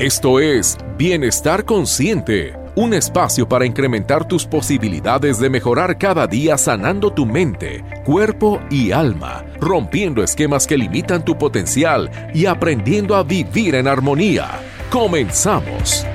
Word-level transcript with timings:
Esto 0.00 0.38
es 0.38 0.78
Bienestar 0.96 1.64
Consciente, 1.64 2.56
un 2.76 2.94
espacio 2.94 3.48
para 3.48 3.66
incrementar 3.66 4.28
tus 4.28 4.46
posibilidades 4.46 5.40
de 5.40 5.50
mejorar 5.50 5.98
cada 5.98 6.28
día 6.28 6.56
sanando 6.56 7.12
tu 7.12 7.26
mente, 7.26 7.84
cuerpo 8.04 8.60
y 8.70 8.92
alma, 8.92 9.44
rompiendo 9.60 10.22
esquemas 10.22 10.68
que 10.68 10.78
limitan 10.78 11.24
tu 11.24 11.36
potencial 11.36 12.08
y 12.32 12.46
aprendiendo 12.46 13.16
a 13.16 13.24
vivir 13.24 13.74
en 13.74 13.88
armonía. 13.88 14.60
Comenzamos. 14.88 16.06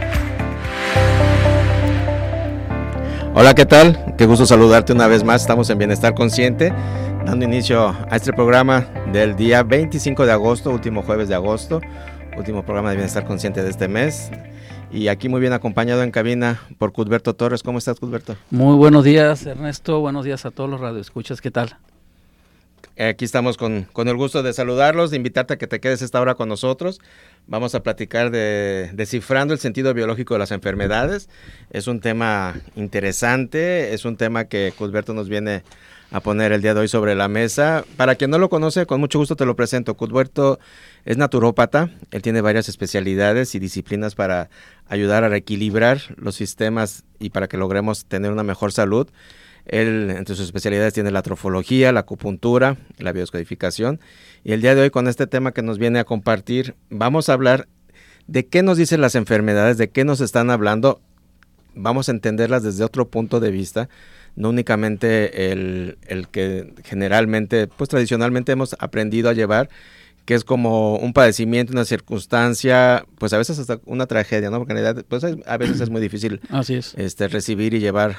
Hola, 3.36 3.54
¿qué 3.54 3.66
tal? 3.66 4.16
Qué 4.18 4.26
gusto 4.26 4.46
saludarte 4.46 4.94
una 4.94 5.08
vez 5.08 5.26
más. 5.26 5.42
Estamos 5.42 5.70
en 5.70 5.80
Bienestar 5.80 6.14
Consciente, 6.14 6.74
dando 7.26 7.44
inicio 7.44 7.90
a 8.10 8.16
este 8.16 8.32
programa 8.32 8.88
del 9.12 9.36
día 9.36 9.62
25 9.62 10.26
de 10.26 10.32
agosto, 10.32 10.72
último 10.72 11.04
jueves 11.04 11.28
de 11.28 11.36
agosto 11.36 11.82
último 12.38 12.64
programa 12.64 12.90
de 12.90 12.96
Bienestar 12.96 13.26
Consciente 13.26 13.64
de 13.64 13.70
este 13.70 13.88
mes. 13.88 14.32
Y 14.92 15.08
aquí 15.08 15.30
muy 15.30 15.42
bien 15.42 15.54
acompañado 15.54 16.04
en 16.04 16.12
cabina 16.12 16.62
por 16.78 16.92
Cudberto 16.92 17.34
Torres. 17.34 17.64
¿Cómo 17.64 17.80
estás, 17.80 18.00
Cudberto? 18.00 18.36
Muy 18.52 18.76
buenos 18.76 19.04
días, 19.04 19.46
Ernesto. 19.46 20.00
Buenos 20.00 20.26
días 20.26 20.46
a 20.46 20.52
todos 20.52 20.70
los 20.70 20.80
radioescuchas. 20.80 21.42
¿Qué 21.42 21.52
tal? 21.52 21.78
Aquí 22.98 23.26
estamos 23.26 23.58
con, 23.58 23.88
con, 23.92 24.08
el 24.08 24.16
gusto 24.16 24.44
de 24.44 24.54
saludarlos, 24.54 25.10
de 25.10 25.18
invitarte 25.18 25.56
a 25.56 25.58
que 25.58 25.66
te 25.66 25.80
quedes 25.80 26.04
esta 26.04 26.22
hora 26.22 26.36
con 26.36 26.48
nosotros. 26.48 27.02
Vamos 27.48 27.74
a 27.74 27.82
platicar 27.82 28.30
de 28.30 28.92
descifrando 28.94 29.54
el 29.54 29.60
sentido 29.60 29.94
biológico 29.96 30.36
de 30.36 30.40
las 30.40 30.52
enfermedades. 30.52 31.28
Es 31.72 31.88
un 31.88 32.02
tema 32.02 32.56
interesante, 32.76 33.96
es 33.96 34.06
un 34.06 34.16
tema 34.16 34.46
que 34.46 34.74
Cudberto 34.78 35.16
nos 35.16 35.28
viene 35.28 35.64
a 36.14 36.20
poner 36.20 36.52
el 36.52 36.62
día 36.62 36.76
de 36.76 36.82
hoy 36.82 36.88
sobre 36.88 37.16
la 37.16 37.28
mesa. 37.28 37.84
Para 37.98 38.14
quien 38.14 38.30
no 38.30 38.38
lo 38.38 38.48
conoce, 38.48 38.86
con 38.86 39.00
mucho 39.00 39.18
gusto 39.18 39.36
te 39.36 39.46
lo 39.46 39.56
presento. 39.56 39.96
Cudberto 39.96 40.60
es 41.06 41.18
naturópata, 41.18 41.90
él 42.12 42.22
tiene 42.22 42.42
varias 42.42 42.70
especialidades 42.70 43.56
y 43.56 43.60
disciplinas 43.60 44.16
para 44.16 44.50
ayudar 44.88 45.24
a 45.24 45.30
reequilibrar 45.30 46.00
los 46.18 46.36
sistemas 46.36 47.04
y 47.20 47.32
para 47.32 47.48
que 47.48 47.58
logremos 47.58 48.06
tener 48.06 48.32
una 48.32 48.44
mejor 48.44 48.72
salud. 48.72 49.10
Él, 49.66 50.10
entre 50.12 50.36
sus 50.36 50.46
especialidades, 50.46 50.94
tiene 50.94 51.12
la 51.12 51.22
trofología, 51.22 51.92
la 51.92 52.02
acupuntura, 52.02 52.78
la 52.98 53.12
bioscodificación. 53.12 54.00
Y 54.44 54.52
el 54.52 54.62
día 54.62 54.76
de 54.76 54.82
hoy, 54.82 54.90
con 54.90 55.08
este 55.08 55.28
tema 55.28 55.54
que 55.54 55.62
nos 55.62 55.78
viene 55.78 56.00
a 56.00 56.04
compartir, 56.04 56.76
vamos 56.90 57.30
a 57.30 57.34
hablar 57.34 57.68
de 58.28 58.46
qué 58.46 58.64
nos 58.64 58.78
dicen 58.78 59.02
las 59.02 59.16
enfermedades, 59.16 59.78
de 59.78 59.90
qué 59.90 60.04
nos 60.06 60.22
están 60.22 60.50
hablando. 60.50 61.02
Vamos 61.76 62.08
a 62.08 62.12
entenderlas 62.12 62.64
desde 62.64 62.84
otro 62.84 63.10
punto 63.10 63.40
de 63.40 63.52
vista 63.52 63.90
no 64.36 64.50
únicamente 64.50 65.52
el, 65.52 65.98
el, 66.08 66.28
que 66.28 66.74
generalmente, 66.84 67.68
pues 67.68 67.90
tradicionalmente 67.90 68.52
hemos 68.52 68.76
aprendido 68.80 69.30
a 69.30 69.34
llevar, 69.34 69.70
que 70.26 70.36
es 70.36 70.44
como 70.44 70.96
un 70.98 71.12
padecimiento, 71.12 71.74
una 71.74 71.86
circunstancia, 71.86 73.06
pues 73.18 73.34
a 73.34 73.38
veces 73.38 73.60
hasta 73.60 73.80
una 73.86 74.06
tragedia, 74.06 74.50
¿no? 74.50 74.60
Porque 74.60 74.74
en 74.74 74.80
realidad, 74.80 75.06
pues 75.08 75.24
a 75.24 75.58
veces 75.58 75.82
es 75.82 75.90
muy 75.90 76.02
difícil 76.02 76.40
Así 76.50 76.76
es. 76.76 76.94
este, 76.96 77.28
recibir 77.28 77.74
y 77.74 77.80
llevar 77.80 78.16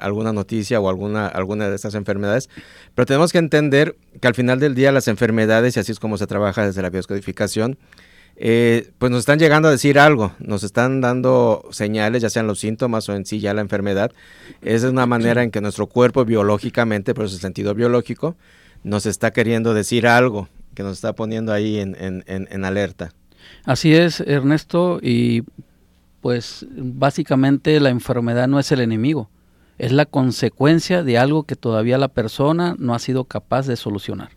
alguna 0.00 0.32
noticia 0.32 0.80
o 0.80 0.88
alguna, 0.88 1.26
alguna 1.26 1.68
de 1.68 1.74
estas 1.74 1.94
enfermedades. 1.94 2.48
Pero 2.94 3.06
tenemos 3.06 3.32
que 3.32 3.38
entender 3.38 3.96
que 4.20 4.28
al 4.28 4.34
final 4.34 4.60
del 4.60 4.74
día 4.74 4.92
las 4.92 5.08
enfermedades, 5.08 5.76
y 5.76 5.80
así 5.80 5.92
es 5.92 5.98
como 5.98 6.16
se 6.16 6.26
trabaja 6.26 6.64
desde 6.64 6.80
la 6.82 6.90
bioscodificación, 6.90 7.76
eh, 8.36 8.90
pues 8.98 9.10
nos 9.10 9.20
están 9.20 9.38
llegando 9.38 9.68
a 9.68 9.70
decir 9.70 9.98
algo, 9.98 10.34
nos 10.38 10.62
están 10.62 11.00
dando 11.00 11.68
señales, 11.70 12.22
ya 12.22 12.30
sean 12.30 12.46
los 12.46 12.60
síntomas 12.60 13.08
o 13.08 13.14
en 13.14 13.26
sí 13.26 13.40
ya 13.40 13.52
la 13.52 13.60
enfermedad. 13.60 14.12
Es 14.62 14.84
una 14.84 15.06
manera 15.06 15.42
en 15.42 15.50
que 15.50 15.60
nuestro 15.60 15.86
cuerpo 15.86 16.24
biológicamente, 16.24 17.14
por 17.14 17.28
su 17.28 17.38
sentido 17.38 17.74
biológico, 17.74 18.36
nos 18.84 19.06
está 19.06 19.32
queriendo 19.32 19.74
decir 19.74 20.06
algo, 20.06 20.48
que 20.74 20.82
nos 20.82 20.94
está 20.94 21.14
poniendo 21.14 21.52
ahí 21.52 21.78
en, 21.78 21.96
en 22.26 22.64
alerta. 22.64 23.12
Así 23.64 23.94
es, 23.94 24.20
Ernesto, 24.20 24.98
y 25.02 25.42
pues 26.20 26.66
básicamente 26.70 27.78
la 27.80 27.90
enfermedad 27.90 28.48
no 28.48 28.58
es 28.58 28.70
el 28.72 28.80
enemigo, 28.80 29.30
es 29.78 29.92
la 29.92 30.06
consecuencia 30.06 31.02
de 31.02 31.18
algo 31.18 31.44
que 31.44 31.56
todavía 31.56 31.98
la 31.98 32.08
persona 32.08 32.76
no 32.78 32.94
ha 32.94 32.98
sido 32.98 33.24
capaz 33.24 33.66
de 33.66 33.76
solucionar 33.76 34.30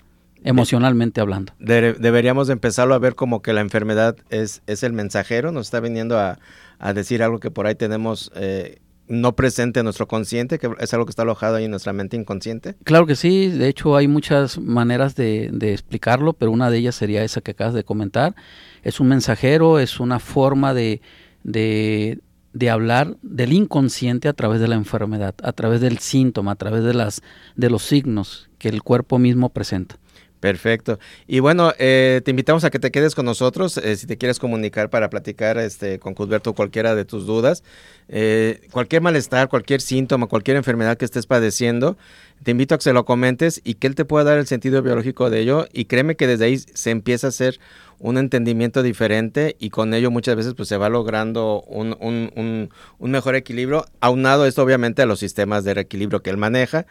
emocionalmente 0.45 1.21
hablando. 1.21 1.53
deberíamos 1.57 2.49
empezarlo 2.49 2.93
a 2.93 2.99
ver 2.99 3.15
como 3.15 3.41
que 3.41 3.51
la 3.51 3.61
enfermedad 3.61 4.15
es, 4.29 4.61
es 4.67 4.83
el 4.83 4.93
mensajero, 4.93 5.51
nos 5.51 5.67
está 5.67 5.79
viniendo 5.79 6.19
a, 6.19 6.37
decir 6.93 7.23
algo 7.23 7.39
que 7.39 7.49
por 7.49 7.65
ahí 7.65 7.73
tenemos 7.73 8.31
eh, 8.35 8.77
no 9.07 9.35
presente 9.35 9.79
en 9.79 9.83
nuestro 9.85 10.07
consciente, 10.07 10.59
que 10.59 10.69
es 10.79 10.93
algo 10.93 11.05
que 11.05 11.11
está 11.11 11.21
alojado 11.21 11.55
ahí 11.55 11.65
en 11.65 11.71
nuestra 11.71 11.93
mente 11.93 12.17
inconsciente. 12.17 12.75
Claro 12.83 13.05
que 13.05 13.15
sí, 13.15 13.47
de 13.47 13.67
hecho 13.67 13.95
hay 13.95 14.07
muchas 14.07 14.57
maneras 14.57 15.15
de, 15.15 15.51
explicarlo, 15.61 16.33
pero 16.33 16.51
una 16.51 16.69
de 16.69 16.77
ellas 16.77 16.95
sería 16.95 17.23
esa 17.23 17.41
que 17.41 17.51
acabas 17.51 17.73
de 17.73 17.83
comentar. 17.83 18.35
Es 18.83 18.99
un 18.99 19.07
mensajero, 19.07 19.79
es 19.79 19.99
una 19.99 20.19
forma 20.19 20.73
de, 20.73 21.01
de, 21.43 22.19
de 22.53 22.69
hablar 22.69 23.17
del 23.21 23.53
inconsciente 23.53 24.27
a 24.27 24.33
través 24.33 24.59
de 24.59 24.67
la 24.67 24.75
enfermedad, 24.75 25.35
a 25.43 25.51
través 25.51 25.81
del 25.81 25.99
síntoma, 25.99 26.51
a 26.53 26.55
través 26.55 26.83
de, 26.83 26.93
las, 26.93 27.21
de 27.55 27.69
los 27.69 27.83
signos 27.83 28.49
que 28.57 28.69
el 28.69 28.81
cuerpo 28.81 29.19
mismo 29.19 29.49
presenta. 29.49 29.97
Perfecto. 30.45 30.99
Y 31.25 31.39
bueno, 31.39 31.73
eh, 31.79 32.21
te 32.23 32.29
invitamos 32.29 32.63
a 32.65 32.69
que 32.69 32.77
te 32.77 32.91
quedes 32.91 33.15
con 33.15 33.25
nosotros 33.25 33.77
eh, 33.77 33.95
si 33.95 34.05
te 34.05 34.15
quieres 34.15 34.37
comunicar 34.37 34.91
para 34.91 35.09
platicar 35.09 35.57
este, 35.57 35.97
con 35.97 36.13
Cusberto 36.13 36.53
cualquiera 36.53 36.93
de 36.93 37.03
tus 37.03 37.25
dudas. 37.25 37.63
Eh, 38.09 38.61
cualquier 38.69 39.01
malestar, 39.01 39.49
cualquier 39.49 39.81
síntoma, 39.81 40.27
cualquier 40.27 40.55
enfermedad 40.57 40.97
que 40.97 41.05
estés 41.05 41.25
padeciendo, 41.25 41.97
te 42.43 42.51
invito 42.51 42.75
a 42.75 42.77
que 42.77 42.83
se 42.83 42.93
lo 42.93 43.05
comentes 43.05 43.59
y 43.63 43.73
que 43.73 43.87
él 43.87 43.95
te 43.95 44.05
pueda 44.05 44.23
dar 44.23 44.37
el 44.37 44.45
sentido 44.45 44.83
biológico 44.83 45.31
de 45.31 45.39
ello. 45.39 45.65
Y 45.73 45.85
créeme 45.85 46.15
que 46.15 46.27
desde 46.27 46.45
ahí 46.45 46.59
se 46.59 46.91
empieza 46.91 47.25
a 47.25 47.29
hacer 47.29 47.59
un 47.97 48.19
entendimiento 48.19 48.83
diferente 48.83 49.55
y 49.57 49.71
con 49.71 49.95
ello 49.95 50.11
muchas 50.11 50.35
veces 50.35 50.53
pues 50.53 50.69
se 50.69 50.77
va 50.77 50.89
logrando 50.89 51.63
un, 51.63 51.97
un, 51.99 52.69
un 52.99 53.11
mejor 53.11 53.33
equilibrio, 53.33 53.87
aunado 53.99 54.45
esto 54.45 54.61
obviamente 54.61 55.01
a 55.01 55.07
los 55.07 55.17
sistemas 55.17 55.63
de 55.63 55.73
reequilibrio 55.73 56.21
que 56.21 56.29
él 56.29 56.37
maneja 56.37 56.85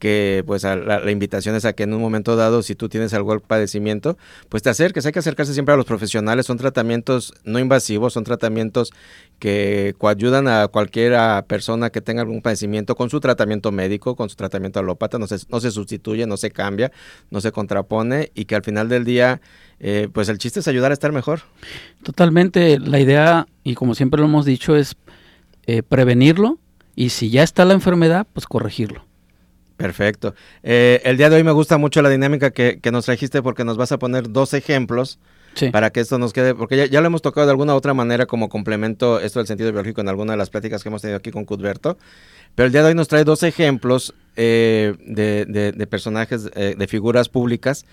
que 0.00 0.42
pues 0.46 0.64
la, 0.64 1.10
invitación 1.10 1.54
es 1.54 1.64
a 1.64 1.74
que 1.74 1.84
en 1.84 1.94
un 1.94 2.00
momento 2.00 2.34
dado, 2.34 2.62
si 2.62 2.74
tú 2.74 2.88
tienes 2.88 3.14
algún 3.14 3.38
padecimiento, 3.38 4.16
pues 4.48 4.62
te 4.64 4.70
acerques, 4.70 5.06
hay 5.06 5.12
que 5.12 5.20
acercarse 5.20 5.52
siempre 5.54 5.74
a 5.74 5.76
los 5.76 5.84
profesionales, 5.86 6.46
son 6.46 6.56
tratamientos 6.56 7.32
no 7.44 7.60
invasivos, 7.60 8.14
son 8.14 8.24
tratamientos 8.24 8.92
que 9.38 9.94
ayudan 10.02 10.48
a 10.48 10.66
cualquier 10.68 11.14
persona 11.44 11.90
que 11.90 12.00
tenga 12.00 12.22
algún 12.22 12.40
padecimiento 12.40 12.96
con 12.96 13.10
su 13.10 13.20
tratamiento 13.20 13.70
médico, 13.70 14.16
con 14.16 14.28
su 14.30 14.36
tratamiento 14.36 14.80
alópata, 14.80 15.18
no 15.18 15.26
se, 15.26 15.36
no 15.48 15.60
se 15.60 15.70
sustituye, 15.70 16.26
no 16.26 16.38
se 16.38 16.50
cambia, 16.50 16.90
no 17.30 17.40
se 17.40 17.52
contrapone 17.52 18.32
y 18.34 18.46
que 18.46 18.56
al 18.56 18.64
final 18.64 18.88
del 18.88 19.04
día, 19.04 19.40
eh, 19.78 20.08
pues 20.12 20.30
el 20.30 20.38
chiste 20.38 20.60
es 20.60 20.68
ayudar 20.68 20.90
a 20.92 20.94
estar 20.94 21.12
mejor. 21.12 21.42
Totalmente, 22.02 22.78
la 22.78 22.98
idea, 22.98 23.46
y 23.62 23.74
como 23.74 23.94
siempre 23.94 24.18
lo 24.18 24.26
hemos 24.26 24.46
dicho, 24.46 24.74
es 24.74 24.96
eh, 25.66 25.82
prevenirlo 25.82 26.58
y 26.96 27.10
si 27.10 27.28
ya 27.28 27.42
está 27.42 27.66
la 27.66 27.74
enfermedad, 27.74 28.26
pues 28.32 28.46
corregirlo. 28.46 29.09
Perfecto. 29.80 30.34
Eh, 30.62 31.00
el 31.04 31.16
día 31.16 31.30
de 31.30 31.36
hoy 31.36 31.44
me 31.44 31.52
gusta 31.52 31.78
mucho 31.78 32.02
la 32.02 32.10
dinámica 32.10 32.50
que, 32.50 32.78
nos 32.92 33.06
trajiste 33.06 33.42
porque 33.42 33.64
nos 33.64 33.76
vas 33.76 33.92
a 33.92 33.98
poner 33.98 34.30
dos 34.30 34.52
ejemplos 34.54 35.18
para 35.72 35.90
que 35.90 36.00
esto 36.00 36.18
nos 36.18 36.32
quede, 36.32 36.54
porque 36.54 36.88
ya, 36.88 37.00
lo 37.00 37.06
hemos 37.06 37.22
tocado 37.22 37.46
de 37.46 37.50
alguna 37.50 37.74
u 37.74 37.76
otra 37.76 37.92
manera 37.92 38.26
como 38.26 38.48
complemento 38.48 39.18
esto 39.18 39.40
del 39.40 39.48
sentido 39.48 39.72
biológico 39.72 40.00
en 40.00 40.08
alguna 40.08 40.34
de 40.34 40.36
las 40.36 40.48
pláticas 40.48 40.82
que 40.82 40.88
hemos 40.88 41.02
tenido 41.02 41.18
aquí 41.18 41.32
con 41.32 41.44
Cudberto, 41.44 41.98
pero 42.54 42.66
el 42.66 42.72
día 42.72 42.82
de 42.82 42.88
hoy 42.88 42.94
nos 42.94 43.08
trae 43.08 43.24
dos 43.24 43.42
ejemplos 43.42 44.14
eh, 44.36 44.94
de, 45.00 45.86
personajes, 45.88 46.50
eh, 46.54 46.76
de 46.78 46.86
figuras 46.86 47.28
públicas, 47.28 47.84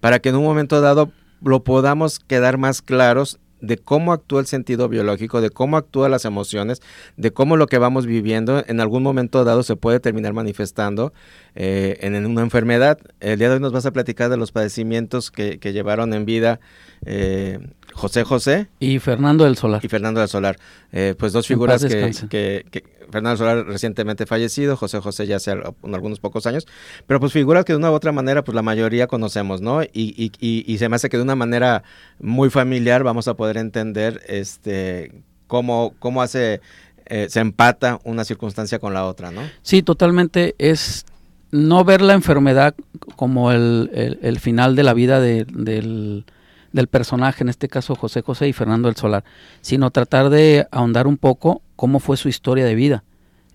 para 0.00 0.18
que 0.18 0.28
en 0.28 0.36
un 0.36 0.44
momento 0.44 0.80
dado 0.80 1.10
lo 1.42 1.64
podamos 1.64 2.18
quedar 2.18 2.58
más 2.58 2.82
claros 2.82 3.38
de 3.60 3.78
cómo 3.78 4.12
actúa 4.12 4.40
el 4.40 4.46
sentido 4.46 4.88
biológico, 4.88 5.40
de 5.40 5.50
cómo 5.50 5.76
actúan 5.76 6.10
las 6.10 6.24
emociones, 6.24 6.82
de 7.16 7.30
cómo 7.30 7.56
lo 7.56 7.66
que 7.66 7.78
vamos 7.78 8.06
viviendo 8.06 8.62
en 8.66 8.80
algún 8.80 9.02
momento 9.02 9.44
dado 9.44 9.62
se 9.62 9.76
puede 9.76 10.00
terminar 10.00 10.32
manifestando 10.32 11.12
eh, 11.54 11.98
en, 12.00 12.26
una 12.26 12.42
enfermedad. 12.42 12.98
El 13.20 13.38
día 13.38 13.48
de 13.48 13.54
hoy 13.54 13.60
nos 13.60 13.72
vas 13.72 13.86
a 13.86 13.92
platicar 13.92 14.30
de 14.30 14.36
los 14.36 14.52
padecimientos 14.52 15.30
que, 15.30 15.58
llevaron 15.66 16.14
en 16.14 16.24
vida 16.24 16.60
eh, 17.04 17.58
José 17.92 18.24
José. 18.24 18.68
Y 18.78 18.98
Fernando 18.98 19.44
del 19.44 19.56
Solar. 19.56 19.84
Y 19.84 19.88
Fernando 19.88 20.20
del 20.20 20.28
Solar. 20.28 20.58
Eh, 20.92 21.14
pues 21.18 21.32
dos 21.32 21.46
figuras 21.46 21.84
que, 21.84 22.64
Fernando 23.10 23.36
Solar 23.36 23.66
recientemente 23.66 24.26
fallecido, 24.26 24.76
José 24.76 25.00
José 25.00 25.26
ya 25.26 25.36
hace 25.36 25.52
algunos 25.52 26.20
pocos 26.20 26.46
años, 26.46 26.66
pero 27.06 27.20
pues 27.20 27.32
figuras 27.32 27.64
que 27.64 27.72
de 27.72 27.78
una 27.78 27.90
u 27.90 27.94
otra 27.94 28.12
manera 28.12 28.44
pues 28.44 28.54
la 28.54 28.62
mayoría 28.62 29.06
conocemos, 29.06 29.60
¿no? 29.60 29.82
Y, 29.82 29.90
y, 29.92 30.30
y, 30.40 30.78
se 30.78 30.88
me 30.88 30.96
hace 30.96 31.08
que 31.08 31.16
de 31.16 31.22
una 31.22 31.36
manera 31.36 31.82
muy 32.18 32.50
familiar 32.50 33.02
vamos 33.02 33.28
a 33.28 33.34
poder 33.34 33.56
entender 33.56 34.22
este 34.26 35.12
cómo, 35.46 35.94
cómo 35.98 36.22
hace, 36.22 36.60
eh, 37.06 37.26
se 37.28 37.40
empata 37.40 38.00
una 38.04 38.24
circunstancia 38.24 38.78
con 38.78 38.94
la 38.94 39.06
otra, 39.06 39.30
¿no? 39.30 39.42
Sí, 39.62 39.82
totalmente. 39.82 40.54
Es 40.58 41.06
no 41.50 41.84
ver 41.84 42.00
la 42.02 42.14
enfermedad 42.14 42.74
como 43.14 43.52
el, 43.52 44.18
el, 44.20 44.40
final 44.40 44.76
de 44.76 44.82
la 44.82 44.94
vida 44.94 45.20
del, 45.20 46.24
del 46.72 46.86
personaje, 46.88 47.44
en 47.44 47.48
este 47.48 47.68
caso 47.68 47.94
José 47.94 48.22
José 48.22 48.48
y 48.48 48.52
Fernando 48.52 48.88
del 48.88 48.96
Solar, 48.96 49.24
sino 49.60 49.90
tratar 49.90 50.28
de 50.28 50.66
ahondar 50.70 51.06
un 51.06 51.16
poco 51.16 51.62
cómo 51.76 52.00
fue 52.00 52.16
su 52.16 52.28
historia 52.28 52.64
de 52.64 52.74
vida. 52.74 53.04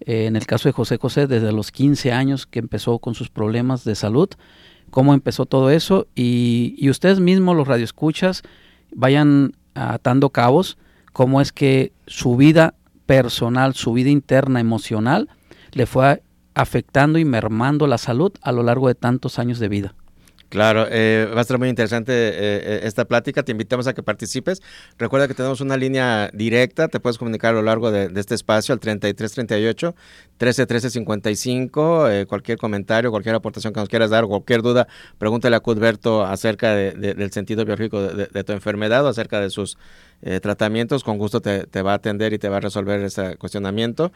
Eh, 0.01 0.25
en 0.25 0.35
el 0.35 0.45
caso 0.45 0.69
de 0.69 0.73
José 0.73 0.97
José, 0.97 1.27
desde 1.27 1.51
los 1.51 1.71
15 1.71 2.11
años 2.11 2.45
que 2.47 2.59
empezó 2.59 2.99
con 2.99 3.13
sus 3.13 3.29
problemas 3.29 3.83
de 3.83 3.95
salud, 3.95 4.29
cómo 4.89 5.13
empezó 5.13 5.45
todo 5.45 5.69
eso 5.69 6.07
y, 6.15 6.87
ustedes 6.89 7.19
mismos, 7.19 7.55
los 7.55 7.67
radioescuchas, 7.67 8.43
vayan 8.93 9.53
atando 9.73 10.29
cabos 10.29 10.77
cómo 11.13 11.41
es 11.41 11.51
que 11.51 11.93
su 12.07 12.35
vida 12.35 12.73
personal, 13.05 13.73
su 13.73 13.93
vida 13.93 14.09
interna, 14.09 14.59
emocional, 14.59 15.29
le 15.71 15.85
fue 15.85 16.23
afectando 16.53 17.19
y 17.19 17.25
mermando 17.25 17.87
la 17.87 17.97
salud 17.97 18.31
a 18.41 18.51
lo 18.51 18.63
largo 18.63 18.87
de 18.87 18.95
tantos 18.95 19.39
años 19.39 19.59
de 19.59 19.69
vida. 19.69 19.95
Claro, 20.51 20.85
eh, 20.91 21.29
va 21.33 21.39
a 21.39 21.41
estar 21.43 21.57
muy 21.57 21.69
interesante 21.69 22.11
eh, 22.11 22.33
eh, 22.35 22.79
esta 22.83 23.05
plática. 23.05 23.41
Te 23.41 23.53
invitamos 23.53 23.87
a 23.87 23.93
que 23.93 24.03
participes. 24.03 24.61
Recuerda 24.97 25.29
que 25.29 25.33
tenemos 25.33 25.61
una 25.61 25.77
línea 25.77 26.29
directa. 26.33 26.89
Te 26.89 26.99
puedes 26.99 27.17
comunicar 27.17 27.51
a 27.51 27.53
lo 27.53 27.61
largo 27.61 27.89
de, 27.89 28.11
este 28.19 28.35
espacio 28.35 28.73
al 28.73 28.81
3338 28.81 29.95
131355. 30.37 32.09
Eh, 32.09 32.25
cualquier 32.25 32.57
comentario, 32.57 33.11
cualquier 33.11 33.35
aportación 33.35 33.71
que 33.71 33.79
nos 33.79 33.87
quieras 33.87 34.09
dar, 34.09 34.25
cualquier 34.25 34.61
duda, 34.61 34.89
pregúntale 35.17 35.55
a 35.55 35.61
Cudberto 35.61 36.25
acerca 36.25 36.75
del 36.75 37.31
sentido 37.31 37.63
biológico 37.63 38.01
de, 38.01 38.43
tu 38.43 38.51
enfermedad 38.51 39.05
o 39.05 39.07
acerca 39.07 39.39
de 39.39 39.49
sus 39.49 39.77
tratamientos. 40.41 41.03
Con 41.03 41.17
gusto 41.17 41.41
te, 41.41 41.81
va 41.81 41.91
a 41.91 41.95
atender 41.95 42.33
y 42.33 42.39
te 42.39 42.49
va 42.49 42.57
a 42.57 42.59
resolver 42.59 43.01
ese 43.01 43.37
cuestionamiento. 43.37 44.11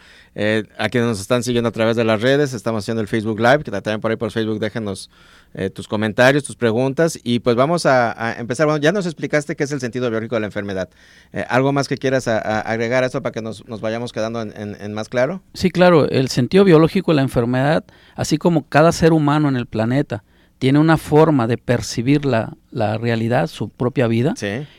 a 0.77 0.89
quienes 0.89 1.09
nos 1.09 1.19
están 1.19 1.43
siguiendo 1.43 1.69
a 1.69 1.71
través 1.71 1.95
de 1.95 2.03
las 2.03 2.21
redes, 2.21 2.53
estamos 2.53 2.83
haciendo 2.83 3.01
el 3.01 3.07
Facebook 3.07 3.39
Live, 3.39 3.63
que 3.63 3.71
también 3.71 4.01
por 4.01 4.11
ahí 4.11 4.17
por 4.17 4.31
Facebook 4.31 4.59
déjenos 4.59 5.09
eh, 5.57 5.69
tus 5.69 5.87
comentarios, 5.87 6.43
tus 6.43 6.57
preguntas 6.57 7.17
y 7.23 7.39
pues 7.39 7.55
vamos 7.55 7.85
a, 7.85 8.35
empezar. 8.37 8.65
Bueno, 8.65 8.81
ya 8.81 8.91
nos 8.91 9.05
explicaste 9.05 9.55
qué 9.55 9.63
es 9.63 9.71
el 9.71 9.79
sentido 9.79 10.09
biológico 10.09 10.35
de 10.35 10.41
la 10.41 10.47
enfermedad. 10.47 10.89
Eh, 11.31 11.45
¿Algo 11.47 11.71
más 11.71 11.87
que 11.87 11.97
quieras 11.97 12.27
agregar 12.27 13.05
a 13.05 13.07
eso 13.07 13.21
para 13.21 13.31
que 13.31 13.41
nos, 13.41 13.63
vayamos 13.79 14.11
quedando 14.11 14.41
en, 14.41 14.93
más 14.93 15.07
claro? 15.07 15.41
Sí, 15.53 15.71
claro. 15.71 16.09
El 16.09 16.27
sentido 16.27 16.65
biológico 16.65 17.11
de 17.11 17.15
la 17.15 17.21
enfermedad, 17.21 17.85
así 18.15 18.37
como 18.37 18.67
cada 18.67 18.91
ser 18.91 19.13
humano 19.13 19.47
en 19.47 19.55
el 19.55 19.65
planeta, 19.65 20.25
tiene 20.59 20.79
una 20.79 20.97
forma 20.97 21.47
de 21.47 21.57
percibir 21.57 22.25
la, 22.25 22.55
la 22.71 22.97
realidad, 22.97 23.47
su 23.47 23.69
propia 23.69 24.07
vida, 24.07 24.33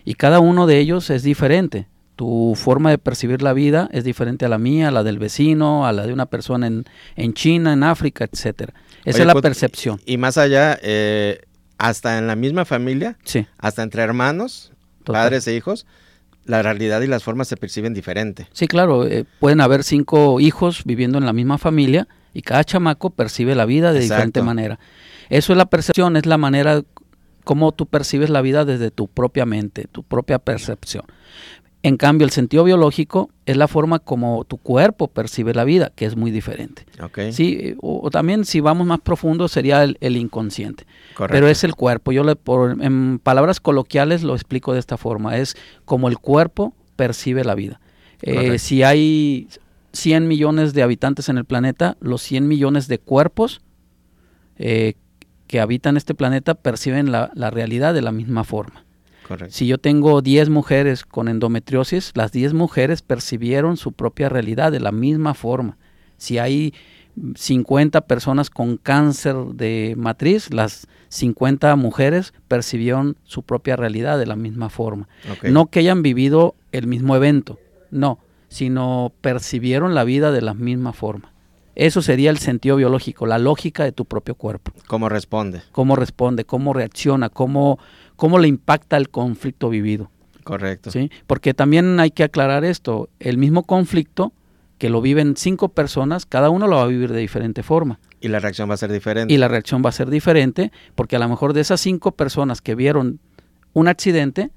y 0.04 0.14
cada 0.14 0.40
uno 0.40 0.66
de 0.66 0.78
ellos 0.78 1.10
es 1.10 1.22
diferente. 1.22 1.86
Tu 2.16 2.54
forma 2.56 2.88
de 2.88 2.96
percibir 2.96 3.42
la 3.42 3.52
vida 3.52 3.90
es 3.92 4.02
diferente 4.02 4.46
a 4.46 4.48
la 4.48 4.56
mía, 4.56 4.88
a 4.88 4.90
la 4.90 5.02
del 5.02 5.18
vecino, 5.18 5.86
a 5.86 5.92
la 5.92 6.06
de 6.06 6.14
una 6.14 6.26
persona 6.26 6.66
en, 6.66 6.84
en 7.14 7.34
China, 7.34 7.74
en 7.74 7.82
África, 7.82 8.26
etcétera. 8.30 8.72
Esa 9.04 9.20
es 9.20 9.26
la 9.26 9.34
pues, 9.34 9.42
percepción. 9.42 10.00
Y, 10.06 10.16
más 10.16 10.38
allá, 10.38 10.78
eh, 10.82 11.42
hasta 11.76 12.16
en 12.16 12.26
la 12.26 12.34
misma 12.34 12.64
familia, 12.64 13.18
sí. 13.24 13.46
hasta 13.58 13.82
entre 13.82 14.02
hermanos, 14.02 14.72
padres 15.04 15.46
e 15.46 15.54
hijos, 15.54 15.86
la 16.46 16.62
realidad 16.62 17.02
y 17.02 17.06
las 17.06 17.22
formas 17.22 17.48
se 17.48 17.56
perciben 17.56 17.92
diferente. 17.92 18.48
Sí, 18.52 18.66
claro, 18.66 19.06
eh, 19.06 19.24
pueden 19.40 19.60
haber 19.60 19.84
cinco 19.84 20.40
hijos 20.40 20.84
viviendo 20.84 21.18
en 21.18 21.26
la 21.26 21.32
misma 21.32 21.58
familia 21.58 22.08
y 22.32 22.42
cada 22.42 22.64
chamaco 22.64 23.10
percibe 23.10 23.54
la 23.54 23.66
vida 23.66 23.92
de 23.92 24.00
diferente 24.00 24.42
manera. 24.42 24.78
Eso 25.28 25.52
es 25.52 25.56
la 25.56 25.66
percepción, 25.66 26.16
es 26.16 26.26
la 26.26 26.38
manera 26.38 26.82
como 27.44 27.72
tú 27.72 27.86
percibes 27.86 28.28
la 28.28 28.42
vida 28.42 28.64
desde 28.64 28.90
tu 28.90 29.06
propia 29.06 29.46
mente, 29.46 29.86
tu 29.90 30.02
propia 30.02 30.38
percepción. 30.40 31.04
En 31.86 31.96
cambio, 31.96 32.24
el 32.24 32.32
sentido 32.32 32.64
biológico 32.64 33.30
es 33.44 33.56
la 33.56 33.68
forma 33.68 34.00
como 34.00 34.44
tu 34.44 34.58
cuerpo 34.58 35.06
percibe 35.06 35.54
la 35.54 35.62
vida, 35.62 35.92
que 35.94 36.04
es 36.04 36.16
muy 36.16 36.32
diferente. 36.32 36.84
Sí, 37.30 37.76
o, 37.80 38.10
también 38.10 38.44
si 38.44 38.58
vamos 38.58 38.88
más 38.88 38.98
profundo 38.98 39.46
sería 39.46 39.84
el, 39.84 40.16
inconsciente. 40.16 40.84
Pero 41.28 41.46
es 41.46 41.62
el 41.62 41.76
cuerpo. 41.76 42.10
Yo 42.10 42.24
le, 42.24 42.34
por, 42.34 42.82
en 42.82 43.20
palabras 43.20 43.60
coloquiales 43.60 44.24
lo 44.24 44.34
explico 44.34 44.72
de 44.72 44.80
esta 44.80 44.96
forma. 44.96 45.36
Es 45.36 45.56
como 45.84 46.08
el 46.08 46.18
cuerpo 46.18 46.74
percibe 46.96 47.44
la 47.44 47.54
vida. 47.54 47.80
Eh, 48.22 48.58
si 48.58 48.82
hay 48.82 49.46
100 49.92 50.26
millones 50.26 50.74
de 50.74 50.82
habitantes 50.82 51.28
en 51.28 51.38
el 51.38 51.44
planeta, 51.44 51.96
los 52.00 52.20
100 52.22 52.48
millones 52.48 52.88
de 52.88 52.98
cuerpos 52.98 53.60
eh, 54.58 54.94
que 55.46 55.60
habitan 55.60 55.96
este 55.96 56.14
planeta 56.14 56.54
perciben 56.54 57.12
la 57.12 57.50
realidad 57.50 57.94
de 57.94 58.02
la 58.02 58.12
misma 58.12 58.44
forma. 58.44 58.86
Si 59.48 59.66
yo 59.66 59.78
tengo 59.78 60.22
10 60.22 60.50
mujeres 60.50 61.04
con 61.04 61.28
endometriosis, 61.28 62.12
las 62.14 62.32
10 62.32 62.54
mujeres 62.54 63.02
percibieron 63.02 63.76
su 63.76 63.92
propia 63.92 64.28
realidad 64.28 64.70
de 64.70 64.80
la 64.80 64.92
misma 64.92 65.34
forma. 65.34 65.76
Si 66.16 66.38
hay 66.38 66.74
50 67.34 68.02
personas 68.02 68.50
con 68.50 68.76
cáncer 68.76 69.36
de 69.54 69.94
matriz, 69.96 70.52
las 70.52 70.86
50 71.08 71.74
mujeres 71.76 72.34
percibieron 72.46 73.16
su 73.24 73.42
propia 73.42 73.76
realidad 73.76 74.18
de 74.18 74.26
la 74.26 74.36
misma 74.36 74.68
forma. 74.68 75.08
No 75.42 75.66
que 75.66 75.80
hayan 75.80 76.02
vivido 76.02 76.54
el 76.72 76.86
mismo 76.86 77.16
evento, 77.16 77.58
no, 77.90 78.18
sino 78.48 79.12
percibieron 79.20 79.94
la 79.94 80.04
vida 80.04 80.30
de 80.30 80.42
la 80.42 80.54
misma 80.54 80.92
forma. 80.92 81.32
Eso 81.76 82.00
sería 82.00 82.30
el 82.30 82.38
sentido 82.38 82.76
biológico, 82.76 83.26
la 83.26 83.38
lógica 83.38 83.84
de 83.84 83.92
tu 83.92 84.06
propio 84.06 84.34
cuerpo. 84.34 84.72
¿Cómo 84.86 85.10
responde? 85.10 85.62
Cómo 85.72 85.94
responde, 85.94 86.46
cómo 86.46 86.72
reacciona, 86.72 87.28
cómo, 87.28 87.78
cómo 88.16 88.38
le 88.38 88.48
impacta 88.48 88.96
el 88.96 89.10
conflicto 89.10 89.68
vivido. 89.68 90.10
Correcto. 90.42 90.90
¿sí? 90.90 91.10
Porque 91.26 91.52
también 91.52 92.00
hay 92.00 92.10
que 92.10 92.24
aclarar 92.24 92.64
esto, 92.64 93.10
el 93.20 93.36
mismo 93.36 93.64
conflicto 93.64 94.32
que 94.78 94.88
lo 94.88 95.02
viven 95.02 95.36
cinco 95.36 95.68
personas, 95.68 96.24
cada 96.24 96.48
uno 96.48 96.66
lo 96.66 96.76
va 96.76 96.82
a 96.82 96.86
vivir 96.86 97.12
de 97.12 97.20
diferente 97.20 97.62
forma. 97.62 97.98
Y 98.22 98.28
la 98.28 98.40
reacción 98.40 98.70
va 98.70 98.74
a 98.74 98.78
ser 98.78 98.90
diferente. 98.90 99.32
Y 99.32 99.36
la 99.36 99.48
reacción 99.48 99.82
va 99.84 99.90
a 99.90 99.92
ser 99.92 100.08
diferente 100.08 100.72
porque 100.94 101.16
a 101.16 101.18
lo 101.18 101.28
mejor 101.28 101.52
de 101.52 101.60
esas 101.60 101.80
cinco 101.80 102.12
personas 102.12 102.62
que 102.62 102.74
vieron 102.74 103.20
un 103.74 103.88
accidente, 103.88 104.50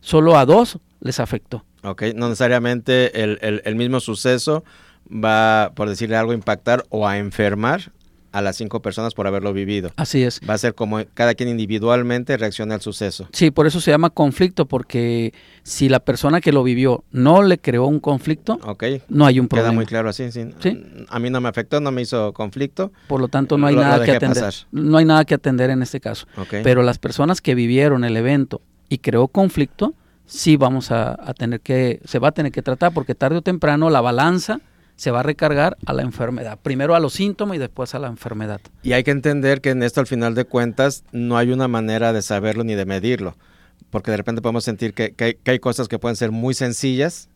solo 0.00 0.38
a 0.38 0.46
dos 0.46 0.78
les 1.00 1.20
afectó. 1.20 1.64
Ok, 1.82 2.02
no 2.14 2.28
necesariamente 2.28 3.22
el, 3.22 3.38
el 3.42 3.74
mismo 3.76 4.00
suceso 4.00 4.64
va, 5.12 5.72
por 5.74 5.88
decirle 5.88 6.16
algo, 6.16 6.32
a 6.32 6.34
impactar 6.34 6.84
o 6.88 7.06
a 7.06 7.18
enfermar 7.18 7.92
a 8.32 8.40
las 8.40 8.56
cinco 8.56 8.80
personas 8.80 9.14
por 9.14 9.26
haberlo 9.26 9.52
vivido. 9.52 9.92
Así 9.96 10.22
es. 10.22 10.40
Va 10.48 10.54
a 10.54 10.58
ser 10.58 10.74
como 10.74 11.00
cada 11.14 11.34
quien 11.34 11.50
individualmente 11.50 12.36
reacciona 12.36 12.74
al 12.74 12.80
suceso. 12.80 13.28
Sí, 13.32 13.50
por 13.50 13.66
eso 13.66 13.80
se 13.80 13.90
llama 13.90 14.10
conflicto, 14.10 14.66
porque 14.66 15.34
si 15.62 15.88
la 15.88 16.00
persona 16.00 16.40
que 16.40 16.50
lo 16.50 16.62
vivió 16.62 17.04
no 17.12 17.42
le 17.42 17.58
creó 17.58 17.86
un 17.86 18.00
conflicto, 18.00 18.58
no 19.08 19.26
hay 19.26 19.38
un 19.38 19.48
problema. 19.48 19.68
Queda 19.68 19.76
muy 19.76 19.86
claro 19.86 20.08
así, 20.08 20.32
sí. 20.32 20.50
A 21.08 21.18
mí 21.18 21.30
no 21.30 21.40
me 21.40 21.48
afectó, 21.48 21.80
no 21.80 21.92
me 21.92 22.02
hizo 22.02 22.32
conflicto. 22.32 22.90
Por 23.06 23.20
lo 23.20 23.28
tanto, 23.28 23.58
no 23.58 23.66
hay 23.66 23.76
nada 23.76 24.04
que 24.04 24.12
atender. 24.12 24.54
No 24.72 24.96
hay 24.96 25.04
nada 25.04 25.24
que 25.24 25.34
atender 25.34 25.70
en 25.70 25.82
este 25.82 26.00
caso. 26.00 26.26
Pero 26.50 26.82
las 26.82 26.98
personas 26.98 27.40
que 27.40 27.54
vivieron 27.54 28.04
el 28.04 28.16
evento 28.16 28.62
y 28.88 28.98
creó 28.98 29.28
conflicto, 29.28 29.94
sí 30.24 30.56
vamos 30.56 30.90
a, 30.90 31.18
a 31.22 31.34
tener 31.34 31.60
que, 31.60 32.00
se 32.04 32.18
va 32.18 32.28
a 32.28 32.32
tener 32.32 32.50
que 32.50 32.62
tratar, 32.62 32.94
porque 32.94 33.14
tarde 33.14 33.36
o 33.36 33.42
temprano 33.42 33.90
la 33.90 34.00
balanza 34.00 34.60
se 34.96 35.10
va 35.10 35.20
a 35.20 35.22
recargar 35.22 35.76
a 35.86 35.92
la 35.92 36.02
enfermedad. 36.02 36.58
Primero 36.62 36.94
a 36.94 37.00
los 37.00 37.14
síntomas 37.14 37.56
y 37.56 37.58
después 37.58 37.94
a 37.94 37.98
la 37.98 38.08
enfermedad. 38.08 38.60
Y 38.82 38.92
hay 38.92 39.04
que 39.04 39.10
entender 39.10 39.60
que 39.60 39.70
en 39.70 39.82
esto 39.82 40.00
al 40.00 40.06
final 40.06 40.34
de 40.34 40.44
cuentas 40.44 41.04
no 41.12 41.36
hay 41.36 41.50
una 41.50 41.68
manera 41.68 42.12
de 42.12 42.22
saberlo 42.22 42.64
ni 42.64 42.74
de 42.74 42.84
medirlo. 42.84 43.36
Porque 43.90 44.10
de 44.10 44.16
repente 44.16 44.42
podemos 44.42 44.64
sentir 44.64 44.94
que, 44.94 45.14
hay, 45.44 45.58
cosas 45.58 45.88
que 45.88 45.98
pueden 45.98 46.16
ser 46.16 46.30
muy 46.30 46.54
sencillas 46.54 47.28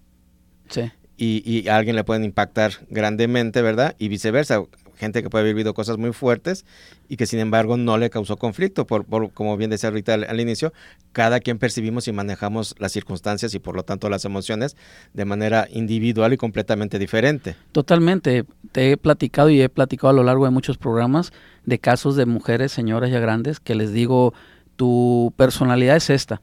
sí. 0.68 0.90
y, 1.16 1.42
y, 1.44 1.68
a 1.68 1.76
alguien 1.76 1.96
le 1.96 2.04
pueden 2.04 2.24
impactar 2.24 2.72
grandemente, 2.88 3.60
¿verdad? 3.62 3.94
Y 3.98 4.08
viceversa 4.08 4.62
gente 4.96 5.22
que 5.22 5.30
puede 5.30 5.42
haber 5.42 5.54
vivido 5.54 5.74
cosas 5.74 5.98
muy 5.98 6.12
fuertes 6.12 6.64
y 7.08 7.16
que 7.16 7.26
sin 7.26 7.38
embargo 7.38 7.76
no 7.76 7.98
le 7.98 8.10
causó 8.10 8.36
conflicto, 8.36 8.86
por, 8.86 9.06
como 9.32 9.56
bien 9.56 9.70
decía 9.70 9.88
ahorita 9.88 10.14
al, 10.14 10.40
inicio, 10.40 10.72
cada 11.12 11.40
quien 11.40 11.58
percibimos 11.58 12.08
y 12.08 12.12
manejamos 12.12 12.74
las 12.78 12.92
circunstancias 12.92 13.54
y 13.54 13.58
por 13.58 13.76
lo 13.76 13.84
tanto 13.84 14.08
las 14.08 14.24
emociones 14.24 14.76
de 15.14 15.24
manera 15.24 15.68
individual 15.70 16.32
y 16.32 16.36
completamente 16.36 16.98
diferente. 16.98 17.56
Totalmente, 17.72 18.44
te 18.72 18.92
he 18.92 18.96
platicado 18.96 19.50
y 19.50 19.60
he 19.60 19.68
platicado 19.68 20.10
a 20.10 20.14
lo 20.14 20.24
largo 20.24 20.44
de 20.44 20.50
muchos 20.50 20.78
programas 20.78 21.32
de 21.64 21.78
casos 21.78 22.16
de 22.16 22.26
mujeres, 22.26 22.72
señoras 22.72 23.10
ya 23.10 23.20
grandes, 23.20 23.60
que 23.60 23.74
les 23.74 23.92
digo, 23.92 24.34
tu 24.76 25.32
personalidad 25.36 25.96
es 25.96 26.10
esta. 26.10 26.40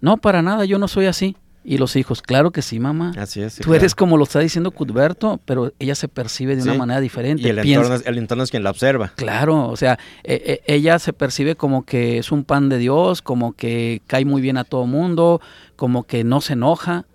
No, 0.00 0.18
para 0.18 0.42
nada, 0.42 0.64
yo 0.64 0.78
no 0.78 0.88
soy 0.88 1.06
así. 1.06 1.36
Y 1.66 1.78
los 1.78 1.96
hijos, 1.96 2.20
claro 2.20 2.50
que 2.50 2.60
sí, 2.60 2.78
mamá. 2.78 3.12
Así 3.16 3.40
es. 3.40 3.56
Tú 3.56 3.72
eres 3.72 3.94
como 3.94 4.18
lo 4.18 4.24
está 4.24 4.38
diciendo 4.38 4.70
Cudberto, 4.70 5.40
pero 5.46 5.72
ella 5.78 5.94
se 5.94 6.08
percibe 6.08 6.56
de 6.56 6.62
una 6.62 6.74
manera 6.74 7.00
diferente. 7.00 7.42
Y 7.42 7.46
el 7.46 7.58
entorno, 7.58 7.96
el 8.04 8.18
entorno, 8.18 8.44
es 8.44 8.50
quien 8.50 8.62
la 8.62 8.70
observa. 8.70 9.12
Claro, 9.16 9.68
o 9.68 9.76
sea, 9.76 9.98
e, 10.24 10.62
e, 10.66 10.74
ella 10.74 10.98
se 10.98 11.14
percibe 11.14 11.56
como 11.56 11.86
que 11.86 12.18
es 12.18 12.30
un 12.30 12.44
pan 12.44 12.68
de 12.68 12.76
Dios, 12.76 13.22
como 13.22 13.54
que 13.54 14.02
cae 14.06 14.26
muy 14.26 14.42
bien 14.42 14.58
a 14.58 14.64
todo 14.64 14.84
mundo, 14.84 15.40
como 15.74 16.04
que 16.04 16.22
no 16.22 16.42
se 16.42 16.52
enoja, 16.52 17.06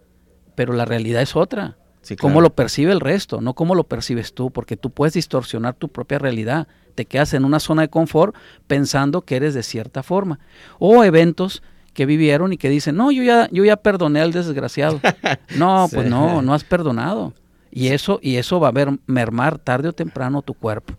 pero 0.56 0.74
la 0.74 0.86
realidad 0.86 1.22
es 1.22 1.36
otra. 1.36 1.78
Sí, 2.02 2.16
Cómo 2.16 2.42
lo 2.42 2.56
percibe 2.56 2.92
el 2.92 3.02
resto, 3.02 3.42
no 3.42 3.54
cómo 3.54 3.76
lo 3.76 3.84
percibes 3.84 4.34
tú, 4.34 4.50
porque 4.50 4.78
tú 4.78 4.90
puedes 4.90 5.14
distorsionar 5.14 5.76
tu 5.76 5.90
propia 5.90 6.18
realidad. 6.18 6.68
Te 6.96 7.06
quedas 7.06 7.36
en 7.36 7.46
una 7.46 7.60
zona 7.60 7.84
de 7.84 7.90
confort 7.90 8.36
pensando 8.66 9.22
que 9.22 9.36
eres 9.36 9.54
de 9.54 9.62
cierta 9.62 10.02
forma. 10.02 10.40
O 10.80 11.04
eventos 11.04 11.62
que 12.00 12.06
vivieron 12.06 12.54
y 12.54 12.58
que 12.58 12.70
dicen, 12.70 12.96
no, 12.96 13.12
yo 13.12 13.24
ya, 13.24 13.50
yo 13.52 13.66
ya 13.66 13.76
perdoné 13.76 14.22
al 14.22 14.32
desgraciado. 14.32 15.02
No, 15.58 15.90
pues 15.92 16.10
no, 16.10 16.42
no 16.42 16.54
has 16.54 16.64
perdonado. 16.64 17.34
Y 17.72 17.88
eso, 17.88 18.22
y 18.22 18.38
eso 18.38 18.58
va 18.58 18.70
a 18.70 18.72
ver 18.72 18.88
mermar 19.06 19.60
tarde 19.60 19.90
o 19.90 19.94
temprano 19.94 20.42
tu 20.42 20.54
cuerpo. 20.54 20.94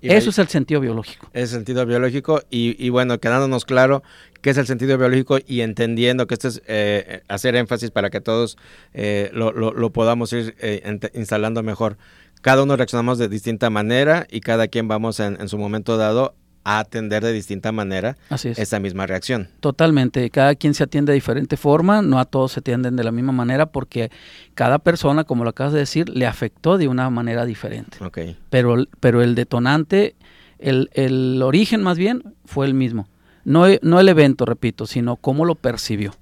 eso 0.00 0.30
es 0.30 0.38
el 0.38 0.48
sentido 0.48 0.80
biológico. 0.80 1.28
Es 1.34 1.50
el 1.52 1.58
sentido 1.58 1.84
biológico 1.84 2.40
y, 2.48 2.88
bueno, 2.88 3.18
quedándonos 3.18 3.66
claro 3.66 4.02
qué 4.40 4.48
es 4.48 4.56
el 4.56 4.66
sentido 4.66 4.96
biológico 4.96 5.36
y 5.46 5.60
entendiendo 5.60 6.26
que 6.26 6.32
esto 6.32 6.48
es 6.48 6.62
eh, 6.66 7.20
hacer 7.28 7.54
énfasis 7.54 7.90
para 7.90 8.08
que 8.08 8.22
todos 8.22 8.56
eh, 8.94 9.28
lo, 9.34 9.92
podamos 9.92 10.32
ir 10.32 10.54
eh, 10.60 10.98
instalando 11.12 11.62
mejor. 11.62 11.98
Cada 12.40 12.62
uno 12.62 12.76
reaccionamos 12.76 13.18
de 13.18 13.28
distinta 13.28 13.68
manera 13.68 14.26
y 14.30 14.40
cada 14.40 14.68
quien 14.68 14.88
vamos 14.88 15.20
en, 15.20 15.38
en 15.38 15.50
su 15.50 15.58
momento 15.58 15.98
dado 15.98 16.34
a 16.66 16.80
atender 16.80 17.22
de 17.22 17.32
distinta 17.32 17.70
manera 17.70 18.16
esa 18.28 18.80
misma 18.80 19.06
reacción. 19.06 19.48
Totalmente, 19.60 20.28
cada 20.30 20.56
quien 20.56 20.74
se 20.74 20.82
atiende 20.82 21.12
de 21.12 21.14
diferente 21.14 21.56
forma, 21.56 22.02
no 22.02 22.18
a 22.18 22.24
todos 22.24 22.52
se 22.52 22.60
atienden 22.60 22.96
de 22.96 23.04
la 23.04 23.12
misma 23.12 23.30
manera 23.30 23.66
porque 23.66 24.10
cada 24.54 24.80
persona, 24.80 25.22
como 25.22 25.44
lo 25.44 25.50
acabas 25.50 25.72
de 25.72 25.78
decir, 25.78 26.08
le 26.08 26.26
afectó 26.26 26.76
de 26.76 26.88
una 26.88 27.08
manera 27.08 27.44
diferente. 27.44 28.04
Okay. 28.04 28.36
Pero, 28.50 28.84
pero 28.98 29.22
el 29.22 29.36
detonante, 29.36 30.16
el, 30.58 30.90
el 30.92 31.40
origen 31.40 31.84
más 31.84 31.98
bien 31.98 32.34
fue 32.44 32.66
el 32.66 32.74
mismo. 32.74 33.06
No, 33.44 33.66
no 33.82 34.00
el 34.00 34.08
evento, 34.08 34.44
repito, 34.44 34.86
sino 34.86 35.14
cómo 35.14 35.44
lo 35.44 35.54
percibió. 35.54 36.14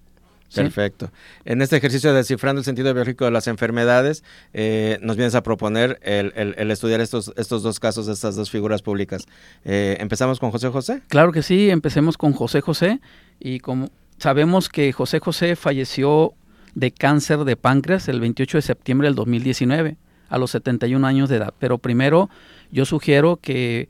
Perfecto. 0.63 1.11
En 1.45 1.63
este 1.63 1.77
ejercicio 1.77 2.11
de 2.11 2.17
descifrando 2.17 2.61
el 2.61 2.65
sentido 2.65 2.93
biológico 2.93 3.25
de 3.25 3.31
las 3.31 3.47
enfermedades, 3.47 4.25
eh, 4.53 4.99
nos 5.03 5.17
vienes 5.17 5.35
a 5.35 5.43
proponer 5.43 5.99
el, 6.03 6.71
estudiar 6.71 7.01
estos, 7.01 7.33
estos 7.37 7.63
dos 7.63 7.81
casos 7.81 8.07
de 8.07 8.13
estas 8.13 8.37
dos 8.37 8.51
figuras 8.51 8.83
públicas. 8.83 9.27
Eh, 9.65 9.97
¿Empezamos 10.01 10.41
con 10.41 10.51
José 10.51 10.69
José? 10.69 11.03
Claro 11.09 11.33
que 11.33 11.43
sí, 11.43 11.71
empecemos 11.71 12.17
con 12.17 12.33
José 12.33 12.61
José. 12.61 13.01
Y 13.41 13.61
como 13.61 13.91
sabemos 14.19 14.69
que 14.69 14.93
José 14.93 15.21
José 15.21 15.57
falleció 15.57 16.35
de 16.75 16.91
cáncer 16.91 17.45
de 17.45 17.57
páncreas 17.57 18.09
el 18.09 18.21
28 18.21 18.59
de 18.59 18.63
septiembre 18.63 19.09
del 19.09 19.15
2019, 19.15 19.97
a 20.29 20.39
los 20.39 20.51
71 20.51 21.07
años 21.07 21.29
de 21.29 21.37
edad. 21.37 21.55
Pero 21.59 21.79
primero 21.79 22.29
yo 22.71 22.85
sugiero 22.85 23.37
que 23.37 23.89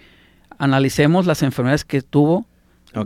analicemos 0.59 1.27
las 1.27 1.43
enfermedades 1.43 1.85
que 1.85 2.03
tuvo 2.03 2.47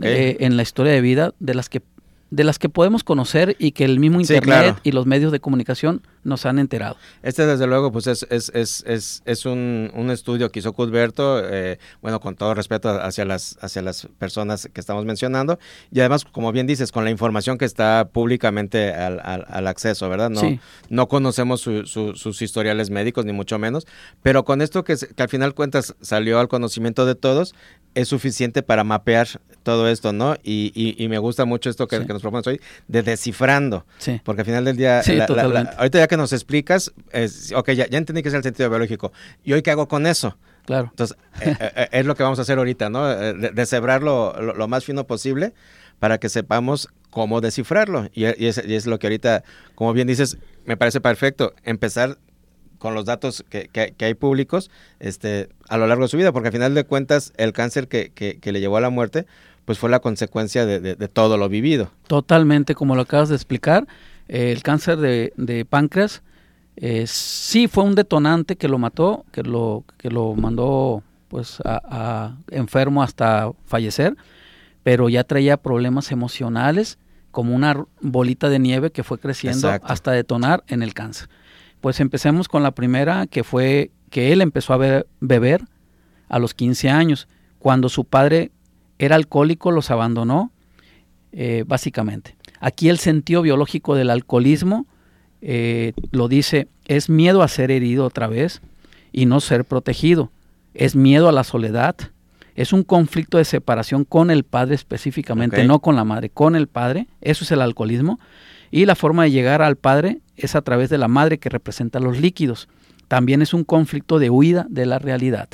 eh, 0.02 0.36
en 0.40 0.56
la 0.56 0.62
historia 0.62 0.92
de 0.92 1.00
vida, 1.00 1.34
de 1.38 1.54
las 1.54 1.68
que 1.68 1.82
de 2.30 2.44
las 2.44 2.58
que 2.58 2.68
podemos 2.68 3.04
conocer 3.04 3.56
y 3.58 3.72
que 3.72 3.84
el 3.84 3.98
mismo 4.00 4.20
Internet 4.20 4.78
y 4.82 4.92
los 4.92 5.06
medios 5.06 5.32
de 5.32 5.40
comunicación 5.40 6.02
nos 6.24 6.46
han 6.46 6.58
enterado. 6.58 6.96
Este, 7.22 7.46
desde 7.46 7.66
luego, 7.66 7.92
pues 7.92 8.06
es, 8.06 8.26
es, 8.30 8.50
es, 8.54 9.22
es, 9.24 9.46
un, 9.46 9.90
un, 9.94 10.10
estudio 10.10 10.50
que 10.50 10.60
hizo 10.60 10.72
Cuthberto, 10.72 11.42
eh, 11.44 11.78
bueno, 12.02 12.20
con 12.20 12.36
todo 12.36 12.54
respeto 12.54 12.88
hacia 12.88 13.24
las, 13.24 13.58
hacia 13.60 13.82
las 13.82 14.06
personas 14.18 14.68
que 14.72 14.80
estamos 14.80 15.04
mencionando, 15.04 15.58
y 15.90 16.00
además, 16.00 16.24
como 16.24 16.52
bien 16.52 16.66
dices, 16.66 16.92
con 16.92 17.04
la 17.04 17.10
información 17.10 17.58
que 17.58 17.64
está 17.64 18.08
públicamente 18.12 18.92
al, 18.92 19.20
al, 19.20 19.66
acceso, 19.66 20.08
¿verdad? 20.08 20.30
No, 20.30 20.42
no 20.88 21.08
conocemos 21.08 21.60
sus 21.60 22.42
historiales 22.42 22.90
médicos, 22.90 23.24
ni 23.24 23.32
mucho 23.32 23.58
menos, 23.58 23.86
pero 24.22 24.44
con 24.44 24.62
esto 24.62 24.84
que, 24.84 24.96
que 24.96 25.22
al 25.22 25.28
final 25.28 25.54
cuentas 25.54 25.94
salió 26.00 26.38
al 26.40 26.48
conocimiento 26.48 27.06
de 27.06 27.14
todos, 27.14 27.54
es 27.94 28.08
suficiente 28.08 28.62
para 28.62 28.84
mapear 28.84 29.28
todo 29.62 29.88
esto, 29.88 30.12
¿no? 30.12 30.36
Y, 30.42 30.72
y, 30.74 31.08
me 31.08 31.18
gusta 31.18 31.44
mucho 31.44 31.68
esto 31.68 31.88
que, 31.88 31.98
nos 31.98 32.22
propones 32.22 32.46
hoy, 32.46 32.60
de 32.86 33.02
descifrando. 33.02 33.84
Sí. 33.98 34.20
Porque 34.24 34.42
al 34.42 34.46
final 34.46 34.64
del 34.64 34.76
día, 34.76 35.00
ahorita 35.00 35.98
ya 35.98 36.07
que 36.08 36.16
nos 36.16 36.32
explicas, 36.32 36.92
es, 37.12 37.52
ok, 37.52 37.70
ya, 37.70 37.86
ya 37.88 37.98
entendí 37.98 38.22
que 38.22 38.28
es 38.28 38.34
el 38.34 38.42
sentido 38.42 38.68
biológico. 38.68 39.12
¿Y 39.44 39.52
hoy 39.52 39.62
qué 39.62 39.70
hago 39.70 39.88
con 39.88 40.06
eso? 40.06 40.36
Claro. 40.64 40.88
Entonces, 40.90 41.16
eh, 41.40 41.56
eh, 41.60 41.72
eh, 41.76 41.88
es 41.92 42.06
lo 42.06 42.14
que 42.14 42.22
vamos 42.22 42.38
a 42.38 42.42
hacer 42.42 42.58
ahorita, 42.58 42.90
¿no? 42.90 43.06
Deshebrarlo 43.08 44.34
lo, 44.54 44.68
más 44.68 44.84
fino 44.84 45.06
posible 45.06 45.54
para 45.98 46.18
que 46.18 46.28
sepamos 46.28 46.88
cómo 47.10 47.40
descifrarlo. 47.40 48.08
Y, 48.12 48.24
y, 48.24 48.46
es, 48.46 48.62
y, 48.66 48.74
es, 48.74 48.86
lo 48.86 48.98
que 48.98 49.06
ahorita, 49.06 49.44
como 49.74 49.92
bien 49.92 50.08
dices, 50.08 50.38
me 50.64 50.76
parece 50.76 51.00
perfecto. 51.00 51.54
Empezar 51.64 52.18
con 52.78 52.94
los 52.94 53.04
datos 53.04 53.44
que, 53.48 53.68
que, 53.68 54.04
hay 54.04 54.14
públicos 54.14 54.70
este, 55.00 55.48
a 55.68 55.78
lo 55.78 55.86
largo 55.86 56.04
de 56.04 56.08
su 56.08 56.16
vida, 56.16 56.32
porque 56.32 56.48
al 56.48 56.52
final 56.52 56.74
de 56.74 56.84
cuentas 56.84 57.32
el 57.36 57.52
cáncer 57.52 57.88
que, 57.88 58.10
que 58.12 58.52
le 58.52 58.60
llevó 58.60 58.76
a 58.76 58.80
la 58.80 58.90
muerte, 58.90 59.26
pues 59.68 59.78
fue 59.78 59.90
la 59.90 60.00
consecuencia 60.00 60.64
de, 60.64 60.80
de, 60.80 61.08
todo 61.08 61.36
lo 61.36 61.46
vivido. 61.50 61.90
Totalmente, 62.06 62.74
como 62.74 62.96
lo 62.96 63.02
acabas 63.02 63.28
de 63.28 63.34
explicar, 63.34 63.86
eh, 64.28 64.52
el 64.52 64.62
cáncer 64.62 64.98
de, 64.98 65.32
de 65.36 65.64
páncreas 65.64 66.22
eh, 66.80 67.08
sí 67.08 67.66
fue 67.66 67.82
un 67.82 67.96
detonante 67.96 68.54
que 68.54 68.68
lo 68.68 68.78
mató, 68.78 69.24
que 69.32 69.42
lo, 69.42 69.84
que 69.96 70.10
lo 70.10 70.36
mandó 70.36 71.02
pues 71.26 71.60
a, 71.64 72.36
enfermo 72.52 73.02
hasta 73.02 73.50
fallecer, 73.66 74.16
pero 74.84 75.08
ya 75.08 75.24
traía 75.24 75.56
problemas 75.56 76.12
emocionales 76.12 76.98
como 77.32 77.54
una 77.54 77.84
bolita 78.00 78.48
de 78.48 78.60
nieve 78.60 78.92
que 78.92 79.02
fue 79.02 79.18
creciendo 79.18 79.68
hasta 79.82 80.12
detonar 80.12 80.62
en 80.68 80.84
el 80.84 80.94
cáncer. 80.94 81.28
Pues 81.80 81.98
empecemos 81.98 82.46
con 82.46 82.62
la 82.62 82.70
primera, 82.70 83.26
que 83.26 83.42
fue 83.42 83.90
que 84.08 84.32
él 84.32 84.40
empezó 84.40 84.72
a 84.72 85.04
beber 85.20 85.62
a 86.28 86.38
los 86.38 86.54
15 86.54 86.90
años, 86.90 87.26
cuando 87.58 87.88
su 87.88 88.04
padre 88.04 88.52
era 89.00 89.16
alcohólico, 89.16 89.72
los 89.72 89.90
abandonó, 89.90 90.52
eh, 91.32 91.64
básicamente. 91.66 92.37
Aquí 92.60 92.88
el 92.88 92.98
sentido 92.98 93.42
biológico 93.42 93.94
del 93.94 94.10
alcoholismo 94.10 94.86
eh, 95.40 95.92
lo 96.10 96.28
dice, 96.28 96.68
es 96.86 97.08
miedo 97.08 97.42
a 97.42 97.48
ser 97.48 97.70
herido 97.70 98.04
otra 98.04 98.26
vez 98.26 98.60
y 99.12 99.26
no 99.26 99.40
ser 99.40 99.64
protegido, 99.64 100.30
es 100.74 100.96
miedo 100.96 101.28
a 101.28 101.32
la 101.32 101.44
soledad, 101.44 101.96
es 102.54 102.72
un 102.72 102.82
conflicto 102.82 103.38
de 103.38 103.44
separación 103.44 104.04
con 104.04 104.30
el 104.30 104.42
padre 104.42 104.74
específicamente, 104.74 105.64
no 105.64 105.78
con 105.78 105.94
la 105.94 106.04
madre, 106.04 106.28
con 106.28 106.56
el 106.56 106.66
padre, 106.66 107.06
eso 107.20 107.44
es 107.44 107.52
el 107.52 107.62
alcoholismo, 107.62 108.18
y 108.70 108.84
la 108.84 108.96
forma 108.96 109.22
de 109.24 109.30
llegar 109.30 109.62
al 109.62 109.76
padre 109.76 110.18
es 110.36 110.56
a 110.56 110.62
través 110.62 110.90
de 110.90 110.98
la 110.98 111.08
madre 111.08 111.38
que 111.38 111.48
representa 111.48 112.00
los 112.00 112.20
líquidos. 112.20 112.68
También 113.06 113.42
es 113.42 113.54
un 113.54 113.64
conflicto 113.64 114.18
de 114.18 114.28
huida 114.28 114.66
de 114.68 114.86
la 114.86 114.98
realidad. 114.98 115.48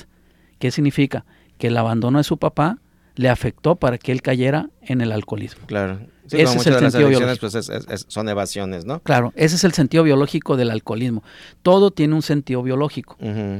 ¿Qué 0.58 0.70
significa? 0.70 1.24
Que 1.58 1.68
el 1.68 1.76
abandono 1.76 2.18
de 2.18 2.24
su 2.24 2.38
papá 2.38 2.78
le 3.16 3.28
afectó 3.28 3.76
para 3.76 3.98
que 3.98 4.12
él 4.12 4.22
cayera 4.22 4.70
en 4.82 5.00
el 5.00 5.12
alcoholismo. 5.12 5.66
Claro. 5.66 6.00
ese 6.30 6.56
es 6.56 6.66
el 6.66 6.78
sentido 6.78 7.08
biológico. 7.08 7.48
Pues 7.50 8.06
son 8.08 8.28
evasiones, 8.28 8.84
¿no? 8.84 9.00
Claro, 9.00 9.32
ese 9.36 9.56
es 9.56 9.64
el 9.64 9.72
sentido 9.72 10.02
biológico 10.02 10.56
del 10.56 10.70
alcoholismo. 10.70 11.22
Todo 11.62 11.90
tiene 11.90 12.14
un 12.14 12.22
sentido 12.22 12.62
biológico. 12.62 13.16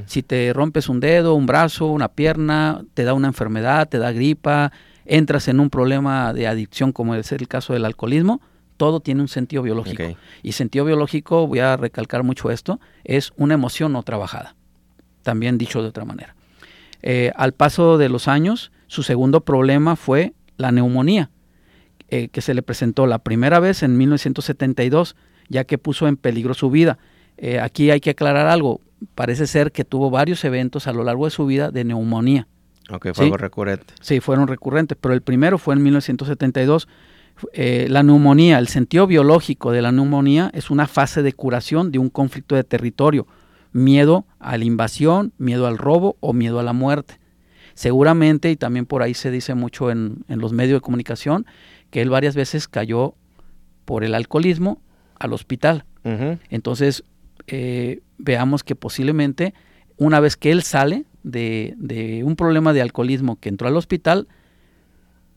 Si 0.07 0.23
te 0.23 0.53
rompes 0.53 0.89
un 0.89 1.01
dedo, 1.01 1.35
un 1.35 1.47
brazo, 1.47 1.87
una 1.87 2.09
pierna, 2.09 2.85
te 2.95 3.05
da 3.05 3.15
una 3.15 3.29
enfermedad, 3.29 3.89
te 3.89 3.99
da 3.99 4.13
gripa, 4.13 4.73
entras 5.05 5.49
en 5.49 5.61
un 5.61 5.71
problema 5.71 6.33
de 6.33 6.47
adicción 6.47 6.93
como 6.93 7.15
es 7.15 7.31
el 7.33 7.47
caso 7.49 7.73
del 7.73 7.85
alcoholismo, 7.85 8.41
todo 8.77 9.01
tiene 9.01 9.21
un 9.21 9.29
sentido 9.29 9.63
biológico. 9.63 10.03
Y 10.43 10.53
sentido 10.53 10.85
biológico, 10.85 11.47
voy 11.47 11.61
a 11.61 11.77
recalcar 11.77 12.23
mucho 12.23 12.51
esto, 12.51 12.81
es 13.05 13.33
una 13.37 13.55
emoción 13.55 13.93
no 13.93 14.03
trabajada. 14.03 14.57
También 15.23 15.59
dicho 15.59 15.83
de 15.83 15.89
otra 15.89 16.05
manera. 16.05 16.35
Eh, 17.03 17.33
al 17.37 17.53
paso 17.53 17.99
de 17.99 18.09
los 18.09 18.29
años, 18.29 18.73
su 18.95 19.03
segundo 19.03 19.41
problema 19.41 19.97
fue 19.97 20.35
la 20.57 20.71
neumonía, 20.71 21.31
eh, 22.09 22.29
que 22.29 22.41
se 22.41 22.55
le 22.55 22.63
presentó 22.63 23.07
la 23.07 23.19
primera 23.19 23.59
vez 23.59 23.83
en 23.83 23.97
1972, 23.97 25.17
ya 25.49 25.65
que 25.65 25.79
puso 25.79 26.07
en 26.07 26.17
peligro 26.17 26.55
su 26.55 26.71
vida. 26.71 26.99
Eh, 27.37 27.59
aquí 27.59 27.91
hay 27.91 28.01
que 28.01 28.11
aclarar 28.11 28.47
algo. 28.47 28.81
Parece 29.15 29.47
ser 29.47 29.73
que 29.73 29.85
tuvo 29.85 30.11
varios 30.11 30.45
eventos 30.45 30.87
a 30.87 30.93
lo 30.93 31.03
largo 31.03 31.25
de 31.25 31.33
su 31.33 31.45
vida 31.45 31.71
de 31.71 31.85
neumonía. 31.85 32.47
Ok, 32.89 33.09
fue 33.15 33.25
algo 33.25 33.37
recurrente. 33.37 33.95
Sí, 34.01 34.21
fueron 34.21 34.47
recurrentes, 34.47 34.97
pero 35.01 35.13
el 35.13 35.23
primero 35.23 35.59
fue 35.59 35.75
en 35.75 35.83
1972 35.83 36.87
eh, 37.53 37.89
la 37.91 38.05
neumonía, 38.05 38.59
el 38.59 38.69
sentido 38.69 39.09
biológico 39.09 39.73
de 39.73 39.83
la 39.83 39.91
neumonía 39.91 40.53
es 40.55 40.71
una 40.71 40.87
fase 40.87 41.23
de 41.23 41.33
curación 41.33 41.91
de 41.91 41.99
un 41.99 42.11
conflicto 42.11 42.55
de 42.55 42.63
territorio, 42.63 43.27
miedo 43.73 44.25
a 44.39 44.57
la 44.57 44.65
invasión, 44.65 45.33
miedo 45.37 45.67
al 45.67 45.79
robo 45.79 46.17
o 46.21 46.33
miedo 46.33 46.61
a 46.61 46.63
la 46.63 46.73
muerte. 46.73 47.19
Seguramente, 47.75 48.51
y 48.51 48.57
también 48.57 48.87
por 48.87 49.03
ahí 49.03 49.15
se 49.15 49.31
dice 49.31 49.55
mucho 49.55 49.91
en, 49.91 50.25
los 50.29 50.53
medios 50.53 50.77
de 50.77 50.81
comunicación, 50.81 51.47
que 51.91 52.03
él 52.03 52.11
varias 52.11 52.35
veces 52.35 52.69
cayó 52.69 53.15
por 53.85 54.05
el 54.05 54.15
alcoholismo 54.15 54.81
al 55.19 55.33
hospital. 55.33 55.85
Entonces, 56.51 57.05
eh, 57.47 58.01
veamos 58.19 58.63
que 58.63 58.77
posiblemente 58.77 59.55
una 59.97 60.21
vez 60.21 60.37
que 60.37 60.51
él 60.51 60.63
sale 60.63 61.05
de, 61.23 62.23
un 62.25 62.37
problema 62.37 62.73
de 62.73 62.83
alcoholismo 62.83 63.37
que 63.37 63.49
entró 63.49 63.69
al 63.69 63.77
hospital 63.77 64.29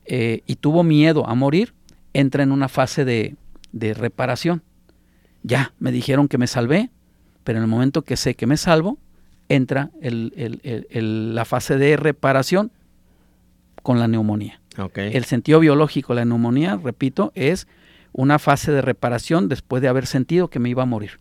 eh, 0.06 0.42
y 0.46 0.56
tuvo 0.56 0.84
miedo 0.84 1.28
a 1.28 1.36
morir, 1.36 1.74
entra 2.14 2.44
en 2.44 2.52
una 2.52 2.68
fase 2.68 3.06
de, 3.06 3.36
reparación. 3.94 4.64
Ya, 5.44 5.74
me 5.80 5.92
dijeron 5.92 6.28
que 6.28 6.38
me 6.38 6.48
salvé, 6.48 6.90
pero 7.44 7.60
en 7.60 7.64
el 7.64 7.70
momento 7.70 8.02
que 8.02 8.18
sé 8.18 8.36
que 8.36 8.48
me 8.48 8.58
salvo, 8.58 8.98
entra 9.50 9.92
la 10.02 11.46
fase 11.46 11.78
de 11.78 11.98
reparación 11.98 12.72
con 13.84 14.00
la 14.00 14.08
neumonía. 14.08 14.60
El 14.96 15.26
sentido 15.26 15.60
biológico 15.60 16.14
de 16.14 16.22
la 16.22 16.26
neumonía, 16.26 16.80
repito, 16.82 17.32
es 17.36 17.68
una 18.14 18.40
fase 18.40 18.72
de 18.72 18.82
reparación 18.82 19.50
después 19.50 19.82
de 19.82 19.88
haber 19.88 20.06
sentido 20.06 20.50
que 20.50 20.60
me 20.60 20.70
iba 20.70 20.84
a 20.84 20.86
morir. 20.86 21.20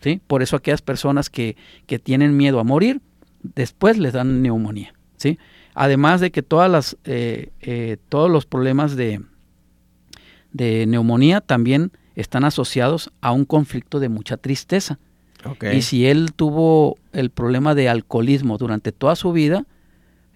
¿Sí? 0.00 0.20
Por 0.26 0.42
eso 0.42 0.56
aquellas 0.56 0.82
personas 0.82 1.30
que, 1.30 1.56
tienen 2.02 2.36
miedo 2.36 2.58
a 2.60 2.64
morir, 2.64 3.00
después 3.42 3.98
les 3.98 4.12
dan 4.12 4.42
neumonía. 4.42 4.94
¿sí? 5.16 5.38
Además 5.74 6.20
de 6.20 6.30
que 6.30 6.42
todas 6.42 6.70
las, 6.70 6.96
eh, 7.04 7.50
eh, 7.60 7.98
todos 8.08 8.30
los 8.30 8.46
problemas 8.46 8.96
de, 8.96 9.20
de 10.52 10.86
neumonía 10.86 11.40
también 11.40 11.92
están 12.14 12.44
asociados 12.44 13.12
a 13.20 13.32
un 13.32 13.44
conflicto 13.44 14.00
de 14.00 14.08
mucha 14.08 14.36
tristeza. 14.36 14.98
Y 15.72 15.82
si 15.82 16.06
él 16.06 16.32
tuvo 16.34 16.98
el 17.12 17.30
problema 17.30 17.74
de 17.74 17.88
alcoholismo 17.88 18.58
durante 18.58 18.92
toda 18.92 19.16
su 19.16 19.32
vida, 19.32 19.64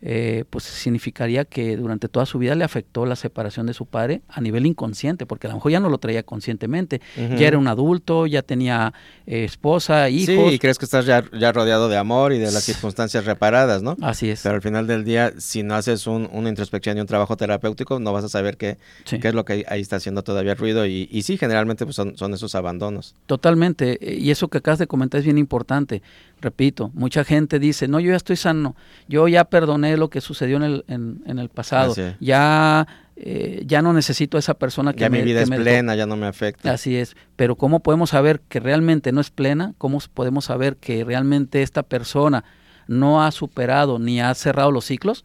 eh, 0.08 0.44
pues 0.50 0.62
significaría 0.62 1.44
que 1.44 1.76
durante 1.76 2.08
toda 2.08 2.26
su 2.26 2.38
vida 2.38 2.54
le 2.54 2.62
afectó 2.62 3.06
la 3.06 3.16
separación 3.16 3.66
de 3.66 3.74
su 3.74 3.86
padre 3.86 4.22
a 4.28 4.40
nivel 4.40 4.64
inconsciente, 4.64 5.26
porque 5.26 5.48
a 5.48 5.50
lo 5.50 5.56
mejor 5.56 5.72
ya 5.72 5.80
no 5.80 5.88
lo 5.88 5.98
traía 5.98 6.22
conscientemente, 6.22 7.00
ya 7.16 7.48
era 7.48 7.58
un 7.58 7.66
adulto, 7.66 8.28
ya 8.28 8.42
tenía 8.42 8.94
eh, 9.26 9.42
esposa, 9.42 10.08
hijos. 10.08 10.48
Sí, 10.48 10.54
y 10.54 10.58
crees 10.60 10.78
que 10.78 10.84
estás 10.84 11.06
ya, 11.06 11.22
rodeado 11.50 11.88
de 11.88 11.96
amor 11.96 12.32
y 12.32 12.38
de 12.38 12.52
las 12.52 12.62
circunstancias 12.62 13.24
reparadas, 13.24 13.82
¿no? 13.82 13.96
Así 14.00 14.30
es. 14.30 14.42
Pero 14.44 14.54
al 14.54 14.62
final 14.62 14.86
del 14.86 15.02
día, 15.02 15.32
si 15.38 15.64
no 15.64 15.74
haces 15.74 16.06
una 16.06 16.48
introspección 16.48 16.96
y 16.98 17.00
un 17.00 17.08
trabajo 17.08 17.36
terapéutico, 17.36 17.98
no 17.98 18.12
vas 18.12 18.22
a 18.22 18.28
saber 18.28 18.56
qué, 18.56 18.78
qué 19.06 19.26
es 19.26 19.34
lo 19.34 19.44
que 19.44 19.64
ahí 19.68 19.80
está 19.80 19.96
haciendo 19.96 20.22
todavía 20.22 20.54
ruido 20.54 20.86
y, 20.86 21.08
y 21.10 21.22
sí, 21.22 21.36
generalmente 21.36 21.84
pues 21.84 21.96
son, 21.96 22.16
son 22.16 22.32
esos 22.32 22.54
abandonos. 22.54 23.16
Totalmente, 23.26 23.98
y 24.00 24.30
eso 24.30 24.46
que 24.46 24.58
acabas 24.58 24.78
de 24.78 24.86
comentar 24.86 25.18
es 25.18 25.24
bien 25.24 25.38
importante 25.38 26.00
repito, 26.40 26.90
mucha 26.94 27.24
gente 27.24 27.58
dice, 27.58 27.88
no, 27.88 28.00
yo 28.00 28.10
ya 28.10 28.16
estoy 28.16 28.36
sano, 28.36 28.76
yo 29.08 29.26
ya 29.28 29.44
perdoné 29.44 29.95
lo 29.96 30.10
que 30.10 30.20
sucedió 30.20 30.56
en 30.56 30.62
el, 30.62 30.84
en, 30.88 31.38
el 31.38 31.48
pasado, 31.48 31.94
ya, 32.20 32.86
eh, 33.16 33.62
ya 33.66 33.82
no 33.82 33.92
necesito 33.92 34.36
a 34.36 34.40
esa 34.40 34.54
persona 34.54 34.92
que 34.92 35.00
ya 35.00 35.10
mi 35.10 35.22
vida 35.22 35.42
es 35.42 35.50
plena, 35.50 35.94
ya 35.94 36.06
no 36.06 36.16
me 36.16 36.26
afecta. 36.26 36.72
Así 36.72 36.96
es, 36.96 37.16
pero 37.36 37.56
¿cómo 37.56 37.80
podemos 37.80 38.10
saber 38.10 38.40
que 38.48 38.60
realmente 38.60 39.12
no 39.12 39.20
es 39.20 39.30
plena? 39.30 39.74
¿Cómo 39.78 40.00
podemos 40.12 40.46
saber 40.46 40.76
que 40.76 41.04
realmente 41.04 41.62
esta 41.62 41.82
persona 41.82 42.44
no 42.86 43.24
ha 43.24 43.30
superado 43.30 43.98
ni 43.98 44.20
ha 44.20 44.34
cerrado 44.34 44.70
los 44.70 44.84
ciclos? 44.84 45.24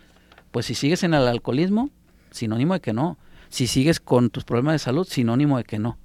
Pues 0.51 0.65
si 0.65 0.75
sigues 0.75 1.03
en 1.03 1.13
el 1.13 1.27
alcoholismo, 1.27 1.89
sinónimo 2.31 2.73
de 2.73 2.81
que 2.81 2.93
no. 2.93 3.17
Si 3.49 3.67
sigues 3.67 3.99
con 3.99 4.29
tus 4.29 4.43
problemas 4.43 4.73
de 4.73 4.79
salud, 4.79 5.07
sinónimo 5.07 5.57
de 5.57 5.63
que 5.63 5.79
no. 5.79 5.97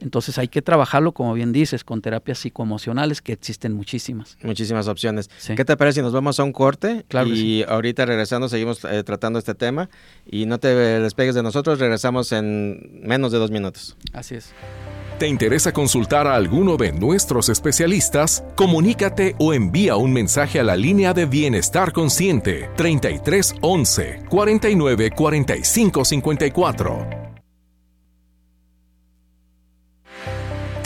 Entonces 0.00 0.38
hay 0.38 0.48
que 0.48 0.62
trabajarlo, 0.62 1.12
como 1.12 1.34
bien 1.34 1.52
dices, 1.52 1.84
con 1.84 2.02
terapias 2.02 2.38
psicoemocionales, 2.38 3.22
que 3.22 3.32
existen 3.32 3.72
muchísimas. 3.72 4.36
Muchísimas 4.42 4.88
opciones. 4.88 5.28
¿Qué 5.56 5.64
te 5.64 5.76
parece 5.76 6.00
si 6.00 6.02
nos 6.02 6.12
vamos 6.12 6.38
a 6.38 6.44
un 6.44 6.52
corte? 6.52 7.04
Claro. 7.08 7.28
Y 7.28 7.62
ahorita 7.62 8.04
regresando 8.06 8.48
seguimos 8.48 8.84
eh, 8.84 9.02
tratando 9.04 9.38
este 9.38 9.54
tema. 9.54 9.88
Y 10.30 10.46
no 10.46 10.58
te 10.58 10.68
despegues 10.74 11.34
de 11.34 11.42
nosotros, 11.42 11.78
regresamos 11.78 12.32
en 12.32 13.00
menos 13.02 13.32
de 13.32 13.38
dos 13.38 13.50
minutos. 13.50 13.96
Así 14.12 14.34
es. 14.34 14.52
¿Te 15.18 15.26
interesa 15.26 15.72
consultar 15.72 16.26
a 16.26 16.34
alguno 16.34 16.76
de 16.76 16.92
nuestros 16.92 17.48
especialistas? 17.48 18.44
Comunícate 18.54 19.34
o 19.38 19.54
envía 19.54 19.96
un 19.96 20.12
mensaje 20.12 20.60
a 20.60 20.62
la 20.62 20.76
línea 20.76 21.14
de 21.14 21.24
Bienestar 21.24 21.92
Consciente 21.92 22.68
33 22.76 23.54
11 23.62 24.24
49 24.28 25.10
45 25.12 26.04
54. 26.04 27.25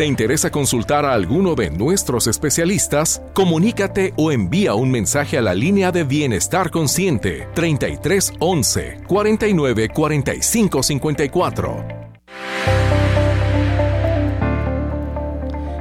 ¿Te 0.01 0.07
interesa 0.07 0.51
consultar 0.51 1.05
a 1.05 1.13
alguno 1.13 1.55
de 1.55 1.69
nuestros 1.69 2.27
especialistas? 2.27 3.21
Comunícate 3.35 4.15
o 4.17 4.33
envía 4.33 4.73
un 4.73 4.91
mensaje 4.91 5.37
a 5.37 5.43
la 5.43 5.53
línea 5.53 5.93
de 5.93 6.05
Bienestar 6.05 6.71
Consciente 6.71 7.47
33 7.55 8.33
11 8.39 9.03
49 9.07 9.91
45 9.91 10.83
54. 10.83 11.89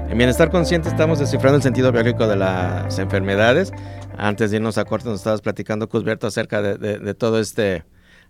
En 0.09 0.17
Bienestar 0.17 0.51
Consciente 0.51 0.89
estamos 0.89 1.19
descifrando 1.19 1.55
el 1.55 1.63
sentido 1.63 1.89
biológico 1.93 2.27
de 2.27 2.35
las 2.35 2.99
enfermedades. 2.99 3.71
Antes 4.17 4.51
de 4.51 4.57
irnos 4.57 4.77
a 4.77 4.83
corte 4.83 5.07
nos 5.07 5.19
estabas 5.19 5.39
platicando, 5.39 5.88
Cusberto, 5.88 6.27
acerca 6.27 6.61
de, 6.61 7.13
todo 7.13 7.39
este 7.39 7.85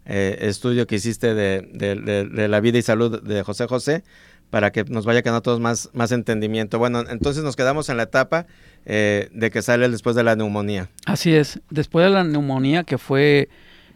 eh, 0.05 0.38
estudio 0.41 0.86
que 0.86 0.98
hiciste 0.98 1.34
de 1.34 2.48
la 2.48 2.60
vida 2.60 2.77
y 2.77 2.84
salud 2.84 3.24
de 3.24 3.41
José 3.41 3.65
José 3.65 4.03
para 4.50 4.72
que 4.72 4.84
nos 4.86 5.06
vaya 5.06 5.22
quedando 5.22 5.39
a 5.39 5.41
todos 5.41 5.60
más, 5.60 5.89
más 5.94 6.12
entendimiento. 6.12 6.79
Bueno, 6.79 7.03
entonces 7.10 7.44
nos 7.44 7.56
quedamos 7.56 7.89
en 7.89 7.98
la 7.98 8.03
etapa 8.03 8.48
eh, 8.86 9.29
de 9.34 9.51
que 9.51 9.62
sale 9.62 9.88
después 9.89 10.15
de 10.15 10.24
la 10.24 10.36
neumonía. 10.36 10.89
Así 11.06 11.34
es, 11.34 11.62
después 11.70 12.06
de 12.06 12.12
la 12.12 12.24
neumonía, 12.24 12.84
que 12.84 12.98
fue 12.98 13.50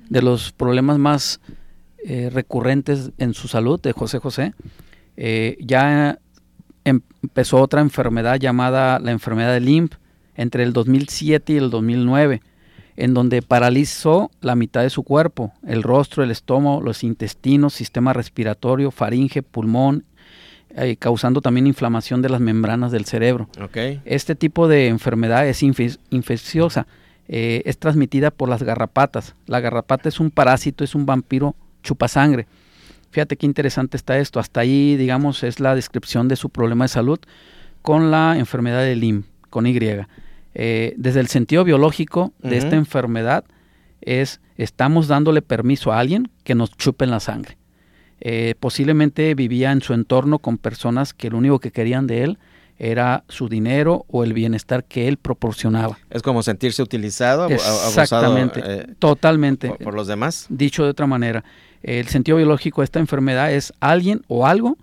de 0.10 0.22
los 0.22 0.52
problemas 0.52 1.00
más 1.00 1.40
eh, 2.06 2.30
recurrentes 2.32 3.12
en 3.18 3.34
su 3.34 3.48
salud 3.48 3.82
de 3.82 3.94
José 3.94 4.20
José, 4.20 4.54
eh, 5.18 5.58
ya 5.60 6.20
empezó 6.84 7.62
otra 7.62 7.82
enfermedad 7.82 8.38
llamada 8.40 9.00
la 9.00 9.12
enfermedad 9.12 9.54
de 9.54 9.62
Lyme 9.62 9.90
entre 10.36 10.64
el 10.64 10.74
2007 10.74 11.54
y 11.54 11.58
el 11.58 11.70
2009 11.70 12.42
en 12.96 13.14
donde 13.14 13.42
paralizó 13.42 14.30
la 14.42 14.56
mitad 14.56 14.82
de 14.82 14.90
su 14.90 15.04
cuerpo, 15.04 15.54
el 15.66 15.82
rostro, 15.84 16.24
el 16.24 16.32
estómago, 16.32 16.82
los 16.82 17.04
intestinos, 17.04 17.74
sistema 17.74 18.14
respiratorio, 18.14 18.92
faringe, 18.92 19.42
pulmón, 19.42 20.06
eh, 20.76 20.96
causando 20.98 21.42
también 21.42 21.68
inflamación 21.68 22.22
de 22.22 22.30
las 22.30 22.42
membranas 22.42 22.92
del 22.92 23.06
cerebro. 23.06 23.48
Este 24.06 24.36
tipo 24.36 24.68
de 24.68 24.88
enfermedad 24.88 25.48
es 25.48 25.62
infecciosa, 25.62 26.88
eh, 27.28 27.62
es 27.66 27.78
transmitida 27.78 28.32
por 28.32 28.50
las 28.50 28.64
garrapatas. 28.64 29.36
La 29.46 29.60
garrapata 29.60 30.10
es 30.10 30.20
un 30.20 30.32
parásito, 30.32 30.84
es 30.84 30.96
un 30.96 31.06
vampiro 31.06 31.56
chupasangre. 31.84 32.48
Fíjate 33.12 33.38
qué 33.38 33.46
interesante 33.46 33.98
está 33.98 34.18
esto. 34.18 34.40
Hasta 34.40 34.62
ahí, 34.62 34.98
digamos, 34.98 35.44
es 35.44 35.60
la 35.60 35.76
descripción 35.76 36.28
de 36.28 36.36
su 36.36 36.50
problema 36.50 36.86
de 36.86 36.90
salud 36.90 37.20
con 37.84 38.10
la 38.10 38.38
enfermedad 38.38 38.82
de 38.82 38.96
Lyme, 38.96 39.24
con 39.52 39.68
Y. 39.68 39.78
Eh, 40.56 40.94
desde 40.98 41.20
el 41.20 41.28
sentido 41.28 41.64
biológico 41.64 42.34
de 42.42 42.58
esta 42.58 42.76
enfermedad 42.76 43.44
es, 44.02 44.42
estamos 44.58 45.08
dándole 45.08 45.42
permiso 45.42 45.92
a 45.92 46.00
alguien 46.00 46.30
que 46.44 46.56
nos 46.56 46.72
chupe 46.72 47.06
la 47.06 47.20
sangre. 47.20 47.58
Eh, 48.26 48.56
posiblemente 48.58 49.36
vivía 49.36 49.74
en 49.74 49.82
su 49.82 49.94
entorno 49.94 50.40
con 50.40 50.58
personas 50.58 51.14
que 51.14 51.30
lo 51.30 51.38
único 51.38 51.60
que 51.60 51.72
querían 51.72 52.08
de 52.08 52.24
él 52.24 52.40
era 52.78 53.26
su 53.28 53.50
dinero 53.50 54.06
o 54.08 54.24
el 54.24 54.32
bienestar 54.32 54.86
que 54.86 55.10
él 55.10 55.18
proporcionaba. 55.18 55.98
Es 56.10 56.22
como 56.22 56.42
sentirse 56.42 56.82
utilizado, 56.82 57.50
Exactamente, 57.50 58.62
eh, 58.64 58.88
totalmente. 58.98 59.72
Por, 59.72 59.94
los 59.94 60.08
demás. 60.08 60.46
Dicho 60.48 60.86
de 60.86 60.92
otra 60.92 61.06
manera, 61.06 61.44
el 61.82 62.08
sentido 62.08 62.38
biológico 62.38 62.80
de 62.80 62.86
esta 62.86 63.00
enfermedad 63.00 63.52
es 63.52 63.74
alguien 63.82 64.22
o 64.30 64.48
algo 64.48 64.78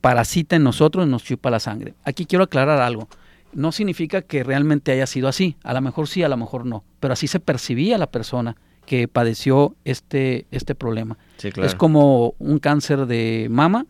parasita 0.00 0.54
en 0.54 0.62
nosotros 0.62 1.08
y 1.08 1.10
nos 1.10 1.24
chupa 1.24 1.50
la 1.50 1.58
sangre. 1.58 1.94
Aquí 2.04 2.24
quiero 2.24 2.44
aclarar 2.44 2.80
algo. 2.80 3.08
No 3.52 3.72
significa 3.72 4.22
que 4.22 4.44
realmente 4.44 4.92
haya 4.92 5.08
sido 5.08 5.26
así. 5.26 5.56
A 5.64 5.74
lo 5.74 5.80
mejor 5.80 6.06
sí, 6.06 6.22
a 6.22 6.28
lo 6.28 6.36
mejor 6.36 6.64
no. 6.64 6.84
Pero 7.00 7.14
así 7.14 7.26
se 7.26 7.40
percibía 7.40 7.98
la 7.98 8.06
persona 8.06 8.56
que 8.86 9.08
padeció 9.08 9.76
este, 9.84 10.46
este 10.50 10.74
problema. 10.74 11.18
Es 11.42 11.74
como 11.74 12.34
un 12.38 12.58
cáncer 12.58 13.06
de 13.06 13.48
mama, 13.50 13.86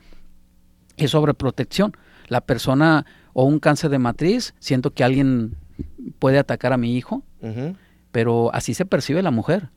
es 0.96 1.12
sobreprotección. 1.12 1.92
La 2.28 2.40
persona 2.40 3.06
o 3.32 3.44
un 3.44 3.60
cáncer 3.60 3.90
de 3.90 3.98
matriz, 3.98 4.54
siento 4.58 4.92
que 4.92 5.04
alguien 5.04 5.56
puede 6.18 6.38
atacar 6.38 6.72
a 6.72 6.76
mi 6.76 6.96
hijo, 6.96 7.22
pero 8.10 8.52
así 8.54 8.74
se 8.74 8.86
percibe 8.86 9.22
la 9.22 9.30
mujer. 9.30 9.68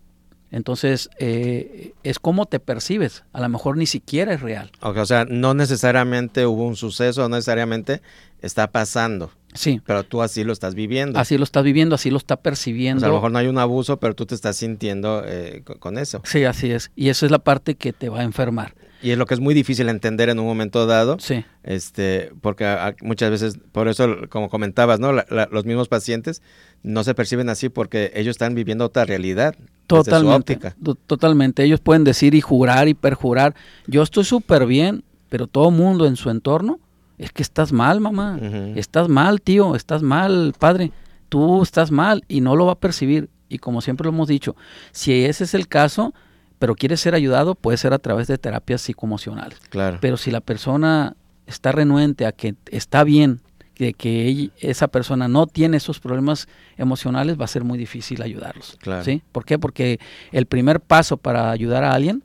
Entonces, 0.51 1.09
eh, 1.19 1.93
es 2.03 2.17
como 2.17 2.47
te 2.47 2.59
percibes. 2.59 3.23
A 3.33 3.41
lo 3.41 3.49
mejor 3.49 3.77
ni 3.77 3.85
siquiera 3.85 4.33
es 4.33 4.41
real. 4.41 4.71
o 4.81 5.05
sea, 5.05 5.25
no 5.25 5.53
necesariamente 5.53 6.45
hubo 6.47 6.65
un 6.65 6.75
suceso, 6.75 7.21
no 7.21 7.35
necesariamente 7.35 8.01
está 8.41 8.71
pasando. 8.71 9.31
Sí. 9.53 9.81
Pero 9.85 10.03
tú 10.03 10.21
así 10.21 10.43
lo 10.43 10.53
estás 10.53 10.75
viviendo. 10.75 11.19
Así 11.19 11.37
lo 11.37 11.43
estás 11.43 11.63
viviendo, 11.63 11.95
así 11.95 12.09
lo 12.09 12.17
está 12.17 12.37
percibiendo. 12.37 13.05
a 13.05 13.09
lo 13.09 13.15
mejor 13.15 13.31
no 13.31 13.39
hay 13.39 13.47
un 13.47 13.57
abuso, 13.57 13.99
pero 13.99 14.15
tú 14.15 14.25
te 14.25 14.35
estás 14.35 14.57
sintiendo 14.57 15.23
eh, 15.25 15.63
con 15.79 15.97
eso. 15.97 16.21
Sí, 16.23 16.43
así 16.43 16.71
es. 16.71 16.91
Y 16.95 17.09
eso 17.09 17.25
es 17.25 17.31
la 17.31 17.39
parte 17.39 17.75
que 17.75 17.93
te 17.93 18.09
va 18.09 18.19
a 18.19 18.23
enfermar. 18.23 18.75
Y 19.01 19.11
es 19.11 19.17
lo 19.17 19.25
que 19.25 19.33
es 19.33 19.39
muy 19.39 19.53
difícil 19.53 19.87
entender 19.87 20.29
en 20.29 20.39
un 20.39 20.45
momento 20.45 20.85
dado. 20.85 21.17
Sí. 21.19 21.45
Este, 21.63 22.31
porque 22.41 22.65
muchas 23.01 23.31
veces, 23.31 23.57
por 23.71 23.87
eso, 23.87 24.07
como 24.29 24.49
comentabas, 24.49 24.99
¿no? 24.99 25.13
los 25.13 25.65
mismos 25.65 25.87
pacientes 25.87 26.41
no 26.83 27.03
se 27.03 27.15
perciben 27.15 27.49
así 27.49 27.69
porque 27.69 28.11
ellos 28.13 28.31
están 28.31 28.55
viviendo 28.55 28.85
otra 28.85 29.05
realidad. 29.05 29.55
Totalmente. 29.87 30.59
Totalmente. 31.07 31.63
Ellos 31.63 31.79
pueden 31.79 32.03
decir 32.03 32.35
y 32.35 32.41
jurar 32.41 32.87
y 32.87 32.93
perjurar, 32.93 33.55
yo 33.87 34.03
estoy 34.03 34.25
súper 34.25 34.65
bien, 34.65 35.03
pero 35.29 35.47
todo 35.47 35.71
mundo 35.71 36.05
en 36.05 36.15
su 36.15 36.29
entorno 36.29 36.79
es 37.19 37.31
que 37.33 37.43
estás 37.43 37.71
mal, 37.73 37.99
mamá, 37.99 38.39
estás 38.75 39.09
mal, 39.09 39.41
tío, 39.41 39.75
estás 39.75 40.01
mal, 40.01 40.53
padre, 40.57 40.91
tú 41.27 41.61
estás 41.61 41.91
mal 41.91 42.23
y 42.29 42.39
no 42.41 42.55
lo 42.55 42.65
va 42.65 42.73
a 42.73 42.79
percibir. 42.79 43.29
Y 43.49 43.57
como 43.59 43.81
siempre 43.81 44.05
lo 44.05 44.11
hemos 44.11 44.29
dicho, 44.29 44.55
si 44.91 45.25
ese 45.25 45.43
es 45.43 45.53
el 45.53 45.67
caso, 45.67 46.13
pero 46.59 46.75
quieres 46.75 47.01
ser 47.01 47.15
ayudado, 47.15 47.55
puede 47.55 47.77
ser 47.77 47.93
a 47.93 47.99
través 47.99 48.27
de 48.27 48.37
terapias 48.37 48.81
psicoemocionales. 48.81 49.59
Claro. 49.69 49.97
Pero 49.99 50.15
si 50.17 50.31
la 50.31 50.39
persona 50.39 51.17
está 51.45 51.73
renuente 51.73 52.25
a 52.25 52.31
que 52.31 52.55
está 52.71 53.03
bien, 53.03 53.41
de 53.77 53.93
que 53.93 54.51
esa 54.59 54.89
persona 54.89 55.27
no 55.27 55.47
tiene 55.47 55.77
esos 55.77 55.99
problemas 55.99 56.47
emocionales, 56.77 57.39
va 57.39 57.45
a 57.45 57.47
ser 57.47 57.63
muy 57.63 57.77
difícil 57.77 58.21
ayudarlos. 58.21 58.77
Claro. 58.79 59.03
¿sí? 59.03 59.23
¿Por 59.31 59.45
qué? 59.45 59.57
Porque 59.57 59.99
el 60.31 60.45
primer 60.45 60.79
paso 60.79 61.17
para 61.17 61.49
ayudar 61.51 61.83
a 61.83 61.93
alguien 61.93 62.23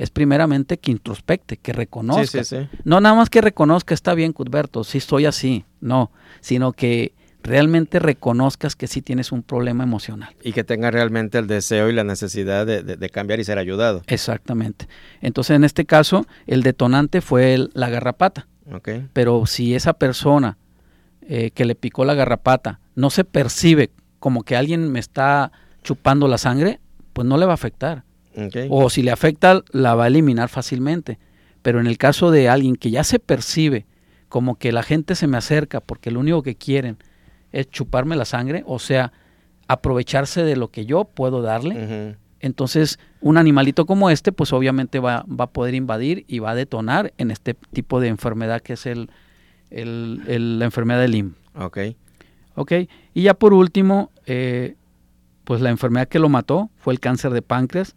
es 0.00 0.08
primeramente 0.08 0.78
que 0.78 0.90
introspecte, 0.90 1.58
que 1.58 1.74
reconozca. 1.74 2.40
No 2.84 3.02
nada 3.02 3.14
más 3.14 3.28
que 3.28 3.42
reconozca, 3.42 3.92
está 3.92 4.14
bien, 4.14 4.32
Cuthberto, 4.32 4.82
sí 4.82 4.98
soy 4.98 5.26
así, 5.26 5.66
no, 5.82 6.10
sino 6.40 6.72
que 6.72 7.12
realmente 7.42 7.98
reconozcas 7.98 8.76
que 8.76 8.86
sí 8.86 9.02
tienes 9.02 9.30
un 9.30 9.42
problema 9.42 9.84
emocional. 9.84 10.34
Y 10.42 10.54
que 10.54 10.64
tenga 10.64 10.90
realmente 10.90 11.36
el 11.36 11.46
deseo 11.46 11.90
y 11.90 11.92
la 11.92 12.02
necesidad 12.02 12.64
de, 12.64 13.10
cambiar 13.10 13.40
y 13.40 13.44
ser 13.44 13.58
ayudado. 13.58 14.02
Exactamente. 14.06 14.88
Entonces, 15.20 15.54
en 15.54 15.64
este 15.64 15.84
caso, 15.84 16.26
el 16.46 16.62
detonante 16.62 17.20
fue 17.20 17.68
la 17.74 17.90
garrapata. 17.90 18.48
Okay. 18.72 19.06
Pero 19.12 19.44
si 19.44 19.74
esa 19.74 19.92
persona 19.92 20.56
eh, 21.20 21.50
que 21.50 21.66
le 21.66 21.74
picó 21.74 22.06
la 22.06 22.14
garrapata 22.14 22.80
no 22.94 23.10
se 23.10 23.24
percibe 23.24 23.90
como 24.18 24.44
que 24.44 24.56
alguien 24.56 24.90
me 24.90 24.98
está 24.98 25.52
chupando 25.82 26.26
la 26.26 26.38
sangre, 26.38 26.80
pues 27.12 27.26
no 27.26 27.36
le 27.36 27.44
va 27.44 27.52
a 27.52 27.54
afectar. 27.54 28.04
O 28.68 28.90
si 28.90 29.02
le 29.02 29.10
afecta, 29.10 29.62
la 29.70 29.94
va 29.94 30.04
a 30.04 30.06
eliminar 30.06 30.48
fácilmente. 30.48 31.18
Pero 31.62 31.80
en 31.80 31.86
el 31.86 31.98
caso 31.98 32.30
de 32.30 32.48
alguien 32.48 32.76
que 32.76 32.90
ya 32.90 33.04
se 33.04 33.18
percibe 33.18 33.86
como 34.28 34.56
que 34.56 34.72
la 34.72 34.82
gente 34.82 35.14
se 35.14 35.26
me 35.26 35.36
acerca 35.36 35.80
porque 35.80 36.10
lo 36.10 36.20
único 36.20 36.42
que 36.42 36.54
quieren 36.54 36.96
es 37.52 37.68
chuparme 37.68 38.16
la 38.16 38.24
sangre, 38.24 38.62
o 38.66 38.78
sea, 38.78 39.12
aprovecharse 39.66 40.44
de 40.44 40.56
lo 40.56 40.68
que 40.68 40.86
yo 40.86 41.04
puedo 41.04 41.42
darle, 41.42 42.16
entonces 42.38 42.98
un 43.20 43.36
animalito 43.36 43.86
como 43.86 44.08
este, 44.08 44.32
pues 44.32 44.52
obviamente 44.52 45.00
va, 45.00 45.24
va, 45.28 45.44
a 45.44 45.50
poder 45.50 45.74
invadir 45.74 46.24
y 46.28 46.38
va 46.38 46.52
a 46.52 46.54
detonar 46.54 47.12
en 47.18 47.32
este 47.32 47.54
tipo 47.72 48.00
de 48.00 48.08
enfermedad 48.08 48.60
que 48.62 48.74
es 48.74 48.86
el, 48.86 49.10
la 49.70 50.64
enfermedad 50.64 51.00
del 51.00 51.10
Lyme. 51.10 51.32
Ok. 51.56 51.78
Ok, 52.54 52.72
y 53.14 53.22
ya 53.22 53.34
por 53.34 53.52
último, 53.52 54.10
eh, 54.26 54.76
pues 55.44 55.60
la 55.60 55.70
enfermedad 55.70 56.08
que 56.08 56.18
lo 56.18 56.28
mató 56.28 56.70
fue 56.76 56.92
el 56.92 57.00
cáncer 57.00 57.32
de 57.32 57.42
páncreas 57.42 57.96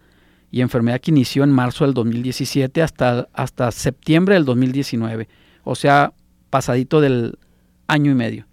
y 0.54 0.62
enfermedad 0.62 1.02
que 1.02 1.10
inició 1.10 1.44
en 1.44 1.50
marzo 1.50 1.84
del 1.84 1.96
2017 1.96 2.84
hasta, 2.84 3.28
hasta 3.34 3.72
septiembre 3.72 4.36
del 4.36 4.46
2019, 4.46 5.28
o 5.63 5.74
sea, 5.74 6.13
pasadito 6.52 7.02
del 7.02 7.39
año 7.88 8.12
y 8.12 8.13
medio, 8.13 8.46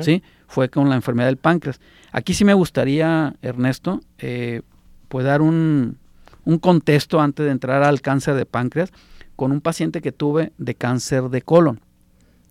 ¿sí? 0.00 0.22
Fue 0.46 0.68
con 0.68 0.88
la 0.88 0.94
enfermedad 0.94 1.26
del 1.26 1.36
páncreas. 1.36 1.80
Aquí 2.12 2.32
sí 2.32 2.44
me 2.44 2.54
gustaría, 2.54 3.34
Ernesto, 3.42 4.00
eh, 4.18 4.62
pues 5.08 5.26
dar 5.26 5.42
un, 5.42 5.98
un 6.44 6.58
contexto 6.60 7.20
antes 7.20 7.44
de 7.44 7.50
entrar 7.50 7.82
al 7.82 8.02
cáncer 8.02 8.36
de 8.36 8.46
páncreas 8.46 8.92
con 9.34 9.50
un 9.50 9.60
paciente 9.60 10.00
que 10.00 10.12
tuve 10.12 10.52
de 10.58 10.76
cáncer 10.76 11.24
de 11.24 11.42
colon. 11.42 11.80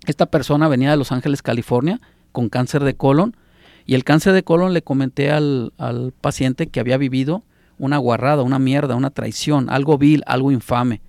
Esta 0.05 0.25
persona 0.25 0.67
venía 0.67 0.91
de 0.91 0.97
Los 0.97 1.13
Ángeles, 1.13 1.41
California, 1.41 2.01
con 2.33 2.49
cáncer 2.49 2.83
de 2.83 2.97
colon, 2.97 3.37
y 3.85 3.95
el 3.95 4.03
cáncer 4.03 4.33
de 4.33 4.43
colon 4.43 4.73
le 4.73 4.81
comenté 4.81 5.31
al, 5.31 5.71
al 5.77 6.11
paciente 6.11 6.67
que 6.67 6.81
había 6.81 6.97
vivido 6.97 7.45
una 7.77 7.97
guarrada, 7.97 8.43
una 8.43 8.59
mierda, 8.59 8.95
una 8.95 9.09
traición, 9.09 9.69
algo 9.69 9.97
vil, 9.97 10.23
algo 10.25 10.51
infame, 10.51 11.01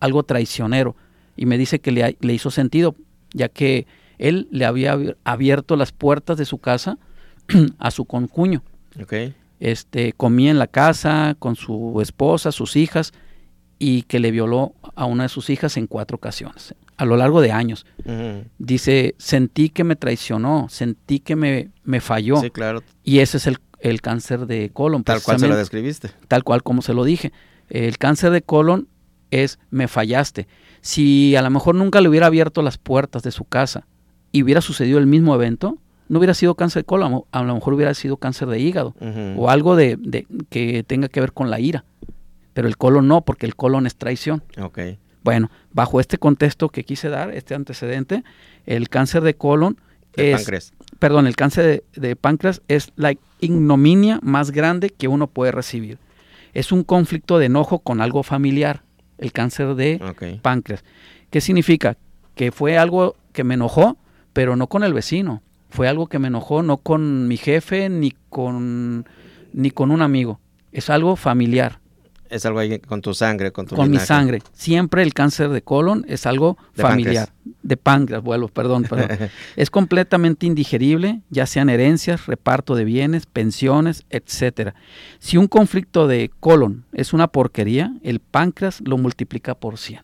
algo 0.00 0.22
traicionero. 0.22 0.96
Y 1.36 1.46
me 1.46 1.58
dice 1.58 1.80
que 1.80 1.92
le, 1.92 2.16
le 2.20 2.32
hizo 2.32 2.50
sentido, 2.50 2.94
ya 3.32 3.48
que 3.48 3.86
él 4.18 4.48
le 4.50 4.64
había 4.64 4.98
abierto 5.24 5.76
las 5.76 5.92
puertas 5.92 6.38
de 6.38 6.44
su 6.44 6.58
casa 6.58 6.98
a 7.78 7.90
su 7.90 8.04
concuño. 8.04 8.62
Okay. 9.00 9.34
Este, 9.60 10.12
comía 10.12 10.50
en 10.50 10.58
la 10.58 10.66
casa 10.66 11.36
con 11.38 11.56
su 11.56 12.00
esposa, 12.00 12.52
sus 12.52 12.76
hijas, 12.76 13.12
y 13.78 14.02
que 14.02 14.20
le 14.20 14.30
violó 14.30 14.74
a 14.94 15.04
una 15.04 15.24
de 15.24 15.28
sus 15.28 15.50
hijas 15.50 15.76
en 15.76 15.86
cuatro 15.86 16.16
ocasiones, 16.16 16.74
a 16.96 17.04
lo 17.04 17.16
largo 17.16 17.40
de 17.40 17.52
años. 17.52 17.86
Dice, 18.58 19.14
sentí 19.18 19.68
que 19.68 19.84
me 19.84 19.96
traicionó, 19.96 20.68
sentí 20.70 21.18
que 21.18 21.36
me, 21.36 21.70
me 21.82 22.00
falló. 22.00 22.36
Sí, 22.36 22.50
claro. 22.50 22.82
Y 23.02 23.18
ese 23.18 23.38
es 23.38 23.46
el, 23.46 23.58
el 23.84 24.00
cáncer 24.00 24.46
de 24.46 24.70
colon. 24.72 25.04
Tal 25.04 25.22
cual 25.22 25.38
se 25.38 25.46
lo 25.46 25.56
describiste. 25.56 26.10
Tal 26.26 26.42
cual 26.42 26.62
como 26.62 26.82
se 26.82 26.94
lo 26.94 27.04
dije. 27.04 27.32
El 27.68 27.98
cáncer 27.98 28.30
de 28.30 28.42
colon 28.42 28.88
es 29.30 29.58
me 29.70 29.88
fallaste. 29.88 30.48
Si 30.80 31.36
a 31.36 31.42
lo 31.42 31.50
mejor 31.50 31.74
nunca 31.74 32.00
le 32.00 32.08
hubiera 32.08 32.26
abierto 32.26 32.62
las 32.62 32.78
puertas 32.78 33.22
de 33.22 33.30
su 33.30 33.44
casa 33.44 33.86
y 34.32 34.42
hubiera 34.42 34.62
sucedido 34.62 34.98
el 34.98 35.06
mismo 35.06 35.34
evento, 35.34 35.78
no 36.08 36.18
hubiera 36.18 36.32
sido 36.32 36.54
cáncer 36.54 36.82
de 36.82 36.86
colon, 36.86 37.24
a 37.30 37.42
lo 37.42 37.54
mejor 37.54 37.74
hubiera 37.74 37.92
sido 37.92 38.16
cáncer 38.16 38.48
de 38.48 38.58
hígado 38.58 38.94
o 39.36 39.50
algo 39.50 39.76
de, 39.76 39.96
de, 39.98 40.26
que 40.48 40.82
tenga 40.82 41.08
que 41.08 41.20
ver 41.20 41.32
con 41.32 41.50
la 41.50 41.60
ira. 41.60 41.84
Pero 42.54 42.68
el 42.68 42.78
colon 42.78 43.06
no, 43.06 43.22
porque 43.22 43.44
el 43.44 43.54
colon 43.54 43.86
es 43.86 43.96
traición. 43.96 44.42
Okay. 44.58 44.98
Bueno, 45.22 45.50
bajo 45.72 46.00
este 46.00 46.16
contexto 46.16 46.70
que 46.70 46.84
quise 46.84 47.10
dar, 47.10 47.34
este 47.34 47.54
antecedente, 47.54 48.24
el 48.64 48.88
cáncer 48.88 49.22
de 49.22 49.34
colon 49.34 49.78
de 50.16 50.32
es, 50.32 50.36
páncreas. 50.36 50.72
Perdón, 51.04 51.26
el 51.26 51.36
cáncer 51.36 51.84
de, 51.92 52.00
de, 52.00 52.16
páncreas 52.16 52.62
es 52.66 52.90
la 52.96 53.12
ignominia 53.38 54.20
más 54.22 54.52
grande 54.52 54.88
que 54.88 55.06
uno 55.06 55.26
puede 55.26 55.52
recibir. 55.52 55.98
Es 56.54 56.72
un 56.72 56.82
conflicto 56.82 57.38
de 57.38 57.44
enojo 57.44 57.80
con 57.80 58.00
algo 58.00 58.22
familiar, 58.22 58.84
el 59.18 59.30
cáncer 59.30 59.74
de 59.74 60.00
okay. 60.02 60.38
páncreas. 60.40 60.82
¿Qué 61.28 61.42
significa? 61.42 61.98
Que 62.34 62.52
fue 62.52 62.78
algo 62.78 63.16
que 63.34 63.44
me 63.44 63.52
enojó, 63.52 63.98
pero 64.32 64.56
no 64.56 64.68
con 64.68 64.82
el 64.82 64.94
vecino. 64.94 65.42
Fue 65.68 65.88
algo 65.88 66.06
que 66.06 66.18
me 66.18 66.28
enojó 66.28 66.62
no 66.62 66.78
con 66.78 67.28
mi 67.28 67.36
jefe 67.36 67.90
ni 67.90 68.14
con 68.30 69.06
ni 69.52 69.70
con 69.72 69.90
un 69.90 70.00
amigo. 70.00 70.40
Es 70.72 70.88
algo 70.88 71.16
familiar 71.16 71.80
es 72.34 72.44
algo 72.44 72.58
ahí 72.58 72.80
con 72.80 73.00
tu 73.00 73.14
sangre, 73.14 73.52
con 73.52 73.66
tu 73.66 73.76
Con 73.76 73.86
linaje. 73.86 74.02
mi 74.02 74.06
sangre. 74.06 74.42
Siempre 74.52 75.02
el 75.02 75.14
cáncer 75.14 75.50
de 75.50 75.62
colon 75.62 76.04
es 76.08 76.26
algo 76.26 76.58
de 76.74 76.82
familiar. 76.82 77.28
Páncreas. 77.28 77.58
De 77.62 77.76
páncreas, 77.76 78.22
vuelvo, 78.22 78.48
perdón, 78.48 78.82
perdón. 78.82 79.30
es 79.56 79.70
completamente 79.70 80.46
indigerible, 80.46 81.20
ya 81.30 81.46
sean 81.46 81.68
herencias, 81.70 82.26
reparto 82.26 82.74
de 82.74 82.84
bienes, 82.84 83.26
pensiones, 83.26 84.04
etcétera. 84.10 84.74
Si 85.20 85.36
un 85.36 85.46
conflicto 85.46 86.08
de 86.08 86.30
colon 86.40 86.84
es 86.92 87.12
una 87.12 87.28
porquería, 87.28 87.94
el 88.02 88.18
páncreas 88.20 88.80
lo 88.84 88.98
multiplica 88.98 89.54
por 89.54 89.78
100. 89.78 90.02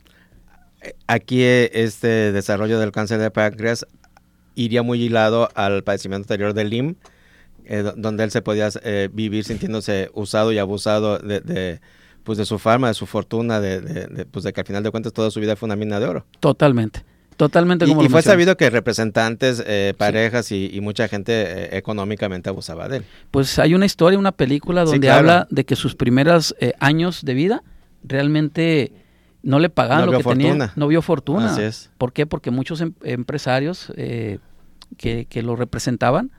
Aquí 1.09 1.43
este 1.43 2.33
desarrollo 2.33 2.79
del 2.79 2.93
cáncer 2.93 3.19
de 3.19 3.31
páncreas 3.31 3.87
iría 4.55 4.83
muy 4.83 5.03
hilado 5.03 5.49
al 5.55 5.83
padecimiento 5.83 6.25
anterior 6.25 6.55
del 6.55 6.71
Lyme, 6.71 6.95
eh, 7.65 7.93
donde 7.97 8.25
él 8.25 8.31
se 8.31 8.41
podía 8.41 8.69
eh, 8.83 9.09
vivir 9.13 9.45
sintiéndose 9.45 10.11
usado 10.15 10.53
y 10.53 10.59
abusado 10.59 11.19
de, 11.19 11.41
de 11.41 11.81
pues 12.31 12.39
de 12.39 12.47
su 12.47 12.61
fama, 12.61 12.87
de 12.87 12.95
su 12.95 13.07
fortuna, 13.07 13.59
de, 13.59 13.81
de, 13.81 14.07
de, 14.07 14.25
pues 14.25 14.45
de 14.45 14.53
que 14.53 14.61
al 14.61 14.67
final 14.69 14.85
de 14.85 14.93
cuentas 14.93 15.13
toda 15.13 15.33
su 15.33 15.41
vida 15.41 15.57
fue 15.57 15.67
una 15.67 15.75
mina 15.75 15.99
de 15.99 16.07
oro. 16.07 16.27
Totalmente. 16.39 17.03
Totalmente 17.37 17.89
como 17.89 18.03
y, 18.03 18.05
lo 18.05 18.09
y 18.09 18.13
fue 18.13 18.23
sabido 18.23 18.57
que 18.57 18.71
representantes, 18.71 19.61
eh, 19.67 19.95
parejas 19.99 20.47
sí. 20.47 20.71
y, 20.73 20.77
y, 20.77 20.81
mucha 20.81 21.09
gente 21.09 21.33
eh, 21.33 21.77
económicamente 21.77 22.49
abusaba 22.49 22.87
de 22.87 22.99
él. 22.99 23.05
Pues 23.33 23.59
hay 23.59 23.75
una 23.75 23.85
historia, 23.85 24.17
una 24.17 24.31
película 24.31 24.83
donde 24.85 24.99
sí, 24.99 25.01
claro. 25.01 25.19
habla 25.19 25.49
de 25.51 25.65
que 25.65 25.75
sus 25.75 25.97
primeros 25.97 26.55
eh, 26.61 26.73
años 26.79 27.25
de 27.25 27.35
vida 27.35 27.65
realmente 28.05 28.93
no 29.43 29.59
le 29.59 29.69
pagaban 29.69 30.07
no 30.07 30.13
lo 30.13 30.19
que 30.19 30.23
fortuna. 30.23 30.51
tenía. 30.53 30.73
No 30.77 30.87
vio 30.87 31.03
fortuna. 31.03 31.53
Así 31.53 31.63
es. 31.63 31.91
¿Por 31.99 32.13
qué? 32.13 32.27
Porque 32.27 32.53
muchos 32.53 32.81
em 32.81 32.95
empresarios 33.03 33.93
eh, 33.97 34.39
que, 34.99 35.25
que, 35.25 35.43
lo 35.43 35.57
representaban, 35.57 36.31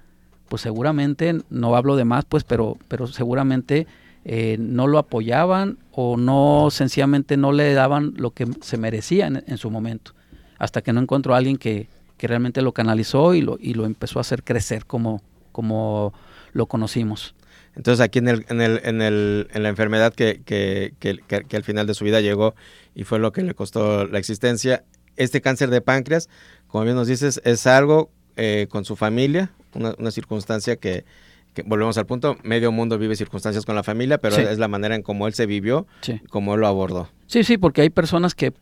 pues 0.48 0.62
seguramente, 0.62 1.36
no 1.50 1.76
hablo 1.76 1.98
de 1.98 2.06
más, 2.06 2.24
pues, 2.24 2.46
pero, 2.46 2.78
pero 2.88 3.08
seguramente 3.08 3.88
eh, 4.24 4.58
no 4.60 4.88
lo 4.88 5.00
apoyaban 5.00 5.80
o 5.92 6.16
no, 6.16 6.70
sencillamente 6.70 7.38
no 7.38 7.52
le 7.52 7.74
daban 7.74 8.14
lo 8.18 8.32
que 8.32 8.48
se 8.62 8.78
merecía 8.78 9.28
en, 9.28 9.58
su 9.58 9.72
momento, 9.72 10.14
hasta 10.60 10.82
que 10.82 10.94
no 10.94 11.02
encontró 11.02 11.34
a 11.34 11.38
alguien 11.38 11.58
que, 11.58 11.88
que 12.18 12.28
realmente 12.28 12.62
lo 12.62 12.72
canalizó 12.72 13.34
y 13.34 13.42
lo, 13.42 13.58
y 13.60 13.74
lo 13.74 13.86
empezó 13.86 14.20
a 14.20 14.22
hacer 14.22 14.44
crecer 14.44 14.86
como, 14.86 15.22
como 15.52 16.14
lo 16.54 16.68
conocimos. 16.68 17.36
Entonces 17.76 18.02
aquí 18.02 18.20
en, 18.20 18.28
el, 18.28 18.46
en, 18.50 18.62
el, 18.62 18.82
en, 18.84 19.02
el, 19.02 19.48
en 19.54 19.64
la 19.64 19.70
enfermedad 19.70 20.14
que, 20.14 20.42
que, 20.46 20.94
que, 21.00 21.18
que, 21.28 21.58
al 21.58 21.64
final 21.64 21.88
de 21.88 21.94
su 21.94 22.04
vida 22.04 22.20
llegó 22.20 22.54
y 22.94 23.06
fue 23.06 23.18
lo 23.18 23.32
que 23.32 23.42
le 23.42 23.56
costó 23.56 24.06
la 24.06 24.20
existencia, 24.20 24.84
este 25.16 25.42
cáncer 25.42 25.70
de 25.70 25.82
páncreas, 25.82 26.30
como 26.68 26.84
bien 26.84 26.96
nos 26.96 27.08
dices, 27.08 27.42
es 27.44 27.66
algo 27.66 28.12
eh, 28.36 28.68
con 28.70 28.86
su 28.86 28.96
familia, 28.96 29.52
una, 29.74 29.96
una 29.98 30.12
circunstancia 30.12 30.76
que, 30.76 31.06
que, 31.54 31.64
volvemos 31.64 31.98
al 31.98 32.06
punto, 32.06 32.38
medio 32.44 32.72
mundo 32.72 32.98
vive 32.98 33.16
circunstancias 33.16 33.66
con 33.66 33.76
la 33.76 33.84
familia, 33.84 34.18
pero 34.18 34.36
sí. 34.36 34.42
es 34.42 34.58
la 34.58 34.68
manera 34.68 34.96
en 34.96 35.02
cómo 35.02 35.28
él 35.28 35.34
se 35.34 35.46
vivió, 35.46 35.88
sí. 36.02 36.22
cómo 36.30 36.54
él 36.54 36.62
lo 36.62 36.68
abordó. 36.68 37.10
Sí, 37.28 37.44
sí, 37.44 37.58
porque 37.58 37.82
hay 37.82 37.90
personas 37.90 38.36
que, 38.36 38.54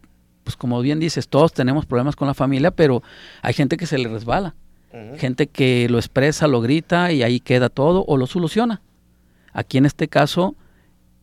pues 0.44 0.56
como 0.56 0.82
bien 0.82 1.00
dices, 1.00 1.28
todos 1.28 1.54
tenemos 1.54 1.86
problemas 1.86 2.16
con 2.16 2.28
la 2.28 2.34
familia, 2.34 2.72
pero 2.72 3.04
hay 3.42 3.54
gente 3.54 3.78
que 3.78 3.86
se 3.86 3.98
le 3.98 4.10
resbala, 4.10 4.56
uh 4.92 4.98
-huh. 4.98 5.18
gente 5.18 5.48
que 5.48 5.88
lo 5.90 5.98
expresa, 5.98 6.48
lo 6.48 6.62
grita 6.62 7.12
y 7.12 7.24
ahí 7.24 7.40
queda 7.40 7.70
todo 7.70 8.04
o 8.08 8.18
lo 8.18 8.28
soluciona. 8.28 8.82
Aquí 9.54 9.78
en 9.78 9.86
este 9.86 10.08
caso 10.08 10.56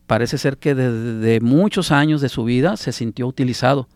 parece 0.06 0.38
ser 0.38 0.58
que 0.58 0.74
desde 0.74 1.40
muchos 1.40 1.90
años 1.90 2.20
de 2.20 2.28
su 2.28 2.44
vida 2.44 2.76
se 2.76 2.92
sintió 2.92 3.26
utilizado. 3.26 3.88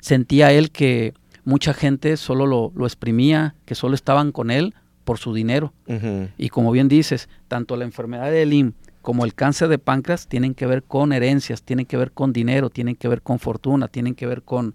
Sentía 0.00 0.52
él 0.52 0.70
que 0.70 1.14
mucha 1.44 1.74
gente 1.74 2.16
solo 2.16 2.46
lo, 2.46 2.72
lo 2.76 2.86
exprimía, 2.86 3.54
que 3.64 3.74
solo 3.74 3.94
estaban 3.94 4.32
con 4.32 4.50
él 4.50 4.74
por 5.06 5.18
su 5.18 5.32
dinero. 5.32 5.72
Uh 5.86 5.92
-huh. 5.92 6.28
Y 6.36 6.50
como 6.50 6.72
bien 6.72 6.88
dices, 6.88 7.30
tanto 7.48 7.76
la 7.76 7.84
enfermedad 7.84 8.30
de 8.30 8.44
Lyme 8.44 8.72
como 9.00 9.24
el 9.24 9.34
cáncer 9.34 9.68
de 9.68 9.78
páncreas 9.78 10.26
tienen 10.26 10.52
que 10.52 10.66
ver 10.66 10.82
con 10.82 11.12
herencias, 11.12 11.62
tienen 11.62 11.86
que 11.86 11.96
ver 11.96 12.10
con 12.10 12.32
dinero, 12.32 12.70
tienen 12.70 12.96
que 12.96 13.06
ver 13.06 13.22
con 13.22 13.38
fortuna, 13.38 13.86
tienen 13.86 14.16
que 14.16 14.26
ver 14.26 14.42
con, 14.42 14.74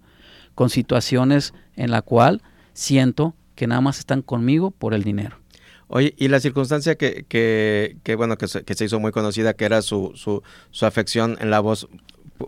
con 0.54 0.70
situaciones 0.70 1.52
en 1.76 1.90
la 1.90 2.00
cual 2.00 2.40
siento 2.72 3.34
que 3.54 3.66
nada 3.66 3.82
más 3.82 3.98
están 3.98 4.22
conmigo 4.22 4.70
por 4.70 4.94
el 4.94 5.02
dinero. 5.04 5.36
Oye, 5.88 6.14
y 6.16 6.28
la 6.28 6.40
circunstancia 6.40 6.94
que, 6.94 7.26
que, 7.28 7.98
que 8.02 8.14
bueno, 8.14 8.38
que 8.38 8.48
se, 8.48 8.64
que 8.64 8.74
se, 8.74 8.86
hizo 8.86 8.98
muy 8.98 9.12
conocida, 9.12 9.52
que 9.52 9.66
era 9.66 9.82
su, 9.82 10.12
su, 10.14 10.42
su 10.70 10.86
afección 10.86 11.36
en 11.38 11.50
la 11.50 11.60
voz, 11.60 11.86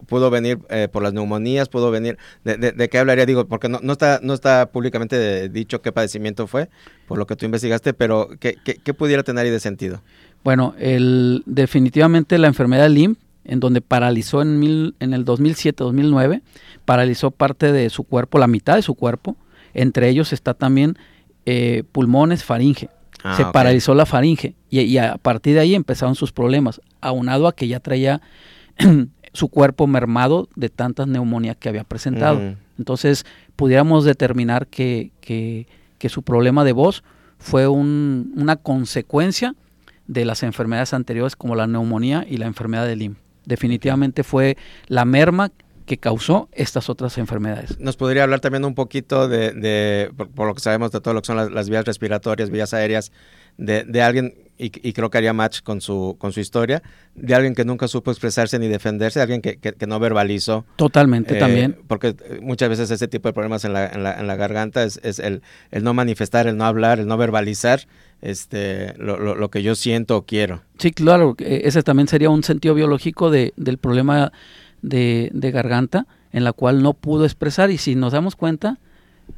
pudo 0.06 0.30
venir 0.30 0.58
eh, 0.68 0.88
por 0.90 1.02
las 1.02 1.12
neumonías, 1.12 1.68
pudo 1.68 1.90
venir, 1.90 2.18
de, 2.44 2.56
de, 2.56 2.72
de, 2.72 2.88
qué 2.88 2.98
hablaría? 2.98 3.26
Digo, 3.26 3.46
porque 3.46 3.68
no, 3.68 3.80
no, 3.82 3.92
está, 3.92 4.20
no 4.22 4.34
está 4.34 4.70
públicamente 4.70 5.48
dicho 5.48 5.82
qué 5.82 5.92
padecimiento 5.92 6.46
fue, 6.46 6.68
por 7.06 7.18
lo 7.18 7.26
que 7.26 7.36
tú 7.36 7.44
investigaste, 7.44 7.94
pero 7.94 8.28
¿qué, 8.40 8.56
qué, 8.64 8.76
qué 8.76 8.94
pudiera 8.94 9.22
tener 9.22 9.44
ahí 9.44 9.50
de 9.50 9.60
sentido? 9.60 10.02
Bueno, 10.44 10.74
el, 10.78 11.42
definitivamente 11.46 12.36
la 12.38 12.48
enfermedad 12.48 12.88
Lyme, 12.88 13.16
en 13.44 13.60
donde 13.60 13.80
paralizó 13.80 14.42
en, 14.42 14.58
mil, 14.58 14.94
en 15.00 15.14
el 15.14 15.24
2007-2009, 15.24 16.42
paralizó 16.84 17.30
parte 17.30 17.72
de 17.72 17.90
su 17.90 18.04
cuerpo, 18.04 18.38
la 18.38 18.46
mitad 18.46 18.76
de 18.76 18.82
su 18.82 18.94
cuerpo, 18.94 19.36
entre 19.72 20.08
ellos 20.08 20.32
está 20.32 20.54
también 20.54 20.96
eh, 21.46 21.84
pulmones, 21.92 22.44
faringe. 22.44 22.88
se 23.36 23.44
paralizó 23.46 23.94
la 23.94 24.06
faringe 24.06 24.54
y, 24.70 24.98
a 24.98 25.16
partir 25.16 25.54
de 25.54 25.60
ahí 25.60 25.74
empezaron 25.74 26.14
sus 26.14 26.32
problemas, 26.32 26.80
aunado 27.00 27.46
a 27.46 27.54
que 27.54 27.68
ya 27.68 27.80
traía 27.80 28.20
su 29.34 29.48
cuerpo 29.48 29.86
mermado 29.86 30.48
de 30.56 30.70
tantas 30.70 31.08
neumonías 31.08 31.56
que 31.56 31.68
había 31.68 31.84
presentado. 31.84 32.40
Entonces, 32.78 33.26
pudiéramos 33.56 34.04
determinar 34.04 34.66
que, 34.68 35.10
que, 35.20 35.66
su 36.08 36.22
problema 36.22 36.64
de 36.64 36.72
voz 36.72 37.02
fue 37.38 37.66
una 37.66 38.56
consecuencia 38.56 39.54
de 40.06 40.24
las 40.24 40.42
enfermedades 40.42 40.92
anteriores 40.94 41.34
como 41.34 41.54
la 41.54 41.66
neumonía 41.66 42.26
y 42.28 42.36
la 42.36 42.46
enfermedad 42.46 42.86
de 42.86 42.96
Lyme. 42.96 43.16
Definitivamente 43.46 44.22
fue 44.22 44.56
la 44.86 45.04
merma 45.04 45.50
que 45.86 45.98
causó 45.98 46.48
estas 46.52 46.88
otras 46.88 47.18
enfermedades. 47.18 47.78
¿Nos 47.78 47.96
podría 47.96 48.22
hablar 48.22 48.40
también 48.40 48.64
un 48.64 48.74
poquito 48.74 49.28
de, 49.28 50.10
por, 50.34 50.46
lo 50.46 50.54
que 50.54 50.60
sabemos 50.60 50.92
de 50.92 51.00
todo 51.00 51.14
lo 51.14 51.20
que 51.20 51.26
son 51.26 51.54
las, 51.54 51.68
vías 51.68 51.84
respiratorias, 51.84 52.50
vías 52.50 52.72
aéreas, 52.72 53.12
de, 53.56 54.02
alguien, 54.02 54.34
y, 54.58 54.70
creo 54.92 55.10
que 55.10 55.18
haría 55.18 55.32
match 55.32 55.62
con 55.62 55.80
su, 55.80 56.16
con 56.18 56.32
su 56.32 56.40
historia, 56.40 56.82
de 57.14 57.34
alguien 57.34 57.54
que 57.54 57.64
nunca 57.64 57.88
supo 57.88 58.10
expresarse 58.10 58.58
ni 58.58 58.68
defenderse, 58.68 59.20
alguien 59.20 59.40
que, 59.40 59.74
no 59.86 59.98
verbalizó? 60.00 60.64
Totalmente, 60.76 61.36
eh, 61.36 61.40
también. 61.40 61.78
Porque 61.86 62.14
muchas 62.40 62.68
veces 62.68 62.90
ese 62.90 63.08
tipo 63.08 63.28
de 63.28 63.32
problemas 63.32 63.64
en 63.64 63.72
la, 63.72 63.86
en 63.86 64.02
la, 64.02 64.18
en 64.18 64.26
la 64.26 64.36
garganta 64.36 64.82
es, 64.84 65.00
es 65.02 65.18
el, 65.18 65.42
el, 65.70 65.84
no 65.84 65.94
manifestar, 65.94 66.46
el 66.46 66.56
no 66.56 66.64
hablar, 66.64 67.00
el 67.00 67.06
no 67.06 67.16
verbalizar 67.16 67.80
este, 68.22 68.94
lo, 68.96 69.18
lo, 69.18 69.34
lo, 69.34 69.50
que 69.50 69.62
yo 69.62 69.74
siento 69.74 70.16
o 70.16 70.22
quiero. 70.22 70.62
Sí, 70.78 70.92
claro, 70.92 71.36
ese 71.38 71.82
también 71.82 72.08
sería 72.08 72.30
un 72.30 72.42
sentido 72.42 72.74
biológico 72.74 73.30
de, 73.30 73.52
del 73.56 73.78
problema 73.78 74.32
de, 74.82 75.30
de, 75.32 75.50
garganta 75.50 76.06
en 76.32 76.44
la 76.44 76.52
cual 76.52 76.82
no 76.82 76.94
pudo 76.94 77.24
expresar 77.24 77.70
y 77.70 77.78
si 77.78 77.94
nos 77.94 78.12
damos 78.12 78.34
cuenta, 78.34 78.78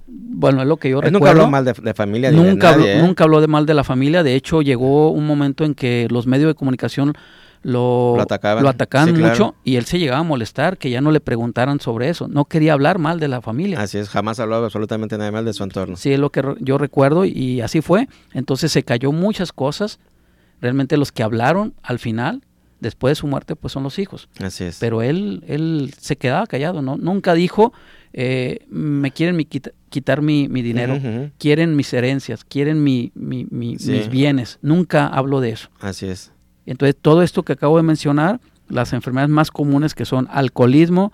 bueno, 0.07 0.63
es 0.63 0.69
lo 0.69 0.77
que 0.77 0.91
yo 0.91 1.01
recuerdo. 1.01 1.19
Nunca 1.19 1.31
habló 1.31 1.51
mal 1.51 1.65
de, 1.65 1.95
familia. 1.95 2.31
Nunca, 2.31 2.73
de 2.73 2.77
nadie, 2.79 2.93
habló, 2.93 3.05
¿eh? 3.05 3.07
nunca 3.07 3.25
habló 3.25 3.41
de 3.41 3.47
mal 3.47 3.67
de 3.67 3.75
la 3.75 3.85
familia, 3.85 4.23
de 4.23 4.35
hecho 4.35 4.63
llegó 4.63 5.11
un 5.11 5.27
momento 5.27 5.65
en 5.65 5.75
que 5.75 6.07
los 6.11 6.27
medios 6.27 6.49
de 6.49 6.55
comunicación 6.55 7.15
lo, 7.63 8.21
atacaban, 8.21 9.21
mucho 9.21 9.57
y 9.65 9.75
él 9.75 9.87
se 9.87 9.99
llegaba 9.99 10.21
a 10.21 10.23
molestar 10.23 10.79
que 10.79 10.89
ya 10.89 11.01
no 11.01 11.11
le 11.11 11.21
preguntaran 11.21 11.81
sobre 11.81 12.09
eso. 12.09 12.29
No 12.29 12.45
quería 12.45 12.73
hablar 12.73 12.99
mal 12.99 13.19
de 13.19 13.27
la 13.27 13.43
familia. 13.43 13.81
Así 13.81 13.99
es, 13.99 14.09
jamás 14.09 14.39
habló 14.39 14.57
absolutamente 14.57 15.19
nada 15.19 15.33
mal 15.33 15.45
de 15.45 15.53
su 15.53 15.65
entorno. 15.65 15.97
Sí, 15.97 16.13
es 16.13 16.21
lo 16.21 16.31
que 16.31 16.43
yo 16.61 16.79
recuerdo 16.79 17.25
y 17.25 17.61
así 17.63 17.81
fue. 17.81 18.09
Entonces 18.33 18.71
se 18.71 18.85
cayó 18.85 19.11
muchas 19.11 19.53
cosas. 19.53 19.99
Realmente 20.61 20.97
los 20.97 21.11
que 21.11 21.25
hablaron 21.25 21.75
al 21.83 21.99
final, 21.99 22.43
después 22.81 23.13
de 23.13 23.15
su 23.17 23.27
muerte, 23.27 23.57
pues 23.57 23.73
son 23.73 23.83
los 23.83 23.99
hijos. 23.99 24.29
Así 24.41 24.65
es. 24.65 24.79
Pero 24.79 25.03
él, 25.03 25.45
él 25.47 25.95
se 25.99 26.17
quedaba 26.17 26.47
callado, 26.47 26.83
¿no? 26.83 26.97
Nunca 26.97 27.35
dijo, 27.35 27.73
eh, 28.13 28.67
me 28.69 29.11
quieren 29.11 29.37
quitar 29.91 30.23
mi, 30.23 30.49
dinero, 30.49 30.99
quieren 31.39 31.77
mis 31.77 31.93
herencias, 31.93 32.45
quieren 32.45 32.83
mi, 32.83 33.13
mis 33.15 34.09
bienes. 34.09 34.59
Nunca 34.63 35.07
hablo 35.07 35.41
de 35.41 35.51
eso. 35.51 35.69
Así 35.81 36.07
es. 36.07 36.33
Entonces, 36.67 36.97
todo 37.01 37.23
esto 37.23 37.43
que 37.43 37.53
acabo 37.53 37.77
de 37.77 37.83
mencionar, 37.83 38.41
las 38.69 38.93
enfermedades 38.93 39.31
más 39.31 39.51
comunes 39.51 39.95
que 39.95 40.05
son 40.05 40.29
alcoholismo, 40.31 41.13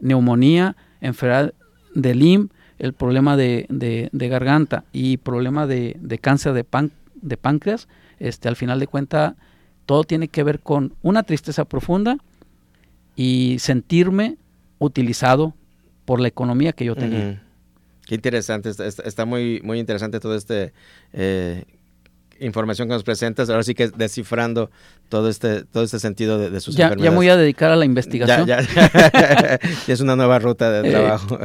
neumonía, 0.00 0.76
enfermedad 1.00 1.54
de 1.94 2.14
Lyme, 2.14 2.48
el 2.78 2.94
problema 2.94 3.36
de, 3.36 4.08
garganta 4.12 4.84
y 4.92 5.18
problema 5.18 5.66
de, 5.66 6.18
cáncer 6.20 6.52
de, 6.52 6.66
de 7.14 7.36
páncreas, 7.36 7.88
este, 8.18 8.48
al 8.48 8.56
final 8.56 8.80
de 8.80 8.86
cuentas, 8.86 9.34
todo 9.90 10.04
tiene 10.04 10.28
que 10.28 10.44
ver 10.44 10.60
con 10.60 10.94
una 11.02 11.24
tristeza 11.24 11.64
profunda 11.64 12.16
y 13.16 13.56
sentirme 13.58 14.36
utilizado 14.78 15.52
por 16.04 16.20
la 16.20 16.28
economía 16.28 16.72
que 16.72 16.84
yo 16.84 16.94
tenía. 16.94 17.42
Qué 18.06 18.14
interesante, 18.14 18.70
está, 18.70 19.24
muy, 19.24 19.60
muy 19.64 19.80
interesante 19.80 20.20
todo 20.20 20.36
este 20.36 20.72
eh, 21.12 21.64
información 22.40 22.88
que 22.88 22.94
nos 22.94 23.02
presentas, 23.02 23.50
ahora 23.50 23.62
sí 23.62 23.74
que 23.74 23.88
descifrando 23.88 24.70
todo 25.08 25.28
este, 25.28 25.64
todo 25.64 25.82
este 25.82 25.98
sentido 25.98 26.38
de, 26.38 26.50
de 26.50 26.60
sus 26.60 26.76
ya, 26.76 26.86
enfermedades. 26.86 27.04
Ya 27.04 27.10
me 27.10 27.16
voy 27.16 27.28
a 27.28 27.36
dedicar 27.36 27.70
a 27.70 27.76
la 27.76 27.84
investigación. 27.84 28.46
Ya, 28.50 28.58
es 29.86 30.00
una 30.00 30.16
nueva 30.16 30.38
ruta 30.38 30.70
de 30.70 30.88
eh. 30.88 30.92
trabajo. 30.92 31.38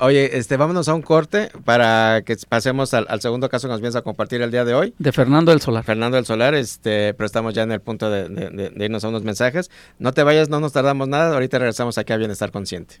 Oye, 0.00 0.38
este, 0.38 0.56
vámonos 0.56 0.88
a 0.88 0.94
un 0.94 1.02
corte 1.02 1.50
para 1.64 2.22
que 2.22 2.36
pasemos 2.48 2.94
al, 2.94 3.20
segundo 3.20 3.48
caso 3.48 3.68
que 3.68 3.72
nos 3.72 3.80
vienes 3.80 3.96
a 3.96 4.02
compartir 4.02 4.40
el 4.42 4.50
día 4.50 4.64
de 4.64 4.74
hoy. 4.74 4.94
De 4.98 5.12
Fernando 5.12 5.52
del 5.52 5.60
Solar. 5.60 5.84
Fernando 5.84 6.16
del 6.16 6.24
Solar, 6.24 6.54
este, 6.54 7.14
pero 7.14 7.26
estamos 7.26 7.54
ya 7.54 7.62
en 7.62 7.72
el 7.72 7.80
punto 7.80 8.10
de, 8.10 8.28
de 8.28 8.84
irnos 8.84 9.04
a 9.04 9.08
unos 9.08 9.22
mensajes. 9.22 9.70
No 9.98 10.12
te 10.12 10.22
vayas, 10.22 10.48
no 10.48 10.60
nos 10.60 10.72
tardamos 10.72 11.08
nada, 11.08 11.34
ahorita 11.34 11.58
regresamos 11.58 11.98
aquí 11.98 12.12
a 12.12 12.16
Bienestar 12.16 12.50
Consciente. 12.50 13.00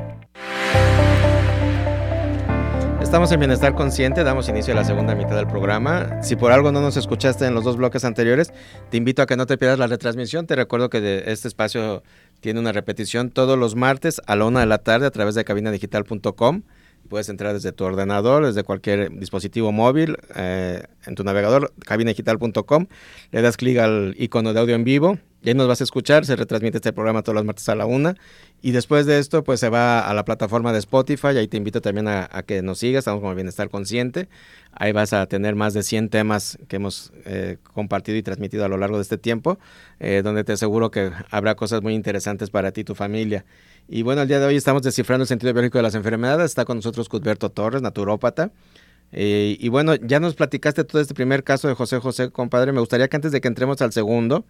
Estamos 3.11 3.29
en 3.33 3.41
Bienestar 3.41 3.75
Consciente, 3.75 4.23
damos 4.23 4.47
inicio 4.47 4.71
a 4.71 4.77
la 4.77 4.85
segunda 4.85 5.15
mitad 5.15 5.35
del 5.35 5.45
programa. 5.45 6.23
Si 6.23 6.37
por 6.37 6.53
algo 6.53 6.71
no 6.71 6.79
nos 6.79 6.95
escuchaste 6.95 7.45
en 7.45 7.53
los 7.53 7.65
dos 7.65 7.75
bloques 7.75 8.05
anteriores, 8.05 8.53
te 8.89 8.95
invito 8.95 9.21
a 9.21 9.25
que 9.25 9.35
no 9.35 9.45
te 9.45 9.57
pierdas 9.57 9.77
la 9.79 9.87
retransmisión. 9.87 10.47
Te 10.47 10.55
recuerdo 10.55 10.89
que 10.89 11.25
este 11.27 11.49
espacio 11.49 12.03
tiene 12.39 12.61
una 12.61 12.71
repetición 12.71 13.29
todos 13.29 13.59
los 13.59 13.75
martes 13.75 14.21
a 14.27 14.37
la 14.37 14.45
una 14.45 14.61
de 14.61 14.65
la 14.65 14.77
tarde 14.77 15.07
a 15.07 15.11
través 15.11 15.35
de 15.35 15.43
cabinadigital.com. 15.43 16.61
Puedes 17.11 17.27
entrar 17.27 17.53
desde 17.53 17.73
tu 17.73 17.83
ordenador, 17.83 18.45
desde 18.45 18.63
cualquier 18.63 19.11
dispositivo 19.19 19.73
móvil, 19.73 20.15
eh, 20.33 20.81
en 21.05 21.15
tu 21.15 21.25
navegador, 21.25 21.73
cabinadigital.com. 21.85 22.87
Le 23.31 23.41
das 23.41 23.57
clic 23.57 23.79
al 23.79 24.15
icono 24.17 24.53
de 24.53 24.59
audio 24.61 24.75
en 24.75 24.85
vivo 24.85 25.19
y 25.41 25.49
ahí 25.49 25.53
nos 25.53 25.67
vas 25.67 25.81
a 25.81 25.83
escuchar. 25.83 26.25
Se 26.25 26.37
retransmite 26.37 26.77
este 26.77 26.93
programa 26.93 27.21
todos 27.21 27.35
los 27.35 27.43
martes 27.43 27.67
a 27.67 27.75
la 27.75 27.85
una. 27.85 28.15
Y 28.61 28.71
después 28.71 29.05
de 29.07 29.19
esto, 29.19 29.43
pues 29.43 29.59
se 29.59 29.67
va 29.67 29.99
a 29.99 30.13
la 30.13 30.23
plataforma 30.23 30.71
de 30.71 30.79
Spotify. 30.79 31.35
Ahí 31.37 31.49
te 31.49 31.57
invito 31.57 31.81
también 31.81 32.07
a, 32.07 32.29
que 32.47 32.61
nos 32.61 32.79
sigas. 32.79 32.99
Estamos 32.99 33.19
como 33.19 33.35
Bienestar 33.35 33.69
Consciente. 33.69 34.29
Ahí 34.71 34.93
vas 34.93 35.11
a 35.11 35.25
tener 35.25 35.55
más 35.55 35.73
de 35.73 35.83
100 35.83 36.07
temas 36.07 36.59
que 36.69 36.77
hemos 36.77 37.11
eh, 37.25 37.57
compartido 37.73 38.17
y 38.17 38.23
transmitido 38.23 38.63
a 38.63 38.69
lo 38.69 38.77
largo 38.77 38.95
de 38.95 39.01
este 39.01 39.17
tiempo, 39.17 39.59
eh, 39.99 40.21
donde 40.23 40.45
te 40.45 40.53
aseguro 40.53 40.91
que 40.91 41.11
habrá 41.29 41.55
cosas 41.55 41.81
muy 41.81 41.93
interesantes 41.93 42.49
para 42.49 42.71
ti 42.71 42.81
y 42.81 42.83
tu 42.85 42.95
familia. 42.95 43.43
Y 43.93 44.03
bueno, 44.03 44.21
el 44.21 44.29
día 44.29 44.39
de 44.39 44.45
hoy 44.45 44.55
estamos 44.55 44.83
descifrando 44.83 45.23
el 45.23 45.27
sentido 45.27 45.51
biológico 45.51 45.77
de 45.77 45.81
las 45.81 45.95
enfermedades. 45.95 46.45
Está 46.45 46.63
con 46.63 46.77
nosotros 46.77 47.09
Cuthberto 47.09 47.49
Torres, 47.49 47.81
naturópata. 47.81 48.51
Eh, 49.11 49.57
y 49.59 49.67
bueno, 49.67 49.95
ya 49.95 50.21
nos 50.21 50.33
platicaste 50.35 50.85
todo 50.85 51.01
este 51.01 51.13
primer 51.13 51.43
caso 51.43 51.67
de 51.67 51.73
José 51.73 51.99
José, 51.99 52.31
compadre. 52.31 52.71
Me 52.71 52.79
gustaría 52.79 53.09
que 53.09 53.17
antes 53.17 53.33
de 53.33 53.41
que 53.41 53.49
entremos 53.49 53.81
al 53.81 53.91
segundo, 53.91 54.45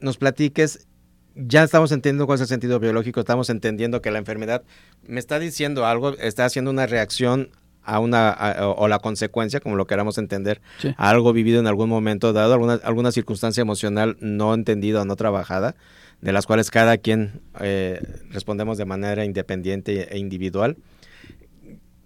nos 0.00 0.16
platiques 0.16 0.86
ya 1.34 1.62
estamos 1.64 1.92
entendiendo 1.92 2.24
cuál 2.24 2.36
es 2.36 2.42
el 2.42 2.46
sentido 2.46 2.80
biológico, 2.80 3.20
estamos 3.20 3.50
entendiendo 3.50 4.00
que 4.00 4.10
la 4.10 4.18
enfermedad 4.18 4.62
me 5.06 5.20
está 5.20 5.38
diciendo 5.38 5.84
algo, 5.84 6.16
está 6.16 6.44
haciendo 6.46 6.70
una 6.70 6.86
reacción 6.86 7.50
a 7.82 7.98
una 7.98 8.34
o, 8.78 8.88
la 8.88 8.98
consecuencia, 9.00 9.60
como 9.60 9.76
lo 9.76 9.86
queramos 9.86 10.16
entender, 10.16 10.62
a 10.96 11.10
algo 11.10 11.34
vivido 11.34 11.60
en 11.60 11.66
algún 11.66 11.90
momento 11.90 12.32
dado, 12.32 12.54
alguna, 12.54 12.80
alguna 12.84 13.12
circunstancia 13.12 13.60
emocional 13.60 14.16
no 14.20 14.54
entendida 14.54 15.02
o 15.02 15.04
no 15.04 15.16
trabajada, 15.16 15.74
de 16.20 16.32
las 16.32 16.46
cuales 16.46 16.70
cada 16.70 16.96
quien 16.98 17.40
eh, 17.60 18.00
respondemos 18.30 18.78
de 18.78 18.84
manera 18.84 19.24
independiente 19.24 20.14
e 20.14 20.18
individual. 20.18 20.76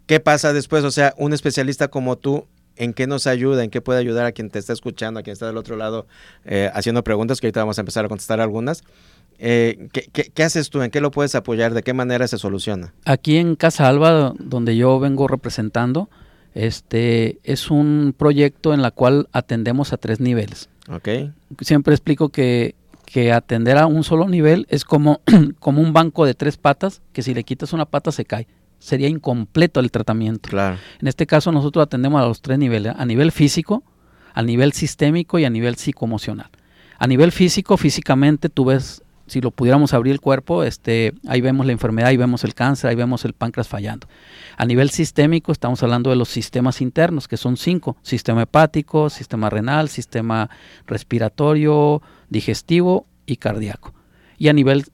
¿Qué 0.07 0.21
pasa 0.21 0.53
después? 0.53 0.85
O 0.85 0.91
sea, 0.91 1.15
un 1.19 1.33
especialista 1.33 1.89
como 1.89 2.17
tú 2.17 2.47
en 2.77 2.95
qué 2.95 3.07
nos 3.07 3.27
ayuda, 3.27 3.65
en 3.65 3.71
qué 3.71 3.81
puede 3.81 3.99
ayudar 3.99 4.25
a 4.25 4.33
quien 4.33 4.51
te 4.51 4.59
está 4.59 4.73
escuchando, 4.73 5.21
a 5.21 5.23
quien 5.23 5.33
está 5.33 5.47
del 5.47 5.57
otro 5.57 5.77
lado 5.77 6.07
eh, 6.45 6.71
haciendo 6.73 7.05
preguntas, 7.05 7.41
que 7.41 7.49
ahorita 7.49 7.61
vamos 7.61 7.79
a 7.79 7.83
empezar 7.83 8.05
a 8.05 8.09
contestar 8.09 8.41
algunas. 8.41 8.85
Eh, 9.39 9.89
¿qué, 9.93 10.43
haces 10.43 10.71
tú? 10.71 10.83
¿En 10.83 10.91
qué 10.91 11.01
lo 11.01 11.11
puedes 11.11 11.35
apoyar? 11.35 11.75
¿De 11.75 11.83
qué 11.83 11.93
manera 11.93 12.27
se 12.27 12.39
soluciona? 12.39 12.95
Aquí 13.05 13.37
en 13.37 13.55
Casa 13.55 13.89
Alba, 13.89 14.35
donde 14.39 14.77
yo 14.77 14.99
vengo 14.99 15.29
representando, 15.29 16.09
este 16.55 17.39
es 17.45 17.71
un 17.71 18.15
proyecto 18.17 18.75
en 18.75 18.83
la 18.83 18.91
cual 18.91 19.29
atendemos 19.33 19.93
a 19.93 19.97
tres 19.97 20.19
niveles. 20.21 20.69
Okay. 20.91 21.33
Siempre 21.61 21.95
explico 21.95 22.31
que, 22.31 22.75
que 23.09 23.33
atender 23.33 23.79
a 23.79 23.87
un 23.87 24.05
solo 24.05 24.29
nivel 24.29 24.67
es 24.69 24.85
como, 24.85 25.21
como 25.59 25.81
un 25.81 25.93
banco 25.93 26.27
de 26.27 26.35
tres 26.35 26.57
patas, 26.57 27.03
que 27.13 27.23
si 27.23 27.35
le 27.35 27.45
quitas 27.45 27.73
una 27.73 27.87
pata 27.87 28.13
se 28.13 28.25
cae 28.25 28.47
sería 28.79 29.09
incompleto 29.09 29.81
el 29.81 29.91
tratamiento. 29.91 30.49
Claro. 30.49 30.77
En 31.01 31.09
este 31.09 31.27
caso 31.27 31.51
nosotros 31.51 31.83
atendemos 31.83 32.23
a 32.23 32.27
los 32.27 32.41
tres 32.41 32.59
niveles, 32.59 32.95
a 32.97 33.05
nivel 33.05 33.33
físico, 33.33 33.83
a 34.35 34.43
nivel 34.43 34.73
sistémico 34.73 35.39
y 35.39 35.45
a 35.45 35.51
nivel 35.51 35.75
psicoemocional. 35.75 36.51
A 36.97 37.07
nivel 37.07 37.33
físico, 37.33 37.77
físicamente 37.77 38.49
tú 38.49 38.67
ves 38.67 39.03
si 39.29 39.41
lo 39.41 39.51
pudiéramos 39.51 39.93
abrir 39.93 40.13
el 40.13 40.21
cuerpo, 40.21 40.65
este, 40.65 41.13
ahí 41.27 41.41
vemos 41.41 41.67
la 41.67 41.73
enfermedad, 41.73 42.09
ahí 42.09 42.17
vemos 42.17 42.45
el 42.45 42.55
cáncer, 42.55 42.89
ahí 42.91 42.97
vemos 42.97 43.25
el 43.25 43.35
páncreas 43.35 43.69
fallando. 43.69 44.09
A 44.57 44.65
nivel 44.65 44.91
sistémico 44.91 45.53
estamos 45.53 45.83
hablando 45.83 46.11
de 46.11 46.17
los 46.17 46.29
sistemas 46.29 46.81
internos, 46.81 47.29
que 47.29 47.37
son 47.37 47.57
cinco, 47.57 47.97
sistema 48.03 48.43
hepático, 48.43 49.11
sistema 49.11 49.51
renal, 49.51 49.89
sistema 49.91 50.49
respiratorio, 50.87 52.03
digestivo 52.31 53.07
y 53.27 53.37
cardíaco. 53.37 53.95
Y 54.39 54.49
a 54.49 54.53
nivel 54.53 54.85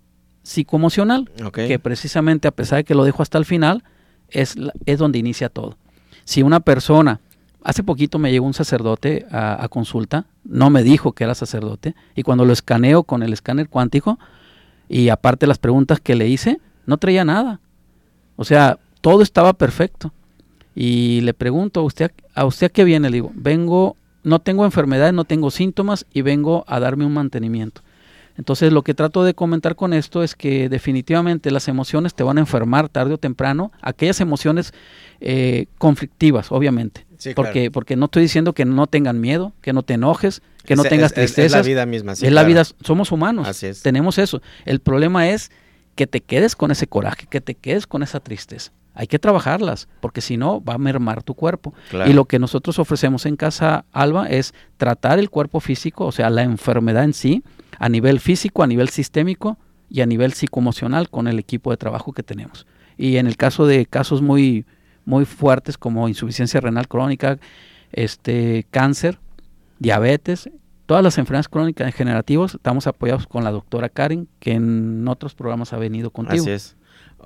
psicoemocional, 0.43 1.31
que 1.53 1.79
precisamente 1.79 2.49
a 2.49 2.53
pesar 2.53 2.79
de 2.79 2.85
que 2.85 2.95
lo 2.95 3.05
dejo 3.05 3.23
hasta 3.23 3.39
el 3.39 3.45
final, 3.45 3.85
es, 4.29 4.57
es 4.87 4.99
donde 4.99 5.19
inicia 5.19 5.49
todo. 5.49 5.77
Si 6.25 6.43
una 6.43 6.61
persona 6.61 7.21
Hace 7.65 7.83
poquito 7.83 8.19
me 8.19 8.31
llegó 8.31 8.45
un 8.45 8.53
sacerdote 8.53 9.25
a, 9.31 9.67
consulta, 9.71 10.27
no 10.45 10.69
me 10.69 10.83
dijo 10.83 11.13
que 11.13 11.25
era 11.25 11.35
sacerdote, 11.35 11.95
y 12.15 12.23
cuando 12.23 12.45
lo 12.45 12.53
escaneo 12.53 13.05
con 13.05 13.23
el 13.23 13.33
escáner 13.33 13.71
cuántico, 13.71 14.19
y 14.87 15.09
aparte 15.09 15.47
las 15.47 15.57
preguntas 15.57 15.99
que 15.99 16.15
le 16.15 16.29
hice, 16.29 16.61
no 16.85 16.99
traía 16.99 17.25
nada. 17.25 17.61
O 18.37 18.45
sea, 18.45 18.79
todo 19.01 19.23
estaba 19.23 19.55
perfecto. 19.55 20.13
Y 20.75 21.23
le 21.23 21.33
pregunto, 21.33 21.81
¿a 21.81 21.85
usted, 21.85 22.13
¿a 22.35 22.45
usted 22.45 22.67
a 22.67 22.69
qué 22.69 22.85
viene? 22.85 23.09
Le 23.09 23.17
digo, 23.17 23.33
vengo, 23.35 23.97
no 24.25 24.41
tengo 24.41 24.65
enfermedades, 24.65 25.15
no 25.15 25.25
tengo 25.25 25.51
síntomas 25.51 26.07
y 26.13 26.23
vengo 26.23 26.65
a 26.67 26.81
darme 26.81 27.05
un 27.05 27.13
mantenimiento. 27.13 27.83
Entonces 28.37 28.73
lo 28.73 28.83
que 28.83 28.95
trato 28.95 29.23
de 29.23 29.35
comentar 29.35 29.77
con 29.77 29.93
esto 29.93 30.25
es 30.25 30.35
que 30.35 30.69
definitivamente 30.69 31.51
las 31.51 31.69
emociones 31.69 32.15
te 32.15 32.25
van 32.25 32.39
a 32.39 32.41
enfermar 32.41 32.89
tarde 32.89 33.15
o 33.15 33.19
temprano, 33.19 33.71
aquellas 33.81 34.21
emociones 34.21 34.75
eh, 35.21 35.67
conflictivas, 35.79 36.51
obviamente. 36.51 37.07
porque, 37.37 37.71
porque 37.71 37.95
no 37.97 38.07
estoy 38.07 38.23
diciendo 38.23 38.53
que 38.53 38.65
no 38.65 38.89
tengan 38.89 39.21
miedo, 39.21 39.53
que 39.61 39.73
no 39.73 39.85
te 39.85 39.95
enojes, 39.95 40.43
que 40.65 40.75
no 40.75 40.83
tengas 40.83 41.13
tristeza. 41.13 41.47
Es, 41.47 41.53
la 41.53 41.63
vida 41.63 41.87
misma. 41.87 42.13
es 42.13 42.33
la 42.33 42.43
vida, 42.43 42.65
somos 42.65 43.13
humanos, 43.13 43.65
tenemos 43.83 44.19
eso. 44.19 44.43
El 44.65 44.81
problema 44.81 45.29
es 45.29 45.53
que 45.95 46.09
te 46.09 46.21
quedes 46.21 46.57
con 46.57 46.73
ese 46.73 46.89
coraje, 46.89 47.27
que 47.31 47.41
te 47.41 47.55
quedes 47.55 47.87
con 47.87 48.03
esa 48.03 48.19
tristeza. 48.19 48.73
Hay 48.95 49.09
que 49.09 49.19
trabajarlas, 49.19 49.89
porque 50.01 50.21
si 50.21 50.37
no 50.37 50.63
va 50.63 50.75
a 50.75 50.79
mermar 50.79 51.23
tu 51.23 51.35
cuerpo. 51.35 51.75
Y 52.07 52.13
lo 52.13 52.27
que 52.27 52.39
nosotros 52.39 52.79
ofrecemos 52.79 53.27
en 53.27 53.37
Casa 53.37 53.85
Alba 53.93 54.29
es 54.29 54.55
tratar 54.77 55.19
el 55.19 55.31
cuerpo 55.31 55.61
físico, 55.61 56.07
o 56.07 56.13
sea, 56.13 56.31
la 56.31 56.43
enfermedad 56.43 57.05
en 57.05 57.13
sí, 57.13 57.43
a 57.79 57.89
nivel 57.89 58.21
físico, 58.21 58.63
a 58.63 58.67
nivel 58.69 58.89
sistémico 58.89 59.59
y 59.91 60.01
a 60.01 60.07
nivel 60.07 60.33
psicoemocional 60.33 61.11
con 61.11 61.27
el 61.27 61.39
equipo 61.39 61.73
de 61.73 61.77
trabajo 61.77 62.13
que 62.13 62.23
tenemos. 62.23 62.67
Y 62.97 63.17
en 63.17 63.27
el 63.27 63.37
caso 63.37 63.67
de 63.67 63.85
casos 63.87 64.23
muy, 64.23 64.65
muy 65.05 65.25
fuertes 65.25 65.77
como 65.77 66.09
insuficiencia 66.09 66.61
renal 66.61 66.87
crónica, 66.87 67.39
este, 67.93 68.67
cáncer, 68.71 69.19
diabetes, 69.79 70.49
todas 70.87 71.03
las 71.03 71.19
enfermedades 71.19 71.49
crónicas 71.49 71.87
degenerativas, 71.87 72.55
estamos 72.55 72.87
apoyados 72.87 73.27
con 73.27 73.45
la 73.45 73.51
doctora 73.51 73.89
Karen, 73.89 74.29
que 74.39 74.53
en 74.53 75.07
otros 75.09 75.35
programas 75.35 75.73
ha 75.73 75.79
venido 75.79 76.11
contigo. 76.11 76.43
Así 76.43 76.51
es. 76.51 76.77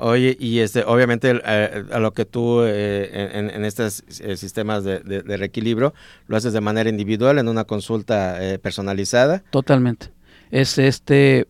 Oye, 0.00 0.36
y 0.38 0.60
este, 0.60 0.84
obviamente 0.84 1.40
eh, 1.44 1.84
a 1.92 1.98
lo 1.98 2.12
que 2.12 2.24
tú 2.24 2.62
eh, 2.62 3.30
en, 3.34 3.64
estos 3.64 4.04
eh, 4.20 4.36
sistemas 4.36 4.84
de, 4.84 5.00
reequilibrio 5.00 5.92
lo 6.28 6.36
haces 6.36 6.52
de 6.52 6.60
manera 6.60 6.88
individual 6.88 7.38
en 7.38 7.48
una 7.48 7.64
consulta 7.64 8.38
personalizada. 8.62 9.42
Totalmente. 9.50 10.12
Es 10.50 10.78
este, 10.78 11.48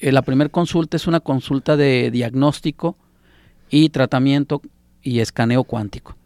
la 0.00 0.22
primera 0.22 0.48
consulta 0.48 0.96
es 0.96 1.08
una 1.08 1.20
consulta 1.20 1.76
de 1.76 2.10
diagnóstico 2.12 2.96
y 3.68 3.88
tratamiento 3.88 4.62
y 5.02 5.18
escaneo 5.18 5.64
cuántico. 5.64 6.16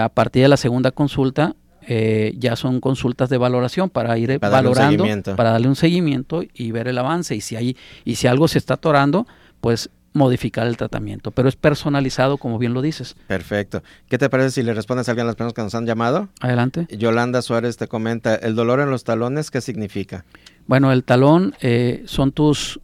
a 0.00 0.08
partir 0.08 0.42
de 0.42 0.48
la 0.48 0.56
segunda 0.56 0.92
consulta 0.92 1.56
ya 1.88 2.56
son 2.56 2.80
consultas 2.80 3.28
de 3.28 3.36
valoración 3.36 3.90
para 3.90 4.16
ir 4.16 4.38
valorando, 4.38 5.04
para 5.36 5.50
darle 5.50 5.68
un 5.68 5.76
seguimiento 5.76 6.42
y 6.54 6.70
ver 6.70 6.86
el 6.86 6.98
avance 6.98 7.34
y 7.34 7.40
si 7.40 7.56
hay 7.56 7.76
y 8.04 8.14
si 8.14 8.28
algo 8.28 8.46
se 8.46 8.58
está 8.58 8.74
atorando, 8.74 9.26
pues 9.60 9.90
modificar 10.14 10.66
el 10.66 10.76
tratamiento, 10.76 11.32
pero 11.32 11.48
es 11.48 11.56
personalizado 11.56 12.38
como 12.38 12.58
bien 12.58 12.72
lo 12.72 12.80
dices. 12.80 13.16
Perfecto. 13.26 13.82
¿Qué 14.08 14.16
te 14.16 14.30
parece 14.30 14.52
si 14.52 14.62
le 14.62 14.72
respondes 14.72 15.08
a 15.08 15.12
alguien 15.12 15.26
de 15.26 15.28
las 15.28 15.36
personas 15.36 15.54
que 15.54 15.62
nos 15.62 15.74
han 15.74 15.86
llamado? 15.86 16.28
Adelante. 16.40 16.86
Yolanda 16.96 17.42
Suárez 17.42 17.76
te 17.76 17.88
comenta, 17.88 18.34
¿el 18.36 18.54
dolor 18.54 18.80
en 18.80 18.90
los 18.90 19.04
talones 19.04 19.50
qué 19.50 19.60
significa? 19.60 20.24
Bueno, 20.66 20.92
el 20.92 21.04
talón 21.04 21.54
eh, 21.60 22.04
son 22.06 22.32
tus 22.32 22.80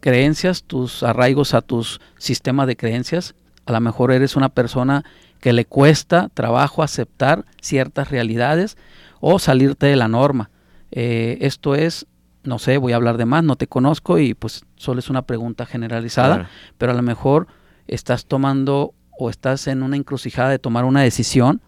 creencias, 0.00 0.62
tus 0.62 1.02
arraigos 1.02 1.54
a 1.54 1.60
tus 1.60 2.00
sistemas 2.18 2.68
de 2.68 2.76
creencias. 2.76 3.34
A 3.66 3.72
lo 3.72 3.80
mejor 3.80 4.12
eres 4.12 4.36
una 4.36 4.48
persona 4.48 5.04
que 5.40 5.52
le 5.52 5.64
cuesta 5.64 6.30
trabajo 6.32 6.82
aceptar 6.82 7.44
ciertas 7.60 8.10
realidades 8.10 8.76
o 9.20 9.38
salirte 9.38 9.86
de 9.86 9.96
la 9.96 10.08
norma. 10.08 10.50
Eh, 10.92 11.38
esto 11.40 11.74
es 11.74 12.06
no 12.44 12.58
sé, 12.58 12.78
voy 12.78 12.92
a 12.92 12.96
hablar 12.96 13.16
de 13.16 13.24
más, 13.24 13.42
no 13.42 13.56
te 13.56 13.66
conozco 13.66 14.18
y 14.18 14.34
pues 14.34 14.64
solo 14.76 15.00
es 15.00 15.10
una 15.10 15.22
pregunta 15.22 15.66
generalizada, 15.66 16.48
pero 16.78 16.92
a 16.92 16.94
lo 16.94 17.02
mejor 17.02 17.46
estás 17.86 18.26
tomando 18.26 18.94
o 19.18 19.30
estás 19.30 19.66
en 19.66 19.82
una 19.82 19.96
encrucijada 19.96 20.50
de 20.50 20.58
tomar 20.58 20.84
una 20.84 21.02
decisión 21.02 21.60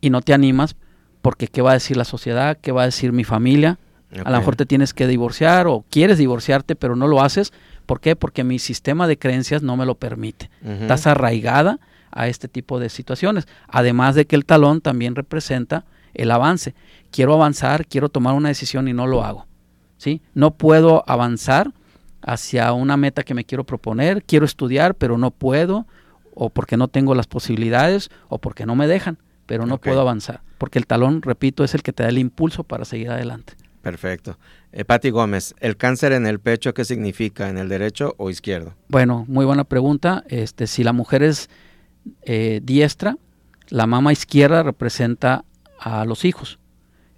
y 0.00 0.10
no 0.10 0.22
te 0.22 0.32
animas 0.34 0.76
porque 1.22 1.48
qué 1.48 1.62
va 1.62 1.70
a 1.70 1.74
decir 1.74 1.96
la 1.96 2.04
sociedad, 2.04 2.58
qué 2.60 2.72
va 2.72 2.82
a 2.82 2.86
decir 2.86 3.12
mi 3.12 3.24
familia. 3.24 3.78
A 4.24 4.30
lo 4.30 4.38
mejor 4.38 4.56
te 4.56 4.66
tienes 4.66 4.92
que 4.92 5.06
divorciar 5.06 5.68
o 5.68 5.84
quieres 5.88 6.18
divorciarte, 6.18 6.74
pero 6.74 6.96
no 6.96 7.06
lo 7.06 7.22
haces. 7.22 7.52
¿Por 7.86 8.00
qué? 8.00 8.16
Porque 8.16 8.42
mi 8.42 8.58
sistema 8.58 9.06
de 9.06 9.18
creencias 9.18 9.62
no 9.62 9.76
me 9.76 9.86
lo 9.86 9.96
permite. 9.96 10.50
Estás 10.64 11.06
arraigada 11.06 11.78
a 12.10 12.26
este 12.26 12.48
tipo 12.48 12.80
de 12.80 12.88
situaciones. 12.88 13.46
Además 13.68 14.14
de 14.14 14.26
que 14.26 14.34
el 14.34 14.46
talón 14.46 14.80
también 14.80 15.14
representa 15.14 15.84
el 16.14 16.30
avance. 16.30 16.74
Quiero 17.12 17.34
avanzar, 17.34 17.86
quiero 17.86 18.08
tomar 18.08 18.34
una 18.34 18.48
decisión 18.48 18.88
y 18.88 18.92
no 18.92 19.06
lo 19.06 19.22
hago. 19.22 19.46
¿Sí? 20.00 20.22
No 20.32 20.52
puedo 20.52 21.04
avanzar 21.06 21.72
hacia 22.22 22.72
una 22.72 22.96
meta 22.96 23.22
que 23.22 23.34
me 23.34 23.44
quiero 23.44 23.64
proponer, 23.64 24.24
quiero 24.24 24.46
estudiar, 24.46 24.94
pero 24.94 25.18
no 25.18 25.30
puedo, 25.30 25.86
o 26.34 26.48
porque 26.48 26.78
no 26.78 26.88
tengo 26.88 27.14
las 27.14 27.26
posibilidades, 27.26 28.10
o 28.28 28.38
porque 28.38 28.64
no 28.64 28.74
me 28.74 28.86
dejan, 28.86 29.18
pero 29.44 29.66
no 29.66 29.78
puedo 29.78 30.00
avanzar, 30.00 30.40
porque 30.56 30.78
el 30.78 30.86
talón, 30.86 31.20
repito, 31.20 31.64
es 31.64 31.74
el 31.74 31.82
que 31.82 31.92
te 31.92 32.02
da 32.02 32.08
el 32.08 32.18
impulso 32.18 32.64
para 32.64 32.86
seguir 32.86 33.10
adelante. 33.10 33.52
Perfecto. 33.82 34.38
Eh, 34.72 34.84
Pati 34.84 35.10
Gómez, 35.10 35.54
¿el 35.60 35.76
cáncer 35.76 36.12
en 36.12 36.26
el 36.26 36.38
pecho 36.38 36.72
qué 36.72 36.84
significa? 36.84 37.50
¿En 37.50 37.58
el 37.58 37.68
derecho 37.68 38.14
o 38.16 38.30
izquierdo? 38.30 38.74
Bueno, 38.88 39.24
muy 39.28 39.44
buena 39.44 39.64
pregunta. 39.64 40.24
Este, 40.28 40.66
si 40.66 40.82
la 40.84 40.92
mujer 40.92 41.22
es 41.22 41.48
eh, 42.22 42.60
diestra, 42.62 43.16
la 43.68 43.86
mama 43.86 44.12
izquierda 44.12 44.62
representa 44.62 45.44
a 45.78 46.04
los 46.04 46.24
hijos 46.26 46.59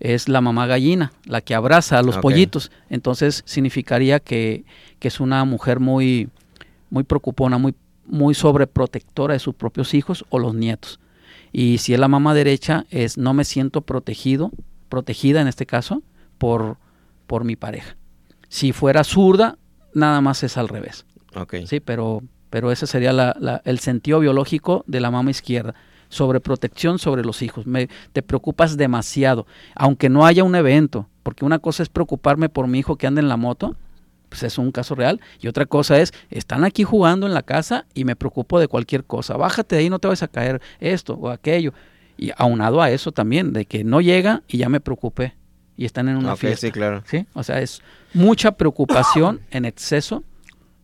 es 0.03 0.29
la 0.29 0.41
mamá 0.41 0.67
gallina, 0.67 1.13
la 1.27 1.41
que 1.43 1.55
abraza 1.55 1.97
a 1.97 2.03
los 2.03 2.19
pollitos. 2.19 2.73
Entonces 2.91 3.45
significaría 3.47 4.19
que, 4.19 4.65
es 5.01 5.21
una 5.21 5.45
mujer 5.45 5.79
muy, 5.79 6.29
muy 6.91 7.05
preocupona, 7.05 7.57
muy, 7.57 7.75
muy 8.05 8.35
sobreprotectora 8.35 9.35
de 9.35 9.39
sus 9.39 9.55
propios 9.55 9.95
hijos 9.95 10.25
o 10.29 10.41
los 10.41 10.55
nietos. 10.55 10.99
Y 11.53 11.79
si 11.79 11.95
es 11.95 12.01
la 12.01 12.09
mamá 12.09 12.35
derecha, 12.35 12.85
es 12.91 13.17
no 13.17 13.33
me 13.33 13.45
siento 13.45 13.83
protegido, 13.83 14.51
protegida 14.89 15.41
en 15.41 15.47
este 15.47 15.67
caso, 15.67 16.03
por, 16.37 16.79
por 17.29 17.45
mi 17.45 17.55
pareja. 17.55 17.97
Si 18.49 18.73
fuera 18.73 19.05
zurda, 19.05 19.57
nada 19.95 20.21
más 20.21 20.43
es 20.43 20.57
al 20.57 20.69
revés. 20.69 21.07
Sí, 21.67 21.79
pero, 21.79 22.25
pero 22.51 22.73
ese 22.73 22.89
sería 22.89 23.35
el 23.65 23.79
sentido 23.79 24.19
biológico 24.19 24.83
de 24.89 24.99
la 24.99 25.13
mamá 25.13 25.31
izquierda 25.31 25.75
sobre 26.13 26.41
protección 26.41 26.99
sobre 26.99 27.25
los 27.25 27.41
hijos. 27.41 27.67
Me, 27.67 27.89
te 28.13 28.23
preocupas 28.23 28.77
demasiado, 28.77 29.47
aunque 29.75 30.11
no 30.11 30.27
haya 30.27 30.45
un 30.45 30.55
evento, 30.55 31.09
porque 31.23 31.45
una 31.45 31.59
cosa 31.59 31.83
es 31.83 31.89
preocuparme 31.89 32.51
por 32.51 32.69
mi 32.69 32.79
hijo 32.79 32.97
que 32.97 33.07
anda 33.07 33.23
en 33.23 33.29
la 33.29 33.39
moto, 33.39 33.75
pues 34.29 34.43
es 34.43 34.59
un 34.59 34.73
caso 34.73 34.95
real, 34.95 35.21
y 35.41 35.49
otra 35.49 35.65
cosa 35.67 35.99
es, 35.99 36.13
están 36.31 36.65
aquí 36.65 36.85
jugando 36.85 37.27
en 37.27 37.35
la 37.35 37.43
casa 37.43 37.87
y 37.95 38.05
me 38.05 38.15
preocupo 38.15 38.61
de 38.61 38.69
cualquier 38.69 39.05
cosa, 39.05 39.37
bájate 39.37 39.77
de 39.77 39.83
ahí, 39.83 39.91
no 39.91 39.99
te 39.99 40.09
vas 40.09 40.23
a 40.23 40.29
caer 40.29 40.61
esto 40.81 41.15
o 41.15 41.31
aquello. 41.31 41.73
Y 42.19 42.31
aunado 42.37 42.83
a 42.83 42.91
eso 42.91 43.11
también, 43.11 43.55
de 43.55 43.65
que 43.65 43.83
no 43.83 44.03
llega 44.03 44.43
y 44.47 44.59
ya 44.59 44.69
me 44.69 44.81
preocupé 44.81 45.35
y 45.79 45.87
están 45.87 46.11
en 46.11 46.17
una 46.17 46.37
fiesta. 46.37 46.67
Sí, 46.67 46.73
claro. 46.73 47.03
¿sí? 47.07 47.27
O 47.33 47.43
sea, 47.43 47.61
es 47.61 47.81
mucha 48.13 48.53
preocupación 48.53 49.41
en 49.51 49.65
exceso 49.65 50.23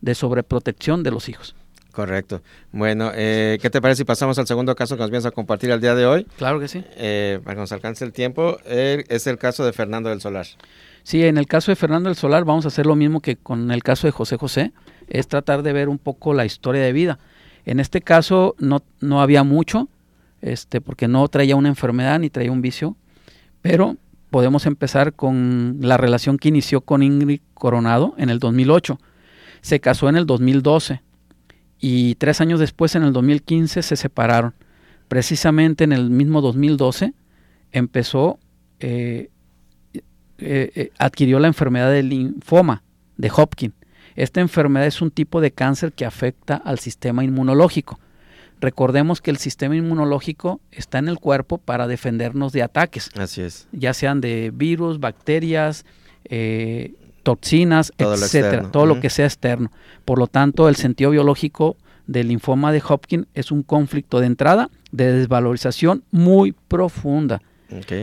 de 0.01 0.15
sobreprotección 0.15 1.03
de 1.03 1.11
los 1.11 1.29
hijos. 1.29 1.55
Correcto. 1.99 2.43
Bueno, 2.71 3.11
eh, 3.13 3.59
¿qué 3.61 3.71
te 3.71 3.81
parece 3.81 3.99
si 3.99 4.05
pasamos 4.05 4.39
al 4.39 4.47
segundo 4.47 4.77
caso 4.77 4.95
que 4.95 5.01
nos 5.01 5.11
vienes 5.11 5.27
a 5.27 5.33
compartir 5.33 5.73
el 5.73 5.81
día 5.81 5.97
de 5.97 6.07
hoy? 6.07 6.29
Claro 6.37 6.61
que 6.61 6.69
sí. 6.69 6.85
Eh, 6.97 7.41
para 7.43 7.57
que 7.57 7.61
nos 7.63 7.73
alcance 7.73 8.05
el 8.05 8.13
tiempo, 8.13 8.57
es 8.65 9.27
el 9.27 9.37
caso 9.37 9.65
de 9.65 9.73
Fernando 9.73 10.09
del 10.09 10.21
Solar. 10.21 10.47
Sí, 11.03 11.25
en 11.25 11.39
el 11.39 11.49
caso 11.49 11.73
de 11.73 11.75
Fernando 11.75 12.09
del 12.09 12.15
Solar 12.15 12.45
vamos 12.45 12.67
a 12.67 12.69
hacer 12.69 12.87
lo 12.87 12.95
mismo 12.95 13.21
que 13.21 13.35
con 13.35 13.73
el 13.73 13.83
caso 13.83 14.07
de 14.07 14.13
José 14.13 14.37
José, 14.37 14.71
es 15.09 15.27
tratar 15.27 15.65
de 15.65 15.73
ver 15.73 15.89
un 15.89 15.99
poco 15.99 16.35
la 16.35 16.45
historia 16.45 16.83
de 16.83 16.93
vida. 16.93 17.19
En 17.67 17.81
este 17.81 18.01
caso 18.01 18.55
no, 18.61 18.85
no 19.01 19.21
había 19.21 19.43
mucho, 19.43 19.89
este, 20.41 20.81
porque 20.81 21.09
no 21.09 21.27
traía 21.27 21.57
una 21.57 21.69
enfermedad 21.69 22.21
ni 22.21 22.31
traía 22.31 22.53
un 22.53 22.63
vicio, 22.63 22.97
pero 23.61 23.97
podemos 24.31 24.67
empezar 24.67 25.15
con 25.15 25.79
la 25.81 25.97
relación 25.97 26.39
que 26.39 26.47
inició 26.47 26.81
con 26.81 27.03
Ingrid 27.03 27.41
Coronado 27.55 28.15
en 28.19 28.31
el 28.31 28.39
2008. 28.39 29.01
Se 29.63 29.81
casó 29.81 30.09
en 30.09 30.15
el 30.15 30.27
2012 30.27 31.08
y 31.81 32.15
tres 32.17 32.41
años 32.41 32.61
después, 32.61 32.95
en 32.95 33.05
el 33.05 33.13
2015, 33.13 33.83
se 33.83 33.97
separaron. 33.97 34.55
Precisamente 35.09 35.85
en 35.85 35.93
el 35.93 36.11
mismo 36.11 36.41
2012 36.41 37.15
empezó, 37.73 38.39
eh, 38.81 39.31
eh, 39.93 40.03
eh, 40.75 40.91
adquirió 40.99 41.39
la 41.39 41.49
enfermedad 41.49 41.91
del 41.91 42.11
linfoma 42.11 42.83
de 43.17 43.31
Hopkins. 43.35 43.75
Esta 44.17 44.41
enfermedad 44.41 44.87
es 44.87 45.01
un 45.01 45.11
tipo 45.11 45.41
de 45.41 45.53
cáncer 45.53 45.93
que 45.93 46.05
afecta 46.05 46.57
al 46.57 46.79
sistema 46.81 47.23
inmunológico. 47.23 48.01
Recordemos 48.61 49.21
que 49.21 49.31
el 49.31 49.37
sistema 49.37 49.77
inmunológico 49.77 50.61
está 50.73 50.99
en 50.99 51.09
el 51.09 51.21
cuerpo 51.21 51.59
para 51.59 51.87
defendernos 51.87 52.53
de 52.53 52.63
ataques. 52.63 53.11
Así 53.17 53.43
es. 53.43 53.69
Ya 53.71 53.95
sean 53.95 54.21
de 54.21 54.51
virus, 54.53 54.99
bacterias, 54.99 55.87
eh, 56.25 56.95
toxinas, 57.29 57.93
todo 57.95 58.15
etcétera, 58.15 58.71
todo 58.71 58.87
lo 58.87 59.01
que 59.01 59.11
sea 59.11 59.27
externo. 59.27 59.71
Por 60.07 60.19
lo 60.19 60.29
tanto, 60.29 60.67
el 60.71 60.77
sentido 60.77 61.11
biológico 61.11 61.77
del 62.07 62.29
linfoma 62.29 62.73
de 62.73 62.83
Hopkins 62.89 63.27
es 63.35 63.53
un 63.53 63.63
conflicto 63.63 64.19
de 64.19 64.27
entrada, 64.27 64.71
de 64.93 65.13
desvalorización 65.13 66.05
muy 66.11 66.53
profunda. 66.53 67.43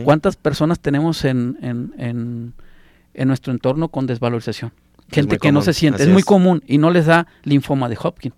¿Cuántas 0.04 0.36
personas 0.36 0.78
tenemos 0.78 1.24
en, 1.24 1.58
en, 1.60 2.52
en, 3.14 3.28
nuestro 3.28 3.52
entorno 3.52 3.88
con 3.88 4.06
desvalorización? 4.06 4.70
Gente 5.10 5.38
que 5.38 5.50
no 5.50 5.60
se 5.60 5.72
siente, 5.72 6.04
es 6.04 6.08
muy 6.08 6.22
común 6.22 6.62
y 6.68 6.78
no 6.78 6.92
les 6.92 7.06
da 7.06 7.26
linfoma 7.42 7.88
de 7.88 7.98
Hopkins. 8.00 8.36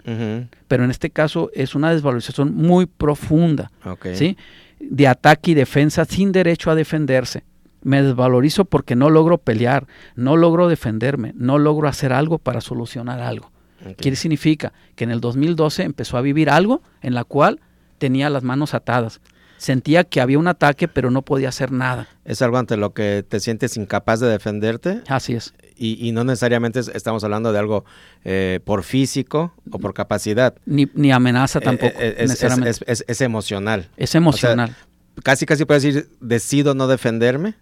Pero 0.69 0.85
en 0.85 0.91
este 0.91 1.11
caso 1.11 1.51
es 1.53 1.75
una 1.75 1.93
desvalorización 1.93 2.55
muy 2.55 2.87
profunda, 2.87 3.71
¿sí? 4.15 4.39
de 4.81 5.07
ataque 5.07 5.51
y 5.51 5.55
defensa 5.55 6.07
sin 6.07 6.33
derecho 6.33 6.71
a 6.71 6.75
defenderse. 6.75 7.45
Me 7.83 8.03
desvalorizo 8.03 8.65
porque 8.65 8.97
no 8.97 9.11
logro 9.11 9.39
pelear, 9.39 9.87
no 10.17 10.37
logro 10.37 10.69
defenderme, 10.69 11.33
no 11.37 11.59
logro 11.59 11.89
hacer 11.89 12.13
algo 12.13 12.39
para 12.39 12.61
solucionar 12.61 13.21
algo. 13.21 13.51
¿Qué 13.97 14.15
significa? 14.17 14.73
Que 14.97 15.05
en 15.05 15.11
el 15.11 15.21
2012 15.21 15.85
empezó 15.85 16.17
a 16.17 16.21
vivir 16.21 16.51
algo 16.51 16.83
en 17.01 17.15
la 17.15 17.25
cual 17.25 17.61
tenía 17.99 18.31
las 18.31 18.43
manos 18.43 18.75
atadas. 18.75 19.21
Sentía 19.57 20.05
que 20.05 20.21
había 20.21 20.39
un 20.39 20.47
ataque, 20.47 20.87
pero 20.87 21.11
no 21.11 21.23
podía 21.23 21.49
hacer 21.49 21.73
nada. 21.73 22.07
¿Es 22.25 22.43
algo 22.43 22.59
ante 22.59 22.77
lo 22.77 22.95
que 22.95 23.25
te 23.29 23.41
sientes 23.41 23.77
incapaz 23.77 24.21
de 24.21 24.29
defenderte? 24.29 25.03
Así 25.09 25.35
es. 25.35 25.53
Y, 25.77 26.11
no 26.13 26.25
necesariamente 26.25 26.81
estamos 26.81 27.23
hablando 27.23 27.53
de 27.53 27.59
algo 27.59 27.85
eh, 28.25 28.61
por 28.65 28.83
físico 28.83 29.53
o 29.71 29.79
por 29.79 29.95
capacidad. 29.95 30.55
Ni, 30.65 30.89
ni 30.95 31.13
amenaza 31.13 31.59
eh, 31.59 31.63
tampoco. 31.63 31.99
Eh, 31.99 32.17
es, 32.19 32.31
necesariamente. 32.31 32.85
Es, 32.87 33.21
emocional. 33.21 33.89
Es 33.97 34.15
emocional. 34.15 34.77
casi, 35.23 35.47
casi 35.47 35.65
puedes 35.65 35.83
decir, 35.83 36.09
decido 36.21 36.75
no 36.75 36.87
defenderme 36.89 37.55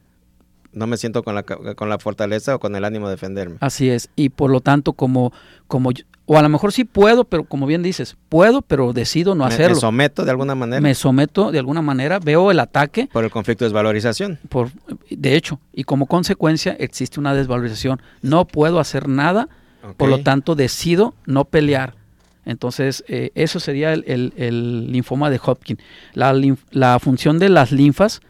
no 0.76 0.86
me 0.86 0.98
siento 0.98 1.22
con 1.22 1.34
la, 1.34 1.42
con 1.42 1.88
la 1.88 1.98
fortaleza 1.98 2.54
o 2.54 2.58
con 2.58 2.76
el 2.76 2.84
ánimo 2.84 3.08
de 3.08 3.12
defenderme. 3.12 3.56
Así 3.60 3.88
es, 3.88 4.10
y 4.14 4.28
por 4.28 4.50
lo 4.50 4.60
tanto 4.60 4.92
como, 4.92 5.32
como 5.66 5.90
o 6.26 6.36
a 6.36 6.42
lo 6.42 6.48
mejor 6.50 6.72
sí 6.72 6.84
puedo, 6.84 7.24
pero 7.24 7.44
como 7.44 7.66
bien 7.66 7.82
dices, 7.82 8.16
puedo, 8.28 8.60
pero 8.60 8.92
decido 8.92 9.34
no 9.34 9.46
hacerlo. 9.46 9.76
Me 9.76 9.80
someto 9.80 10.24
de 10.24 10.30
alguna 10.30 10.54
manera. 10.54 10.82
Me 10.82 10.94
someto 10.94 11.50
de 11.50 11.60
alguna 11.60 11.80
manera, 11.80 12.18
veo 12.18 12.50
el 12.50 12.60
ataque. 12.60 13.08
Por 13.10 13.24
el 13.24 13.30
conflicto 13.30 13.64
de 13.64 13.70
desvalorización. 13.70 14.38
Por, 14.50 14.68
de 15.08 15.34
hecho, 15.34 15.60
y 15.72 15.84
como 15.84 16.06
consecuencia 16.06 16.76
existe 16.78 17.18
una 17.18 17.32
desvalorización. 17.32 18.02
No 18.20 18.44
puedo 18.44 18.78
hacer 18.78 19.08
nada, 19.08 19.48
por 19.96 20.10
lo 20.10 20.22
tanto 20.22 20.56
decido 20.56 21.14
no 21.24 21.46
pelear. 21.46 21.94
Entonces, 22.44 23.02
eh, 23.08 23.30
eso 23.34 23.60
sería 23.60 23.92
el, 23.94 24.34
el, 24.36 24.92
linfoma 24.92 25.30
de 25.30 25.40
Hopkins. 25.42 25.80
La, 26.12 26.34
la 26.70 26.98
función 26.98 27.38
de 27.38 27.48
las 27.48 27.72
linfas 27.72 28.20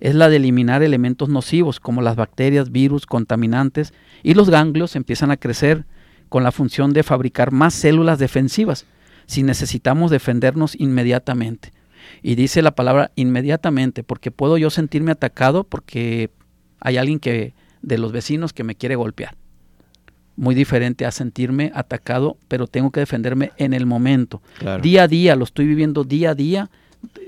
es 0.00 0.14
la 0.14 0.28
de 0.28 0.36
eliminar 0.36 0.82
elementos 0.82 1.28
nocivos 1.28 1.80
como 1.80 2.02
las 2.02 2.16
bacterias, 2.16 2.70
virus, 2.70 3.06
contaminantes 3.06 3.92
y 4.22 4.34
los 4.34 4.50
ganglios 4.50 4.96
empiezan 4.96 5.30
a 5.30 5.36
crecer 5.36 5.84
con 6.28 6.42
la 6.42 6.52
función 6.52 6.92
de 6.92 7.02
fabricar 7.02 7.52
más 7.52 7.74
células 7.74 8.18
defensivas 8.18 8.86
si 9.26 9.42
necesitamos 9.42 10.10
defendernos 10.10 10.78
inmediatamente. 10.78 11.72
Y 12.22 12.34
dice 12.36 12.62
la 12.62 12.74
palabra 12.74 13.10
inmediatamente 13.16 14.02
porque 14.02 14.30
puedo 14.30 14.58
yo 14.58 14.70
sentirme 14.70 15.12
atacado 15.12 15.64
porque 15.64 16.30
hay 16.80 16.96
alguien 16.96 17.18
que 17.18 17.54
de 17.82 17.98
los 17.98 18.12
vecinos 18.12 18.52
que 18.52 18.64
me 18.64 18.74
quiere 18.74 18.96
golpear. 18.96 19.36
Muy 20.36 20.54
diferente 20.54 21.06
a 21.06 21.10
sentirme 21.10 21.72
atacado, 21.74 22.36
pero 22.48 22.66
tengo 22.66 22.90
que 22.90 23.00
defenderme 23.00 23.52
en 23.56 23.72
el 23.72 23.86
momento. 23.86 24.42
Día 24.82 25.04
a 25.04 25.08
día, 25.08 25.34
lo 25.34 25.44
estoy 25.44 25.66
viviendo 25.66 26.04
día 26.04 26.30
a 26.30 26.34
día, 26.34 26.70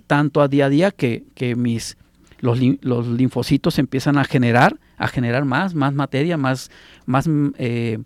tanto 0.06 0.42
a 0.42 0.48
día 0.48 0.66
a 0.66 0.68
día 0.68 0.90
que, 0.90 1.24
que 1.34 1.56
mis 1.56 1.96
los, 2.40 2.58
los 2.82 3.06
linfocitos 3.06 3.78
empiezan 3.78 4.18
a 4.18 4.24
generar, 4.24 4.76
a 4.96 5.08
generar 5.08 5.44
más, 5.44 5.74
más 5.74 5.94
materia, 5.94 6.36
más, 6.36 6.70
más 7.06 7.28
eh, 7.58 7.98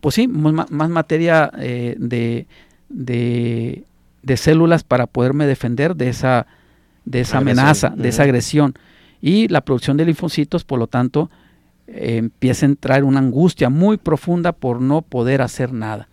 pues 0.00 0.14
sí, 0.14 0.28
más, 0.28 0.70
materia 0.70 1.50
eh, 1.58 1.94
de, 1.98 2.46
de, 2.88 3.84
de, 4.22 4.36
células 4.36 4.84
para 4.84 5.06
poderme 5.06 5.46
defender 5.46 5.96
de 5.96 6.08
esa, 6.08 6.46
de 7.04 7.20
esa 7.20 7.38
amenaza, 7.38 7.90
de 7.90 8.08
esa 8.08 8.24
agresión. 8.24 8.74
Y 9.20 9.48
la 9.48 9.60
producción 9.60 9.96
de 9.96 10.06
linfocitos, 10.06 10.64
por 10.64 10.78
lo 10.78 10.86
tanto, 10.86 11.30
eh, 11.86 12.16
empieza 12.16 12.66
a 12.66 12.68
entrar 12.68 13.04
una 13.04 13.20
angustia 13.20 13.68
muy 13.68 13.96
profunda 13.96 14.52
por 14.52 14.80
no 14.80 15.02
poder 15.02 15.42
hacer 15.42 15.72
nada. 15.72 16.08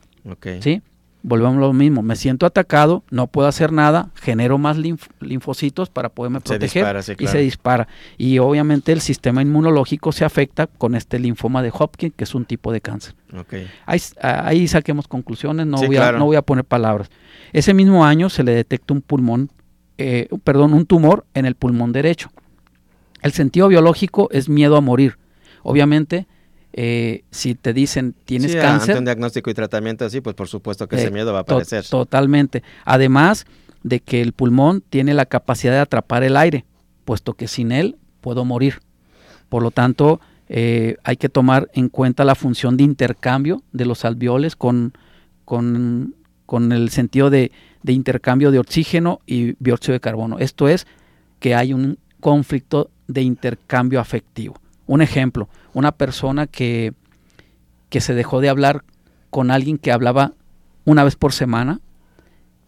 ¿Sí? 0.60 0.82
Volvemos 1.24 1.58
a 1.58 1.60
lo 1.60 1.74
mismo, 1.74 2.02
me 2.02 2.16
siento 2.16 2.46
atacado, 2.46 3.04
no 3.10 3.28
puedo 3.28 3.48
hacer 3.48 3.72
nada, 3.72 4.12
genero 4.16 4.58
más 4.58 4.78
linfocitos 5.20 5.90
para 5.90 6.10
poderme 6.10 6.40
proteger 6.42 6.86
y 7.20 7.28
se 7.28 7.40
dispara. 7.40 7.88
Y 8.18 8.40
obviamente 8.40 8.92
el 8.92 9.02
sistema 9.02 9.42
inmunológico 9.42 10.12
se 10.12 10.26
afecta 10.26 10.68
con 10.68 10.96
este 10.96 11.20
linfoma 11.20 11.62
de 11.62 11.72
Hopkins, 11.74 12.14
que 12.16 12.24
es 12.24 12.36
un 12.36 12.46
tipo 12.46 12.72
de 12.72 12.82
cáncer. 12.82 13.16
Ahí, 13.86 14.68
saquemos 14.68 15.08
conclusiones, 15.08 15.68
no, 15.68 15.78
voy 15.78 15.98
a, 15.98 16.12
no 16.14 16.26
voy 16.26 16.38
a 16.38 16.42
poner 16.42 16.64
palabras. 16.64 17.10
Ese 17.54 17.74
mismo 17.74 18.06
año 18.06 18.30
se 18.30 18.44
le 18.44 18.54
detecta 18.54 18.94
un 18.94 19.02
pulmón, 19.02 19.52
eh, 19.98 20.30
perdón, 20.44 20.74
un 20.74 20.86
tumor 20.86 21.26
en 21.34 21.46
el 21.46 21.56
pulmón 21.56 21.92
derecho. 21.92 22.30
El 23.22 23.34
sentido 23.34 23.68
biológico 23.68 24.30
es 24.32 24.48
miedo 24.48 24.78
a 24.78 24.82
morir. 24.82 25.18
Obviamente, 25.64 26.28
eh, 26.74 27.24
si 27.32 27.56
te 27.56 27.74
dicen 27.74 28.14
tienes 28.26 28.56
cáncer. 28.56 28.92
Ante 28.92 29.00
un 29.00 29.06
diagnóstico 29.06 29.50
y 29.50 29.54
tratamiento 29.54 30.06
así, 30.06 30.22
pues 30.22 30.36
por 30.36 30.48
supuesto 30.48 30.88
que 30.88 30.98
ese 30.98 31.08
eh, 31.08 31.12
miedo 31.12 31.34
va 31.34 31.40
a 31.40 31.42
aparecer. 31.42 31.86
totalmente. 31.86 32.64
Además 32.86 33.46
de 33.84 34.00
que 34.00 34.22
el 34.22 34.34
pulmón 34.34 34.84
tiene 34.90 35.14
la 35.14 35.26
capacidad 35.26 35.74
de 35.74 35.80
atrapar 35.80 36.24
el 36.24 36.38
aire, 36.38 36.66
puesto 37.06 37.34
que 37.34 37.48
sin 37.48 37.72
él 37.72 37.98
puedo 38.22 38.46
morir. 38.46 38.80
Por 39.50 39.64
lo 39.64 39.72
tanto, 39.72 40.20
eh, 40.50 40.98
hay 41.04 41.18
que 41.18 41.30
tomar 41.30 41.70
en 41.74 41.90
cuenta 41.90 42.26
la 42.26 42.36
función 42.36 42.78
de 42.78 42.84
intercambio 42.84 43.64
de 43.72 43.86
los 43.86 44.06
alveoles 44.06 44.56
con, 44.56 44.94
con, 45.46 46.14
el 46.72 46.90
sentido 46.90 47.30
de, 47.30 47.52
de 47.84 47.94
intercambio 47.94 48.52
de 48.52 48.60
oxígeno 48.60 49.22
y 49.26 49.56
dióxido 49.64 49.94
de 49.94 50.00
carbono. 50.00 50.40
Esto 50.40 50.68
es 50.68 50.86
que 51.40 51.56
hay 51.56 51.74
un 51.74 51.98
conflicto 52.20 52.90
de 53.08 53.22
intercambio 53.22 54.00
afectivo. 54.00 54.56
Un 54.86 55.02
ejemplo, 55.02 55.50
una 55.78 55.92
persona 55.92 56.48
que, 56.48 56.94
que 57.90 58.02
se 58.02 58.16
dejó 58.16 58.42
de 58.42 58.50
hablar 58.50 58.84
con 59.30 59.52
alguien 59.52 59.78
que 59.78 59.92
hablaba 59.92 60.34
una 60.86 61.04
vez 61.04 61.16
por 61.16 61.34
semana 61.34 61.82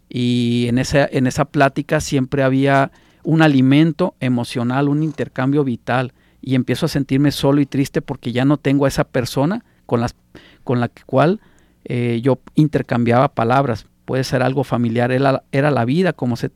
y 0.08 0.66
en 0.68 0.78
esa, 0.78 1.08
en 1.10 1.26
esa 1.26 1.46
plática 1.46 2.00
siempre 2.00 2.44
había 2.44 2.92
un 3.24 3.42
alimento 3.42 4.14
emocional, 4.20 4.88
un 4.88 5.02
intercambio 5.02 5.64
vital 5.64 6.12
y 6.40 6.54
empiezo 6.54 6.86
a 6.86 6.88
sentirme 6.88 7.32
solo 7.32 7.60
y 7.60 7.66
triste 7.66 8.00
porque 8.00 8.30
ya 8.30 8.44
no 8.44 8.58
tengo 8.58 8.84
a 8.84 8.88
esa 8.88 9.04
persona 9.04 9.64
con, 9.86 10.00
las, 10.00 10.14
con 10.62 10.78
la 10.78 10.88
cual 11.06 11.40
eh, 11.84 12.20
yo 12.22 12.38
intercambiaba 12.54 13.34
palabras. 13.34 13.86
Puede 14.04 14.22
ser 14.22 14.42
algo 14.42 14.62
familiar, 14.62 15.10
era, 15.10 15.42
era 15.50 15.72
la 15.72 15.84
vida, 15.84 16.12
como 16.12 16.36
se, 16.36 16.50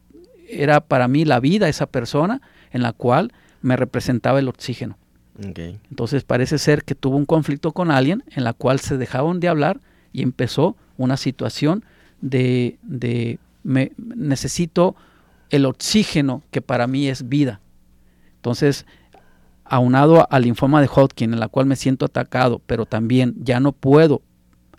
era 0.49 0.81
para 0.81 1.09
mí 1.09 1.25
la 1.25 1.41
vida 1.41 1.69
esa 1.69 1.87
persona 1.87 2.41
en 2.71 2.83
la 2.83 2.93
cual 2.93 3.33
me 3.61 3.77
representaba 3.77 4.39
el 4.39 4.49
oxígeno. 4.49 4.99
Entonces 5.37 6.25
parece 6.25 6.59
ser 6.59 6.85
que 6.85 6.95
tuvo 6.95 7.17
un 7.17 7.27
conflicto 7.27 7.73
con 7.73 7.91
alguien 7.91 8.23
en 8.31 8.45
la 8.45 8.53
cual 8.53 8.81
se 8.81 8.97
dejaron 8.97 9.41
de 9.41 9.49
hablar 9.49 9.81
y 10.13 10.23
empezó 10.23 10.77
una 10.97 11.17
situación 11.17 11.85
de, 12.21 12.79
de 12.83 13.39
me, 13.65 13.93
necesito 13.97 14.95
el 15.51 15.67
oxígeno 15.67 16.43
que 16.51 16.63
para 16.63 16.87
mí 16.87 17.09
es 17.09 17.29
vida. 17.29 17.61
Entonces, 18.37 18.87
aunado 19.65 20.27
al 20.31 20.43
linfoma 20.43 20.81
de 20.81 20.89
Hodgkin, 20.89 21.33
en 21.33 21.41
la 21.41 21.49
cual 21.49 21.67
me 21.67 21.77
siento 21.77 22.07
atacado, 22.07 22.61
pero 22.67 22.87
también 22.87 23.35
ya 23.39 23.59
no 23.59 23.73
puedo 23.73 24.23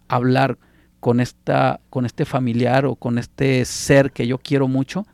hablar 0.07 0.57
con, 0.99 1.19
esta, 1.19 1.81
con 1.89 2.05
este 2.05 2.25
familiar 2.25 2.85
o 2.85 2.95
con 2.95 3.17
este 3.17 3.65
ser 3.65 4.11
que 4.11 4.27
yo 4.27 4.37
quiero 4.37 4.67
mucho, 4.67 5.05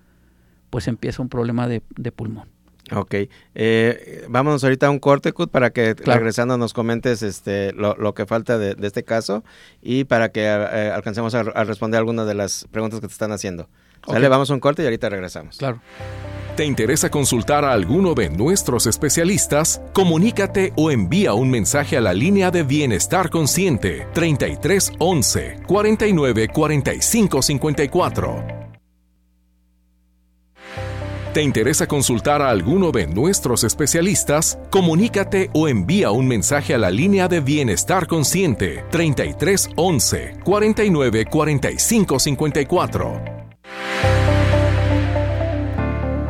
pues 0.70 0.88
empieza 0.88 1.22
un 1.22 1.30
problema 1.30 1.68
de 1.68 1.82
pulmón. 2.12 2.51
Ok, 2.94 3.16
eh, 3.56 4.26
vámonos 4.28 4.64
ahorita 4.64 4.88
a 4.88 4.90
un 4.90 5.00
corte, 5.00 5.32
Cut, 5.32 5.50
para 5.50 5.72
que 5.72 5.94
regresando 5.94 6.58
nos 6.58 6.74
comentes 6.74 7.24
este, 7.24 7.72
lo, 7.74 8.14
que 8.14 8.26
falta 8.26 8.58
de, 8.58 8.76
este 8.86 9.04
caso 9.04 9.44
y 9.82 10.04
para 10.04 10.30
que 10.30 10.42
eh, 10.44 10.92
alcancemos 10.94 11.34
a, 11.34 11.44
responder 11.44 12.00
algunas 12.00 12.28
de 12.28 12.34
las 12.34 12.68
preguntas 12.72 13.00
que 13.00 13.08
te 13.08 13.14
están 13.14 13.32
haciendo. 13.32 13.70
Okay. 14.06 14.28
Vamos 14.28 14.50
a 14.50 14.54
un 14.54 14.60
corte 14.60 14.82
y 14.82 14.86
ahorita 14.86 15.10
regresamos. 15.10 15.58
Claro. 15.58 15.80
¿Te 16.56 16.66
interesa 16.66 17.10
consultar 17.10 17.64
a 17.64 17.72
alguno 17.72 18.14
de 18.14 18.30
nuestros 18.30 18.86
especialistas? 18.88 19.82
Comunícate 19.94 20.74
o 20.76 20.92
envía 20.92 21.34
un 21.34 21.50
mensaje 21.50 21.96
a 21.96 22.02
la 22.02 22.14
línea 22.14 22.52
de 22.52 22.64
Bienestar 22.64 23.30
Consciente 23.30 24.08
3311 24.14 25.62
49 25.66 26.50
45 26.50 27.42
54. 27.42 28.61
¿Te 31.34 31.42
interesa 31.42 31.88
consultar 31.88 32.42
a 32.42 32.50
alguno 32.50 32.92
de 32.92 33.08
nuestros 33.08 33.64
especialistas? 33.64 34.60
Comunícate 34.70 35.50
o 35.54 35.70
envía 35.70 36.12
un 36.12 36.28
mensaje 36.28 36.74
a 36.74 36.78
la 36.78 36.92
línea 36.92 37.30
de 37.30 37.40
Bienestar 37.40 38.06
Consciente 38.06 38.84
33 38.92 39.70
11 39.78 40.40
49 40.44 41.26
45 41.28 42.20
54. 42.20 43.22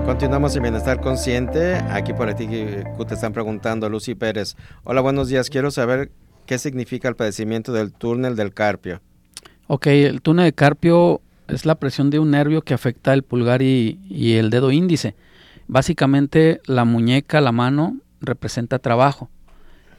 Continuamos 0.06 0.56
en 0.56 0.62
Bienestar 0.62 1.02
Consciente. 1.02 1.78
Aquí 1.89 2.14
por 2.14 2.32
ti 2.36 2.45
te 2.45 3.14
están 3.16 3.34
preguntando, 3.34 3.89
Lucy 3.89 4.14
Pérez. 4.14 4.56
Hola, 4.84 5.02
buenos 5.02 5.30
días. 5.30 5.49
Quiero 5.49 5.72
saber 5.72 6.12
qué 6.45 6.60
significa 6.60 7.10
el 7.10 7.16
padecimiento 7.16 7.74
del 7.74 7.91
túnel 7.91 8.36
del 8.36 8.54
carpio. 8.54 9.02
Ok, 9.66 9.88
el 9.88 10.22
túnel 10.22 10.45
de 10.45 10.54
carpio 10.54 11.22
es 11.54 11.66
la 11.66 11.76
presión 11.76 12.10
de 12.10 12.20
un 12.20 12.32
nervio 12.32 12.62
que 12.62 12.74
afecta 12.74 13.14
el 13.14 13.24
pulgar 13.24 13.62
y, 13.62 13.99
el 14.36 14.49
dedo 14.49 14.72
índice. 14.72 15.16
Básicamente 15.68 16.62
la 16.66 16.86
muñeca, 16.86 17.41
la 17.41 17.52
mano, 17.52 17.97
representa 18.20 18.80
trabajo. 18.80 19.30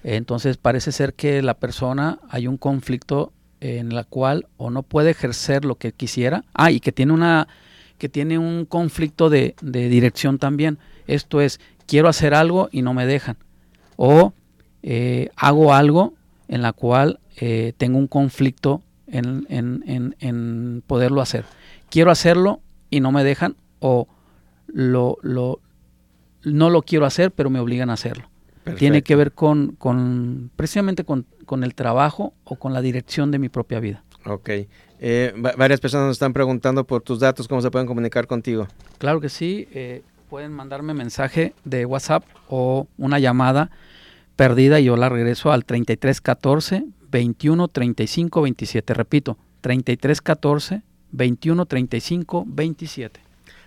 Entonces 0.05 0.57
parece 0.57 0.93
ser 0.93 1.15
que 1.15 1.43
la 1.43 1.55
persona 1.55 2.19
hay 2.29 2.47
un 2.47 2.57
conflicto 2.57 3.33
en 3.61 3.95
la 3.95 4.05
cual 4.05 4.47
o 4.57 4.71
no 4.71 4.83
puede 4.83 5.11
ejercer 5.11 5.65
lo 5.65 5.77
que 5.77 5.93
quisiera. 5.93 6.45
Ah, 6.55 6.71
y 6.71 6.81
que 6.81 6.93
tiene 6.93 7.13
una 7.13 7.49
que 7.99 8.09
tiene 8.09 8.37
un 8.37 8.65
conflicto 8.65 9.31
de, 9.31 9.55
dirección 9.63 10.39
también. 10.39 10.79
Esto 11.07 11.41
es, 11.41 11.61
quiero 11.87 12.09
hacer 12.09 12.35
algo 12.35 12.69
y 12.73 12.83
no 12.83 12.95
me 12.95 13.07
dejan. 13.07 13.37
O 13.97 14.33
eh, 14.83 15.29
hago 15.37 15.73
algo 15.73 16.15
en 16.49 16.63
la 16.63 16.73
cual 16.73 17.21
eh, 17.37 17.75
tengo 17.77 17.99
un 17.99 18.09
conflicto 18.09 18.83
en, 19.13 20.83
poderlo 20.87 21.21
hacer. 21.21 21.45
Quiero 21.91 22.11
hacerlo 22.11 22.61
y 22.91 23.01
no 23.01 23.13
me 23.13 23.25
dejan 23.25 23.57
o 23.81 24.09
lo, 24.67 25.19
lo, 25.23 25.61
no 26.45 26.71
lo 26.71 26.83
quiero 26.83 27.07
hacer, 27.07 27.31
pero 27.31 27.51
me 27.51 27.61
obligan 27.61 27.91
a 27.91 27.95
hacerlo. 27.95 28.29
Tiene 28.79 29.03
que 29.03 29.17
ver 29.17 29.33
con, 29.33 29.75
con 29.77 30.51
precisamente 30.57 31.05
con, 31.05 31.27
el 31.63 31.75
trabajo 31.75 32.33
o 32.45 32.57
con 32.57 32.73
la 32.73 32.81
dirección 32.81 33.31
de 33.31 33.39
mi 33.39 33.49
propia 33.49 33.81
vida. 33.81 34.05
Ok. 34.25 34.51
Eh, 35.01 35.35
varias 35.57 35.81
personas 35.81 36.07
nos 36.07 36.15
están 36.15 36.33
preguntando 36.33 36.85
por 36.85 37.03
tus 37.03 37.19
datos, 37.19 37.49
cómo 37.49 37.61
se 37.61 37.71
pueden 37.71 37.87
comunicar 37.87 38.27
contigo. 38.27 38.69
Claro 38.99 39.21
que 39.21 39.29
sí. 39.29 39.69
Eh, 39.73 40.03
pueden 40.31 40.53
mandarme 40.53 40.95
mensaje 40.95 41.55
de 41.65 41.85
WhatsApp 41.85 42.25
o 42.49 42.87
una 42.97 43.19
llamada 43.19 43.71
perdida 44.37 44.81
y 44.81 44.85
yo 44.85 44.97
la 44.97 45.09
regreso 45.09 45.53
al 45.53 45.65
3314 45.65 46.87
21 47.13 47.69
35 47.69 48.43
27. 48.43 48.95
Repito, 48.95 49.39
33 49.61 50.21
14 50.21 50.83
21 51.13 51.67
35 51.67 52.45
27. 52.49 53.21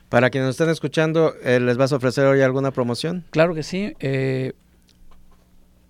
Para 0.09 0.29
quienes 0.29 0.47
nos 0.47 0.55
están 0.55 0.69
escuchando, 0.69 1.33
eh, 1.43 1.59
¿les 1.59 1.77
vas 1.77 1.93
a 1.93 1.95
ofrecer 1.95 2.25
hoy 2.25 2.41
alguna 2.41 2.71
promoción? 2.71 3.23
Claro 3.29 3.55
que 3.55 3.63
sí. 3.63 3.93
Eh, 3.99 4.53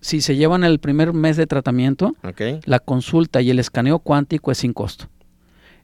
si 0.00 0.20
se 0.20 0.36
llevan 0.36 0.64
el 0.64 0.78
primer 0.78 1.12
mes 1.12 1.36
de 1.36 1.46
tratamiento, 1.46 2.14
la 2.64 2.78
consulta 2.78 3.40
y 3.40 3.50
el 3.50 3.58
escaneo 3.58 3.98
cuántico 3.98 4.52
es 4.52 4.58
sin 4.58 4.72
costo. 4.72 5.06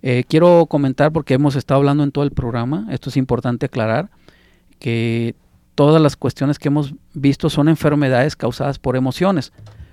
Eh, 0.03 0.25
quiero 0.29 0.67
comentar, 0.67 1.13
porque 1.13 1.35
hemos 1.35 1.57
estado 1.57 1.79
hablando 1.79 2.05
en 2.05 2.13
todo 2.13 2.25
el 2.25 2.33
programa, 2.33 2.87
esto 2.91 3.11
es 3.11 3.17
importante 3.17 3.67
aclarar, 3.67 4.11
que 4.79 5.35
todas 5.75 6.01
las 6.03 6.17
cuestiones 6.17 6.59
que 6.59 6.69
hemos 6.69 6.95
visto 7.15 7.51
son 7.51 7.69
enfermedades 7.69 8.37
causadas 8.37 8.79
por 8.79 8.97
emociones. 8.97 9.53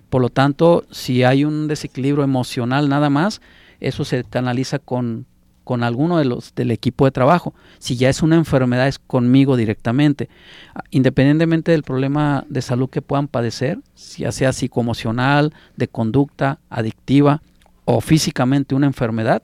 Por 0.10 0.22
lo 0.22 0.30
tanto, 0.30 0.86
si 0.92 1.24
hay 1.24 1.46
un 1.46 1.68
desequilibrio 1.68 2.24
emocional 2.24 2.90
nada 2.90 3.10
más, 3.10 3.42
eso 3.80 4.04
se 4.06 4.24
canaliza 4.24 4.80
con, 4.80 5.26
con 5.64 5.84
alguno 5.84 6.18
de 6.18 6.26
los 6.26 6.56
del 6.56 6.72
equipo 6.72 7.06
de 7.06 7.12
trabajo. 7.12 7.54
Si 7.78 7.96
ya 7.96 8.10
es 8.10 8.22
una 8.24 8.36
enfermedad, 8.36 8.88
es 8.88 9.00
conmigo 9.00 9.56
directamente. 9.56 10.30
Ah, 10.74 10.84
independientemente 10.90 11.72
del 11.72 11.84
problema 11.84 12.44
de 12.50 12.62
salud 12.62 12.90
que 12.90 13.02
puedan 13.02 13.28
padecer, 13.28 13.80
ya 14.18 14.32
sea 14.32 14.52
psicoemocional, 14.52 15.54
de 15.78 15.88
conducta, 15.88 16.60
adictiva 16.70 17.42
o 17.86 18.02
físicamente 18.02 18.76
una 18.76 18.88
enfermedad, 18.88 19.44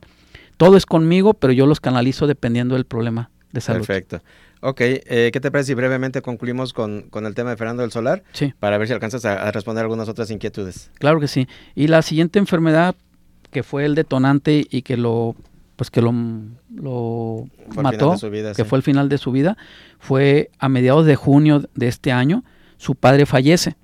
todo 0.58 0.78
es 0.78 0.86
conmigo, 0.86 1.34
pero 1.34 1.54
yo 1.54 1.66
los 1.66 1.80
canalizo 1.80 2.28
dependiendo 2.28 2.76
del 2.76 2.86
problema 2.86 3.30
de 3.52 3.62
salud. 3.62 3.86
Perfecto. 3.86 4.22
Ok, 4.62 4.82
eh, 4.82 5.30
¿qué 5.32 5.40
te 5.40 5.52
parece 5.52 5.68
si 5.68 5.74
brevemente 5.74 6.22
concluimos 6.22 6.74
con, 6.74 7.10
el 7.14 7.36
tema 7.36 7.52
de 7.52 7.58
Fernando 7.58 7.82
del 7.82 7.92
Solar? 7.92 8.24
Sí. 8.34 8.54
Para 8.60 8.78
ver 8.78 8.88
si 8.88 8.94
alcanzas 8.94 9.26
a, 9.26 9.52
responder 9.52 9.84
algunas 9.84 10.10
otras 10.10 10.32
inquietudes. 10.32 10.92
Claro 11.00 11.20
que 11.20 11.28
sí. 11.28 11.48
Y 11.76 11.88
la 11.88 12.02
siguiente 12.02 12.40
enfermedad 12.40 12.96
que 13.52 13.64
fue 13.64 13.86
el 13.86 13.96
detonante 13.96 14.66
y 14.70 14.82
que 14.82 14.98
lo 14.98 15.36
pues 15.76 15.92
que 15.92 16.02
lo, 16.02 16.14
lo 16.74 17.48
mató, 17.76 18.16
que 18.56 18.64
fue 18.64 18.78
el 18.78 18.84
final 18.84 19.10
de 19.10 19.18
su 19.18 19.32
vida, 19.32 19.58
fue 20.00 20.50
a 20.58 20.70
mediados 20.70 21.06
de 21.06 21.18
junio 21.18 21.64
de 21.74 21.88
este 21.88 22.14
año, 22.14 22.46
su 22.78 22.96
padre 22.96 23.26
fallece. 23.26 23.76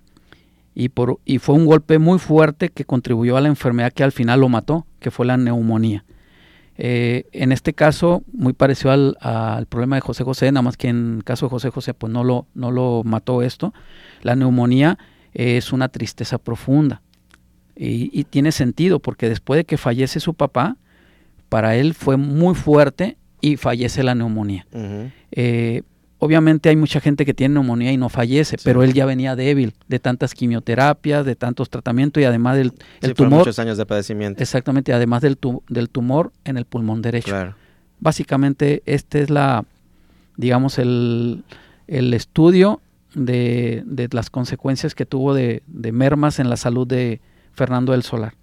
Y, 0.73 0.87
por, 0.89 1.19
y 1.25 1.39
fue 1.39 1.55
un 1.55 1.65
golpe 1.65 1.99
muy 1.99 2.17
fuerte 2.17 2.69
que 2.69 2.85
contribuyó 2.85 3.35
a 3.35 3.41
la 3.41 3.49
enfermedad 3.49 3.91
que 3.91 4.05
al 4.05 4.13
final 4.13 4.39
lo 4.39 4.47
mató, 4.47 4.85
que 5.01 5.11
fue 5.11 5.25
la 5.25 5.35
neumonía. 5.35 6.05
Eh, 6.83 7.25
en 7.31 7.51
este 7.51 7.73
caso, 7.73 8.23
muy 8.33 8.53
parecido 8.53 8.89
al, 8.91 9.67
problema 9.69 9.97
de 9.97 10.01
José 10.01 10.23
José, 10.23 10.51
nada 10.51 10.63
más 10.63 10.77
que 10.77 10.87
en 10.87 11.17
el 11.17 11.23
caso 11.23 11.45
de 11.45 11.51
José 11.51 11.69
José, 11.69 11.93
pues 11.93 12.11
no 12.11 12.23
lo, 12.23 12.47
no 12.55 12.71
lo 12.71 13.03
mató 13.05 13.43
esto. 13.43 13.71
La 14.23 14.35
neumonía 14.35 14.97
es 15.31 15.73
una 15.73 15.89
tristeza 15.89 16.39
profunda 16.39 17.03
y, 17.75 18.23
tiene 18.23 18.51
sentido 18.51 18.99
porque 18.99 19.29
después 19.29 19.59
de 19.59 19.65
que 19.65 19.77
fallece 19.77 20.19
su 20.19 20.33
papá, 20.33 20.77
para 21.49 21.75
él 21.75 21.93
fue 21.93 22.17
muy 22.17 22.55
fuerte 22.55 23.15
y 23.41 23.57
fallece 23.57 24.01
la 24.01 24.15
neumonía. 24.15 24.65
Obviamente 26.23 26.69
hay 26.69 26.75
mucha 26.75 26.99
gente 26.99 27.25
que 27.25 27.33
tiene 27.33 27.55
neumonía 27.55 27.91
y 27.91 27.97
no 27.97 28.07
fallece, 28.07 28.57
pero 28.63 28.83
él 28.83 28.93
ya 28.93 29.07
venía 29.07 29.35
débil 29.35 29.73
de 29.87 29.97
tantas 29.97 30.35
quimioterapias, 30.35 31.25
de 31.25 31.35
tantos 31.35 31.71
tratamientos 31.71 32.21
y 32.21 32.25
además 32.25 32.57
del 32.57 32.73
el 33.01 33.15
tumor. 33.15 33.39
muchos 33.39 33.57
años 33.57 33.75
de 33.75 33.87
padecimiento. 33.87 34.39
Exactamente, 34.39 34.93
además 34.93 35.23
del, 35.23 35.39
del 35.67 35.89
tumor 35.89 36.31
en 36.45 36.57
el 36.57 36.65
pulmón 36.65 37.01
derecho. 37.01 37.55
Básicamente, 37.99 38.83
este 38.85 39.23
es 39.23 39.31
la, 39.31 39.65
digamos, 40.37 40.77
el, 40.77 41.43
el 41.87 42.13
estudio 42.13 42.81
de, 43.15 43.81
de, 43.87 44.07
las 44.11 44.29
consecuencias 44.29 44.93
que 44.93 45.07
tuvo 45.07 45.33
de, 45.33 45.63
de 45.65 45.91
mermas 45.91 46.37
en 46.37 46.51
la 46.51 46.55
salud 46.55 46.85
de 46.85 47.19
Fernando 47.53 47.93
del 47.93 48.03
Solar. 48.03 48.35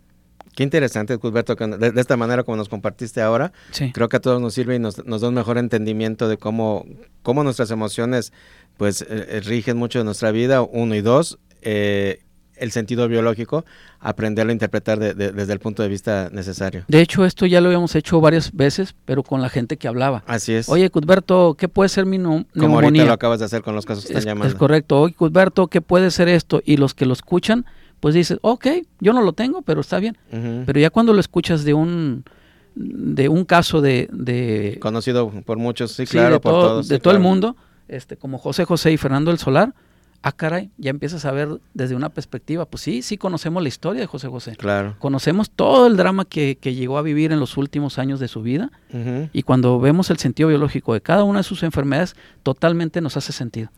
Qué 0.59 0.64
interesante, 0.64 1.16
Cusberto, 1.18 1.54
de, 1.54 2.00
esta 2.00 2.16
manera 2.16 2.42
como 2.42 2.56
nos 2.56 2.68
compartiste 2.68 3.20
ahora, 3.20 3.52
creo 3.92 4.09
que 4.09 4.16
a 4.16 4.20
todos 4.20 4.42
nos 4.42 4.54
sirve 4.54 4.74
y 4.74 4.80
nos, 4.80 4.96
da 4.96 5.28
un 5.28 5.34
mejor 5.34 5.56
entendimiento 5.56 6.28
de 6.28 6.36
cómo, 6.36 6.84
cómo 7.22 7.44
nuestras 7.44 7.70
emociones 7.70 8.32
pues 8.76 9.02
eh, 9.02 9.06
eh, 9.09 9.40
rigen 9.44 9.76
mucho 9.76 10.00
de 10.00 10.04
nuestra 10.04 10.32
vida, 10.32 10.62
uno 10.62 10.96
y 10.96 11.00
dos, 11.00 11.38
eh, 11.62 12.24
el 12.56 12.72
sentido 12.72 13.06
biológico, 13.06 13.64
aprenderlo 14.00 14.50
a 14.50 14.52
interpretar 14.52 14.98
desde 14.98 15.52
el 15.52 15.61
punto 15.61 15.84
de 15.84 15.90
vista 15.90 16.28
necesario. 16.32 16.84
De 16.88 17.02
hecho, 17.02 17.24
esto 17.24 17.46
ya 17.46 17.61
lo 17.61 17.68
habíamos 17.68 17.94
hecho 17.94 18.20
varias 18.20 18.50
veces, 18.52 18.96
pero 19.04 19.22
con 19.22 19.40
la 19.40 19.50
gente 19.50 19.76
que 19.76 19.86
hablaba. 19.86 20.24
Así 20.26 20.54
es. 20.54 20.68
Oye, 20.68 20.90
Cusberto, 20.90 21.54
¿qué 21.56 21.68
puede 21.68 21.88
ser 21.88 22.04
mi 22.04 22.18
neumonía? 22.18 22.46
Como 22.59 22.80
ahorita 22.80 23.04
lo 23.04 23.12
acabas 23.12 23.38
de 23.38 23.44
hacer 23.44 23.62
con 23.62 23.76
los 23.76 23.86
casos 23.86 24.06
que 24.06 24.12
están 24.12 24.24
llamando. 24.24 24.52
Es 24.52 24.59
correcto. 24.59 25.02
Oye, 25.02 25.14
Cusberto, 25.14 25.68
¿qué 25.68 25.80
puede 25.80 26.11
ser 26.11 26.26
esto? 26.26 26.61
Y 26.64 26.78
los 26.78 26.94
que 26.94 27.06
lo 27.06 27.12
escuchan 27.12 27.64
pues 28.01 28.14
dices, 28.14 28.38
ok, 28.42 28.66
yo 29.01 29.12
no 29.12 29.22
lo 29.22 29.32
tengo, 29.32 29.62
pero 29.62 29.80
está 29.80 29.99
bien. 29.99 30.16
Pero 30.30 30.80
ya 30.80 30.90
cuando 30.90 31.12
lo 31.12 31.20
escuchas 31.20 31.64
de 31.64 31.74
un 31.74 32.24
de 32.74 33.28
un 33.28 33.44
caso 33.44 33.80
de, 33.80 34.78
conocido 34.80 35.30
por 35.44 35.59
muchos, 35.59 35.92
sí, 35.92 36.07
claro, 36.07 36.34
de 36.34 36.40
por 36.40 36.53
todo, 36.53 36.68
todos, 36.68 36.88
de 36.88 37.01
todo 37.01 37.12
el 37.12 37.20
mundo, 37.20 37.57
este, 37.88 38.16
como 38.16 38.38
José 38.38 38.64
José 38.64 38.92
y 38.92 38.96
Fernando 38.96 39.32
el 39.32 39.38
Solar, 39.38 39.74
ah, 40.22 40.32
caray, 40.32 40.70
ya 40.78 40.90
empiezas 40.90 41.24
a 41.24 41.32
ver 41.32 41.48
desde 41.74 41.94
una 41.94 42.08
perspectiva, 42.08 42.66
pues 42.66 42.82
sí, 42.82 43.02
sí 43.02 43.16
conocemos 43.16 43.62
la 43.62 43.68
historia 43.68 44.00
de 44.00 44.06
José 44.06 44.28
José. 44.28 44.56
Claro. 44.56 44.96
Conocemos 44.98 45.50
todo 45.50 45.86
el 45.86 45.96
drama 45.96 46.24
que, 46.24 46.58
que 46.60 46.74
llegó 46.74 46.98
a 46.98 47.02
vivir 47.02 47.32
en 47.32 47.40
los 47.40 47.56
últimos 47.56 47.98
años 47.98 48.20
de 48.20 48.28
su 48.28 48.42
vida 48.42 48.70
y 49.32 49.42
cuando 49.42 49.78
vemos 49.80 50.08
el 50.10 50.18
sentido 50.18 50.48
biológico 50.48 50.94
de 50.94 51.02
cada 51.02 51.24
una 51.24 51.40
de 51.40 51.42
sus 51.42 51.62
enfermedades, 51.62 52.16
totalmente 52.42 53.00
nos 53.00 53.16
hace 53.16 53.32
sentido. 53.32 53.70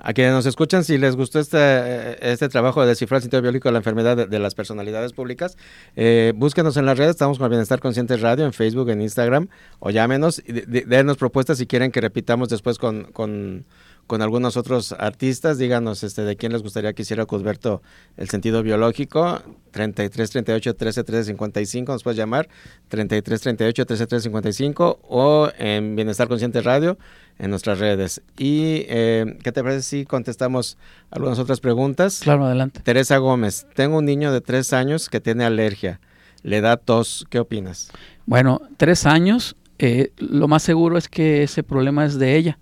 A 0.00 0.12
quienes 0.12 0.32
nos 0.32 0.46
escuchan, 0.46 0.84
si 0.84 0.96
les 0.96 1.16
gustó 1.16 1.40
este, 1.40 2.30
este 2.30 2.48
trabajo 2.48 2.82
de 2.82 2.88
descifrar 2.88 3.18
el 3.18 3.22
sentido 3.22 3.42
biológico 3.42 3.68
de 3.68 3.72
la 3.72 3.78
enfermedad 3.78 4.28
de, 4.28 4.38
las 4.38 4.54
personalidades 4.54 5.12
públicas, 5.12 5.56
eh, 5.96 6.32
búsquenos 6.36 6.76
en 6.76 6.86
las 6.86 6.98
redes, 6.98 7.12
estamos 7.12 7.38
con 7.38 7.48
Bienestar 7.48 7.80
Consciente 7.80 8.16
Radio, 8.18 8.44
en 8.44 8.52
Facebook, 8.52 8.90
en 8.90 9.00
Instagram, 9.00 9.48
o 9.80 9.90
llámenos, 9.90 10.40
y 10.46 10.52
denos 10.52 11.16
propuestas 11.16 11.58
si 11.58 11.66
quieren 11.66 11.90
que 11.90 12.00
repitamos 12.00 12.48
después 12.48 12.78
con, 12.78 13.10
con 13.12 13.64
con 14.08 14.22
algunos 14.22 14.56
otros 14.56 14.92
artistas. 14.92 15.58
Díganos 15.58 16.02
este, 16.02 16.22
de 16.22 16.34
quién 16.36 16.50
les 16.50 16.62
gustaría 16.62 16.94
que 16.94 17.02
hiciera 17.02 17.26
Cusberto 17.26 17.82
el 18.16 18.28
sentido 18.28 18.64
biológico. 18.64 19.40
33 19.70 20.30
38 20.30 20.74
13 20.74 21.04
13 21.04 21.24
55, 21.32 21.92
nos 21.92 22.02
puedes 22.02 22.16
llamar. 22.16 22.48
33 22.88 23.40
38 23.40 23.86
13 23.86 24.06
13 24.06 24.22
55 24.24 25.00
o 25.08 25.50
en 25.58 25.94
Bienestar 25.94 26.26
Consciente 26.26 26.62
Radio 26.62 26.98
en 27.38 27.50
nuestras 27.50 27.78
redes. 27.78 28.22
¿Y 28.36 28.86
eh, 28.88 29.36
qué 29.44 29.52
te 29.52 29.62
parece 29.62 29.82
si 29.82 30.04
contestamos 30.06 30.78
algunas 31.10 31.38
otras 31.38 31.60
preguntas? 31.60 32.20
Claro, 32.22 32.46
adelante. 32.46 32.80
Teresa 32.80 33.18
Gómez, 33.18 33.66
tengo 33.74 33.98
un 33.98 34.06
niño 34.06 34.32
de 34.32 34.40
tres 34.40 34.72
años 34.72 35.08
que 35.08 35.20
tiene 35.20 35.44
alergia. 35.44 36.00
Le 36.42 36.62
da 36.62 36.78
tos. 36.78 37.26
¿Qué 37.28 37.38
opinas? 37.38 37.90
Bueno, 38.24 38.62
tres 38.78 39.04
años, 39.04 39.54
eh, 39.78 40.12
lo 40.16 40.48
más 40.48 40.62
seguro 40.62 40.96
es 40.96 41.08
que 41.08 41.42
ese 41.42 41.62
problema 41.62 42.06
es 42.06 42.18
de 42.18 42.36
ella 42.36 42.58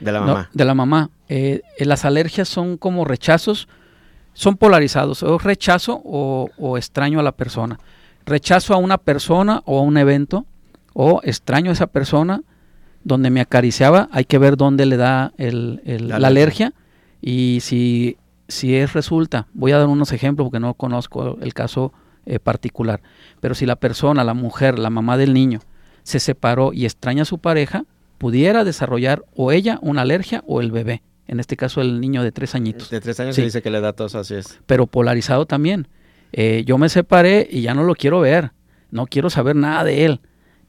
De 0.00 0.12
la 0.12 0.20
mamá. 0.20 0.50
de 0.52 0.64
la 0.64 0.74
mamá. 0.74 1.10
Eh, 1.28 1.62
las 1.78 2.04
alergias 2.04 2.48
son 2.48 2.76
como 2.76 3.04
rechazos, 3.04 3.68
son 4.32 4.56
polarizados, 4.56 5.22
o 5.22 5.38
rechazo 5.38 6.00
o, 6.04 6.48
o, 6.58 6.78
extraño 6.78 7.20
a 7.20 7.22
la 7.22 7.32
persona. 7.32 7.78
Rechazo 8.26 8.74
a 8.74 8.78
una 8.78 8.98
persona 8.98 9.62
o 9.66 9.78
a 9.78 9.82
un 9.82 9.96
evento, 9.96 10.46
o 10.94 11.20
extraño 11.22 11.70
a 11.70 11.74
esa 11.74 11.86
persona 11.86 12.42
donde 13.04 13.30
me 13.30 13.40
acariciaba, 13.40 14.08
hay 14.12 14.24
que 14.24 14.38
ver 14.38 14.56
dónde 14.56 14.86
le 14.86 14.96
da 14.96 15.32
el, 15.38 15.80
el, 15.84 16.08
la, 16.08 16.18
la, 16.18 16.28
alergia 16.28 16.74
y 17.20 17.58
si, 17.62 18.18
si 18.48 18.76
es 18.76 18.92
resulta, 18.92 19.46
voy 19.54 19.72
a 19.72 19.78
dar 19.78 19.86
unos 19.86 20.12
ejemplos 20.12 20.46
porque 20.46 20.60
no 20.60 20.74
conozco 20.74 21.38
el 21.40 21.54
caso 21.54 21.92
eh, 22.26 22.38
particular, 22.38 23.00
pero 23.40 23.54
si 23.54 23.66
la 23.66 23.76
persona, 23.76 24.24
la 24.24 24.34
mujer, 24.34 24.78
la 24.78 24.90
mamá 24.90 25.16
del 25.16 25.32
niño, 25.32 25.60
se 26.02 26.20
separó 26.20 26.72
y 26.72 26.84
extraña 26.84 27.22
a 27.22 27.26
su 27.26 27.38
pareja, 27.38 27.84
pudiera 28.20 28.64
desarrollar 28.64 29.24
o 29.34 29.50
ella 29.50 29.78
una 29.80 30.02
alergia 30.02 30.44
o 30.46 30.60
el 30.60 30.70
bebé. 30.70 31.02
En 31.26 31.40
este 31.40 31.56
caso 31.56 31.80
el 31.80 32.02
niño 32.02 32.22
de 32.22 32.32
tres 32.32 32.54
añitos. 32.54 32.90
De 32.90 33.00
tres 33.00 33.18
años 33.18 33.34
sí. 33.34 33.40
se 33.40 33.46
dice 33.46 33.62
que 33.62 33.70
le 33.70 33.80
da 33.80 33.94
tos, 33.94 34.14
así 34.14 34.34
es. 34.34 34.60
Pero 34.66 34.86
polarizado 34.86 35.46
también. 35.46 35.88
Eh, 36.32 36.62
yo 36.66 36.76
me 36.76 36.90
separé 36.90 37.48
y 37.50 37.62
ya 37.62 37.72
no 37.72 37.82
lo 37.82 37.94
quiero 37.94 38.20
ver, 38.20 38.52
no 38.90 39.06
quiero 39.06 39.30
saber 39.30 39.56
nada 39.56 39.84
de 39.84 40.04
él. 40.04 40.20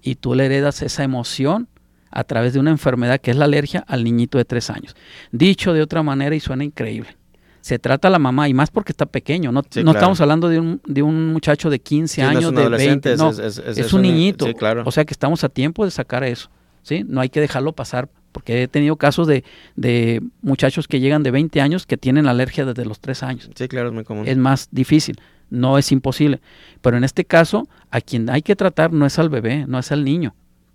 Y 0.02 0.16
tú 0.16 0.34
le 0.34 0.45
heredas 0.45 0.82
esa 0.82 1.04
emoción 1.04 1.68
a 2.10 2.24
través 2.24 2.54
de 2.54 2.60
una 2.62 2.72
enfermedad 2.72 3.20
que 3.20 3.32
es 3.32 3.38
la 3.38 3.45
alergia 3.45 3.84
al 3.86 4.06
niñito 4.06 4.38
de 4.38 4.45
tres 4.45 4.70
años. 4.70 4.95
Dicho 5.34 5.74
de 5.74 5.82
otra 5.82 6.04
manera 6.04 6.34
y 6.34 6.39
suena 6.39 6.64
increíble. 6.64 7.18
Se 7.60 7.78
trata 7.80 8.08
a 8.08 8.12
la 8.12 8.18
mamá 8.20 8.47
y 8.47 8.54
más 8.54 8.72
porque 8.72 8.93
está 8.93 9.06
pequeño. 9.08 9.52
No, 9.52 9.62
Sí, 9.70 9.80
no 9.82 9.91
claro. 9.91 9.99
estamos 9.99 10.22
hablando 10.22 10.47
de 10.47 10.60
un, 10.60 10.82
de 10.88 11.02
un 11.04 11.28
muchacho 11.34 11.70
de 11.70 11.80
15 11.80 12.16
Sí, 12.16 12.22
no 12.22 12.30
es 12.32 12.38
años, 12.38 12.49
un 12.49 12.56
de 12.56 12.62
adolescente, 12.62 13.10
20. 13.10 13.14
es- 13.14 13.20
No, 13.20 13.30
es- 13.45 13.58
es- 13.60 13.78
es, 13.78 13.93
un 13.93 13.97
un- 13.99 14.04
niñito. 14.04 14.45
sí, 14.47 14.54
claro. 14.56 14.84
O 14.86 14.91
sea 14.91 15.04
que 15.06 15.14
estamos 15.14 15.43
a 15.43 15.49
tiempo 15.49 15.84
de 15.86 15.91
sacar 15.91 16.24
eso. 16.24 16.49
¿Sí? 16.84 17.03
No 17.07 17.21
hay 17.21 17.29
que 17.29 17.39
dejarlo 17.39 17.73
pasar 17.73 18.09
porque 18.32 18.63
he 18.63 18.67
tenido 18.67 18.95
casos 18.95 19.27
de, 19.27 19.43
de 19.75 20.21
muchachos 20.41 20.88
que 20.88 20.99
llegan 20.99 21.23
de 21.23 21.32
20 21.32 21.59
años 21.61 21.86
que 21.86 21.97
tienen 21.97 22.27
alergia 22.27 22.65
desde 22.65 22.86
los 22.86 22.99
3 23.01 23.23
años 23.23 23.49
Sí, 23.55 23.67
claro, 23.67 23.89
es 23.89 23.93
muy 23.93 24.03
común. 24.03 24.27
es 24.27 24.38
más 24.38 24.69
difícil, 24.71 25.19
no 25.49 25.77
es 25.77 25.91
imposible. 25.91 26.39
Pero 26.82 26.97
en 26.97 27.03
este 27.03 27.25
caso, 27.25 27.67
a 27.89 27.99
quien 28.01 28.29
hay 28.29 28.41
que 28.41 28.55
tratar 28.55 28.93
no 28.93 29.05
es 29.05 29.19
al 29.19 29.29
bebé, 29.29 29.65
no 29.67 29.79
es 29.79 29.91
al 29.91 30.03
niño, 30.05 30.34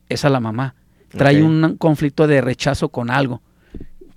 es 0.09 0.25
a 0.25 0.31
la 0.31 0.41
mamá. 0.41 0.75
Trae 1.09 1.43
un 1.43 1.77
conflicto 1.79 2.27
de 2.27 2.43
rechazo 2.43 2.91
con 2.91 3.11
algo 3.11 3.41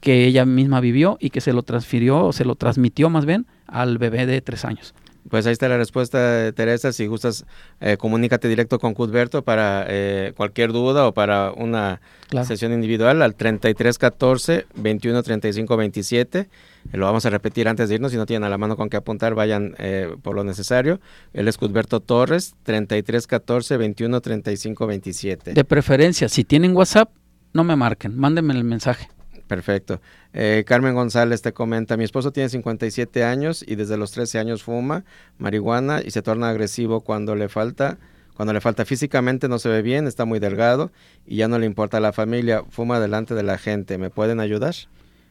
que 0.02 0.26
ella 0.26 0.46
misma 0.46 0.80
vivió 0.82 1.18
y 1.22 1.30
que 1.30 1.40
se 1.40 1.54
lo 1.54 1.64
transfirió 1.64 2.26
o 2.26 2.34
se 2.34 2.46
lo 2.46 2.56
transmitió 2.56 3.10
más 3.10 3.26
bien 3.26 3.46
al 3.68 3.98
bebé 3.98 4.26
de 4.26 4.42
tres 4.42 4.66
años. 4.66 4.94
Pues 5.30 5.46
ahí 5.46 5.52
está 5.54 5.68
la 5.68 5.78
respuesta, 5.78 6.52
Teresa. 6.54 6.92
Si 6.94 7.06
gustas, 7.08 7.46
eh, 7.82 7.98
comunícate 7.98 8.48
directo 8.48 8.80
con 8.80 8.94
Cuthberto 8.94 9.44
para 9.44 9.86
eh, 9.88 10.34
cualquier 10.38 10.72
duda 10.72 11.06
o 11.08 11.14
para 11.14 11.52
una 11.52 12.00
Claro. 12.30 12.46
sesión 12.48 12.72
individual 12.74 13.22
al 13.24 13.34
3314 13.36 14.66
21 14.76 15.24
35 15.24 15.78
27. 15.78 16.40
Eh, 16.40 16.48
lo 16.94 17.06
vamos 17.06 17.26
a 17.26 17.30
repetir 17.32 17.68
antes 17.68 17.90
de 17.90 17.96
irnos. 17.96 18.12
Si 18.12 18.18
no 18.18 18.26
tienen 18.26 18.44
a 18.46 18.50
la 18.50 18.58
mano 18.58 18.76
con 18.78 18.90
qué 18.90 18.98
apuntar, 18.98 19.34
vayan 19.36 19.76
eh, 19.80 20.16
por 20.22 20.36
lo 20.36 20.44
necesario. 20.44 21.00
Él 21.34 21.48
es 21.48 21.58
Cuthberto 21.58 22.00
Torres, 22.00 22.56
3314 22.64 23.78
21 23.78 24.22
35 24.22 24.88
27. 24.88 25.54
De 25.54 25.64
preferencia, 25.66 26.30
si 26.30 26.44
tienen 26.44 26.76
WhatsApp, 26.76 27.10
no 27.54 27.64
me 27.64 27.76
marquen, 27.76 28.18
mándenme 28.18 28.54
el 28.54 28.64
mensaje. 28.64 29.10
Perfecto. 29.50 30.00
Eh, 30.32 30.64
Carmen 30.68 30.94
González 30.94 31.42
te 31.42 31.54
comenta, 31.54 31.98
mi 31.98 32.04
esposo 32.04 32.32
tiene 32.32 32.50
57 32.50 33.24
años 33.24 33.66
y 33.68 33.74
desde 33.74 33.98
los 33.98 34.12
13 34.12 34.38
años 34.38 34.62
fuma 34.62 35.06
marihuana 35.40 36.02
y 36.06 36.12
se 36.12 36.22
torna 36.22 36.50
agresivo 36.50 37.02
cuando 37.02 37.36
le 37.36 37.50
falta, 37.50 37.98
cuando 38.36 38.54
le 38.54 38.62
falta 38.62 38.86
físicamente 38.86 39.48
no 39.50 39.58
se 39.58 39.68
ve 39.70 39.82
bien, 39.82 40.06
está 40.06 40.26
muy 40.26 40.38
delgado 40.38 40.92
y 41.26 41.38
ya 41.38 41.48
no 41.48 41.58
le 41.58 41.66
importa 41.66 42.00
la 42.00 42.14
familia, 42.14 42.64
fuma 42.70 43.00
delante 43.00 43.34
de 43.34 43.42
la 43.42 43.58
gente. 43.58 43.98
¿Me 43.98 44.12
pueden 44.12 44.40
ayudar? 44.40 44.76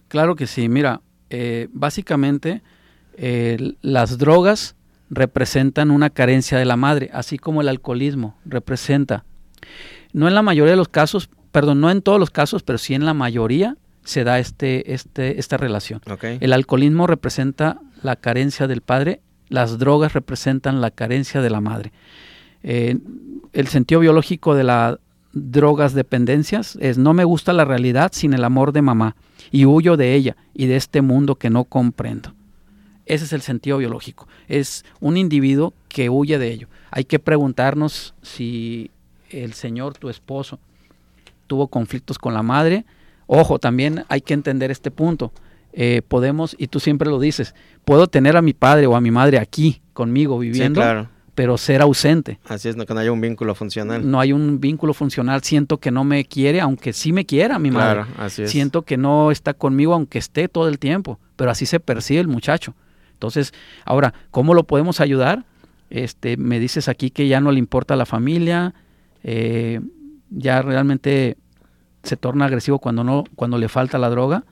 Claro 0.09 0.35
que 0.35 0.49
sí, 0.49 0.69
mira, 0.69 1.01
eh, 1.31 1.69
básicamente 1.73 2.63
las 3.83 4.19
drogas 4.19 4.75
representan 5.11 5.93
una 5.93 6.11
carencia 6.11 6.59
de 6.59 6.65
la 6.65 6.77
madre, 6.77 7.09
así 7.13 7.39
como 7.39 7.61
el 7.61 7.69
alcoholismo 7.69 8.37
representa. 8.45 9.25
No 10.13 10.27
en 10.27 10.35
la 10.35 10.43
mayoría 10.43 10.73
de 10.73 10.77
los 10.77 10.89
casos, 10.89 11.31
perdón, 11.53 11.81
no 11.81 11.89
en 11.89 12.03
todos 12.03 12.19
los 12.19 12.31
casos, 12.33 12.65
pero 12.65 12.79
sí 12.79 12.95
en 12.95 13.05
la 13.05 13.15
mayoría 13.15 13.77
se 14.09 14.25
da 14.25 14.39
este, 14.39 14.95
este, 14.95 15.39
esta 15.39 15.59
relación. 15.59 16.01
El 16.23 16.55
alcoholismo 16.55 17.07
representa 17.07 17.79
la 18.03 18.17
carencia 18.17 18.67
del 18.67 18.81
padre, 18.81 19.21
las 19.51 19.79
drogas 19.79 20.15
representan 20.15 20.81
la 20.81 20.91
carencia 20.91 21.43
de 21.43 21.51
la 21.51 21.61
madre. 21.61 21.93
Eh, 22.63 22.97
el 23.53 23.67
sentido 23.67 24.01
biológico 24.01 24.55
de 24.55 24.65
las 24.65 24.97
drogas 25.35 25.93
dependencias 25.93 26.79
es 26.81 26.97
no 26.97 27.13
me 27.13 27.25
gusta 27.25 27.53
la 27.53 27.67
realidad 27.67 28.11
sin 28.15 28.33
el 28.33 28.45
amor 28.45 28.73
de 28.73 28.81
mamá 28.81 29.15
y 29.51 29.67
huyo 29.67 29.99
de 29.99 30.15
ella 30.15 30.39
y 30.55 30.69
de 30.69 30.77
este 30.77 31.03
mundo 31.03 31.35
que 31.35 31.51
no 31.51 31.65
comprendo. 31.65 32.33
Ese 33.05 33.27
es 33.27 33.35
el 33.35 33.43
sentido 33.43 33.77
biológico. 33.77 34.27
Es 34.49 34.87
un 35.01 35.19
individuo 35.19 35.75
que 35.89 36.09
huye 36.09 36.39
de 36.39 36.51
ello. 36.51 36.69
Hay 36.91 37.05
que 37.05 37.19
preguntarnos 37.19 38.15
si 38.23 38.91
el 39.29 39.53
Señor, 39.53 39.99
tu 39.99 40.09
esposo, 40.09 40.59
tuvo 41.47 41.69
conflictos 41.69 42.19
con 42.19 42.33
la 42.33 42.43
madre. 42.43 42.87
Ojo, 43.29 43.59
también 43.61 44.05
hay 44.09 44.21
que 44.23 44.35
entender 44.35 44.71
este 44.73 44.91
punto. 44.91 45.33
Eh, 45.73 46.03
podemos, 46.09 46.57
y 46.59 46.67
tú 46.69 46.81
siempre 46.81 47.09
lo 47.11 47.21
dices, 47.21 47.55
puedo 47.85 48.09
tener 48.09 48.37
a 48.37 48.43
mi 48.43 48.55
padre 48.55 48.87
o 48.87 48.97
a 48.97 49.01
mi 49.01 49.11
madre 49.13 49.39
aquí 49.39 49.81
conmigo 49.93 50.41
Sí, 50.41 50.49
viviendo, 50.49 50.81
claro. 50.81 51.09
pero 51.35 51.59
ser 51.59 51.83
ausente. 51.83 52.41
Así 52.49 52.69
es, 52.71 52.77
no, 52.77 52.87
que 52.87 52.95
no 52.95 53.01
haya 53.01 53.13
un 53.13 53.21
vínculo 53.21 53.55
funcional. 53.55 54.11
No 54.11 54.19
hay 54.19 54.33
un 54.33 54.61
vínculo 54.61 54.95
funcional. 54.95 55.43
Siento 55.43 55.79
que 55.79 55.91
no 55.91 56.05
me 56.05 56.25
quiere, 56.25 56.61
aunque 56.63 56.93
sí 56.95 57.13
me 57.13 57.27
quiera 57.27 57.59
mi 57.59 57.71
madre. 57.71 58.05
claro, 58.05 58.09
así 58.19 58.43
es. 58.45 58.51
Siento 58.51 58.83
que 58.83 58.97
no 58.97 59.31
está 59.31 59.53
conmigo, 59.55 59.93
aunque 59.93 60.19
esté 60.19 60.49
todo 60.49 60.67
el 60.69 60.79
tiempo. 60.79 61.21
Pero 61.37 61.51
así 61.51 61.67
se 61.67 61.79
percibe 61.81 62.21
el 62.21 62.29
muchacho. 62.29 62.75
Entonces, 63.13 63.53
ahora, 63.85 64.15
¿cómo 64.31 64.55
lo 64.55 64.65
podemos 64.65 65.01
ayudar? 65.01 65.45
Este, 65.91 66.37
me 66.39 66.59
dices 66.61 66.89
aquí 66.89 67.11
que 67.11 67.29
ya 67.29 67.41
no 67.41 67.53
le 67.53 67.59
importa 67.59 67.95
la 67.95 68.07
familia, 68.07 68.75
eh, 69.23 69.81
ya 70.31 70.63
realmente 70.63 71.37
se 72.09 72.17
torna 72.17 72.47
agresivo 72.47 72.79
cuando 72.79 73.05
no, 73.05 73.25
cuando 73.37 73.59
le 73.59 73.69
falta 73.69 73.99
la 73.99 74.11
droga. 74.11 74.45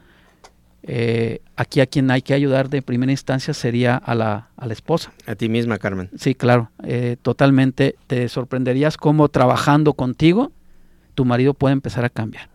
Eh, 0.88 1.40
aquí 1.56 1.80
a 1.80 1.86
quien 1.86 2.10
hay 2.12 2.22
que 2.22 2.32
ayudar 2.32 2.70
de 2.70 2.80
primera 2.80 3.10
instancia 3.10 3.52
sería 3.54 3.96
a 3.96 4.14
la, 4.14 4.50
a 4.56 4.66
la 4.66 4.72
esposa. 4.72 5.12
A 5.26 5.34
ti 5.34 5.48
misma, 5.48 5.78
Carmen. 5.78 6.10
Sí, 6.16 6.34
claro, 6.34 6.70
eh, 6.84 7.16
totalmente. 7.20 7.96
Te 8.06 8.28
sorprenderías 8.28 8.96
cómo 8.96 9.28
trabajando 9.28 9.94
contigo 9.94 10.52
tu 11.16 11.24
marido 11.24 11.54
puede 11.54 11.72
empezar 11.72 12.04
a 12.04 12.10
cambiar. 12.10 12.48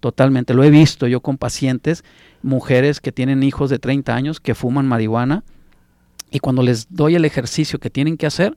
Totalmente. 0.00 0.54
Lo 0.54 0.64
he 0.64 0.70
visto 0.70 1.06
yo 1.06 1.20
con 1.20 1.36
pacientes, 1.36 2.04
mujeres 2.42 3.00
que 3.00 3.12
tienen 3.12 3.42
hijos 3.42 3.68
de 3.68 3.78
30 3.78 4.14
años 4.14 4.40
que 4.40 4.54
fuman 4.54 4.86
marihuana 4.86 5.44
y 6.30 6.38
cuando 6.38 6.62
les 6.62 6.86
doy 6.88 7.16
el 7.16 7.24
ejercicio 7.24 7.78
que 7.78 7.90
tienen 7.90 8.16
que 8.16 8.26
hacer, 8.26 8.56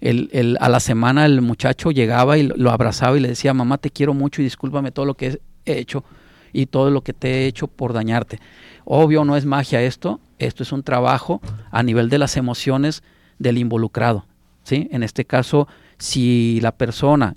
el, 0.00 0.28
el- 0.32 0.58
a 0.60 0.68
la 0.68 0.80
semana 0.80 1.24
el 1.26 1.40
muchacho 1.40 1.90
llegaba 1.90 2.36
y 2.38 2.42
lo, 2.44 2.70
abrazaba 2.70 3.16
y 3.16 3.20
le 3.20 3.28
decía, 3.28 3.54
mamá, 3.54 3.78
te 3.78 3.90
quiero 3.90 4.14
mucho 4.14 4.40
y 4.40 4.44
discúlpame 4.44 4.90
todo 4.90 5.06
lo 5.06 5.14
que 5.14 5.40
he 5.64 5.78
hecho 5.78 6.04
y 6.52 6.66
todo 6.66 6.90
lo 6.90 7.02
que 7.02 7.12
te 7.12 7.28
he 7.28 7.46
hecho 7.46 7.66
por 7.66 7.92
dañarte. 7.92 8.38
Obvio, 8.84 9.24
no 9.24 9.36
es 9.36 9.44
magia 9.46 9.82
esto, 9.82 10.20
esto 10.38 10.62
es 10.62 10.72
un 10.72 10.82
trabajo 10.82 11.40
a 11.70 11.82
nivel 11.82 12.08
de 12.10 12.18
las 12.18 12.36
emociones 12.36 13.02
del 13.38 13.58
involucrado. 13.58 14.26
¿sí? 14.62 14.88
En 14.92 15.02
este 15.02 15.24
caso, 15.24 15.66
si 15.98 16.60
la 16.60 16.72
persona 16.72 17.34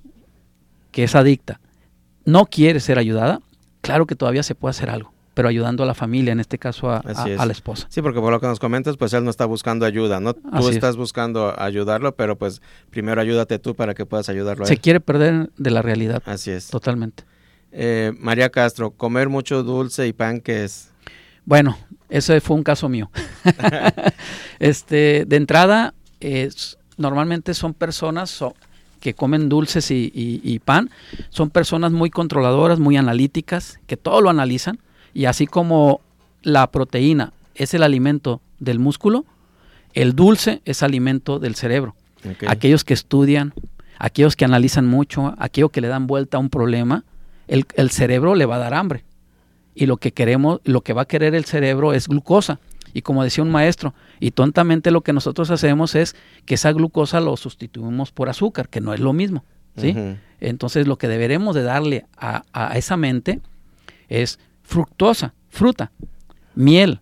que 0.92 1.04
es 1.04 1.16
adicta 1.16 1.60
no 2.26 2.46
quiere 2.46 2.80
ser 2.80 3.00
ayudada, 3.00 3.40
claro 3.82 4.06
que 4.06 4.16
todavía 4.16 4.44
se 4.44 4.56
puede 4.56 4.72
hacer 4.72 4.90
algo, 4.90 5.14
pero 5.38 5.50
ayudando 5.50 5.84
a 5.84 5.86
la 5.86 5.94
familia, 5.94 6.32
en 6.34 6.40
este 6.40 6.58
caso 6.58 6.90
a, 6.90 6.96
a- 6.98 7.00
Así 7.06 7.30
es. 7.30 7.40
a 7.40 7.46
la 7.46 7.52
esposa. 7.52 7.86
Sí, 7.92 8.02
porque 8.02 8.20
por 8.20 8.32
lo 8.34 8.40
que 8.40 8.48
nos 8.48 8.60
comentas, 8.60 8.98
pues 8.98 9.14
él 9.14 9.24
no 9.24 9.30
está 9.30 9.46
buscando 9.46 9.86
ayuda, 9.86 10.20
¿no? 10.20 10.34
Tú 10.34 10.68
es. 10.70 10.76
estás 10.76 10.98
buscando 10.98 11.54
ayudarlo, 11.62 12.16
pero 12.16 12.36
pues 12.40 12.60
primero 12.90 13.22
ayúdate 13.22 13.60
tú 13.60 13.76
para 13.76 13.94
que 13.94 14.04
puedas 14.08 14.30
ayudarlo 14.30 14.64
a 14.64 14.68
Se 14.68 14.74
él. 14.74 14.80
quiere 14.82 15.00
perder 15.00 15.52
de 15.56 15.70
la 15.70 15.84
realidad, 15.84 16.24
Así 16.26 16.50
es. 16.50 16.70
totalmente. 16.70 17.24
Eh, 17.72 18.14
María 18.18 18.50
Castro, 18.50 18.90
comer 18.90 19.30
mucho 19.30 19.62
dulce 19.62 20.08
y 20.08 20.14
pan, 20.14 20.42
¿qué 20.42 20.64
es? 20.64 20.90
Bueno, 21.46 21.78
ese 22.10 22.42
fue 22.42 22.56
un 22.58 22.64
caso 22.64 22.90
mío. 22.90 23.12
este, 24.60 25.26
de 25.28 25.36
entrada, 25.36 25.94
es- 26.20 26.78
normalmente 26.98 27.54
son 27.54 27.74
personas 27.76 28.30
so- 28.32 28.56
que 29.00 29.14
comen 29.14 29.48
dulces 29.50 29.92
y, 29.92 30.12
y- 30.16 30.42
y 30.44 30.58
pan, 30.60 30.90
son 31.30 31.52
personas 31.52 31.92
muy 31.92 32.10
controladoras, 32.10 32.80
muy 32.80 32.98
analíticas, 32.98 33.80
que 33.86 33.96
todo 33.98 34.22
lo 34.22 34.30
analizan, 34.32 34.80
y 35.18 35.26
así 35.26 35.48
como 35.48 36.02
la 36.44 36.70
proteína 36.70 37.34
es 37.56 37.74
el 37.74 37.82
alimento 37.82 38.40
del 38.60 38.78
músculo, 38.78 39.26
el 39.96 40.16
dulce 40.16 40.62
es 40.64 40.84
alimento 40.84 41.40
del 41.40 41.56
cerebro. 41.56 41.96
Aquellos 42.48 42.84
que 42.84 42.94
estudian, 42.94 43.52
aquellos 43.98 44.36
que 44.36 44.46
analizan 44.46 44.86
mucho, 44.86 45.34
aquellos 45.40 45.72
que 45.72 45.82
le 45.82 45.88
dan 45.88 46.06
vuelta 46.06 46.38
a 46.38 46.40
un 46.40 46.52
problema, 46.52 47.04
el, 47.48 47.66
el 47.74 47.90
cerebro 47.90 48.36
le 48.36 48.46
va 48.46 48.58
a 48.58 48.60
dar 48.60 48.76
hambre. 48.76 49.06
Y 49.74 49.88
lo 49.88 49.98
que 49.98 50.12
queremos, 50.12 50.62
lo 50.66 50.82
que 50.82 50.94
va 50.94 51.02
a 51.02 51.06
querer 51.06 51.34
el 51.34 51.46
cerebro 51.46 51.94
es 51.94 52.08
glucosa. 52.08 52.60
Y 52.94 53.02
como 53.02 53.24
decía 53.24 53.44
un 53.44 53.50
maestro, 53.50 53.96
y 54.20 54.30
tontamente 54.30 54.92
lo 54.92 55.02
que 55.02 55.14
nosotros 55.14 55.50
hacemos 55.50 55.96
es 55.96 56.16
que 56.46 56.54
esa 56.54 56.72
glucosa 56.74 57.22
lo 57.22 57.36
sustituimos 57.38 58.12
por 58.12 58.30
azúcar, 58.30 58.70
que 58.70 58.82
no 58.82 58.94
es 58.94 59.00
lo 59.00 59.14
mismo. 59.14 59.44
¿sí? 59.78 59.96
Entonces 60.40 60.86
lo 60.86 61.00
que 61.00 61.08
deberemos 61.08 61.56
de 61.56 61.64
darle 61.64 62.06
a, 62.18 62.44
a 62.54 62.78
esa 62.78 62.98
mente 62.98 63.42
es 64.10 64.38
fructosa, 64.68 65.34
fruta, 65.50 65.92
miel, 66.54 67.00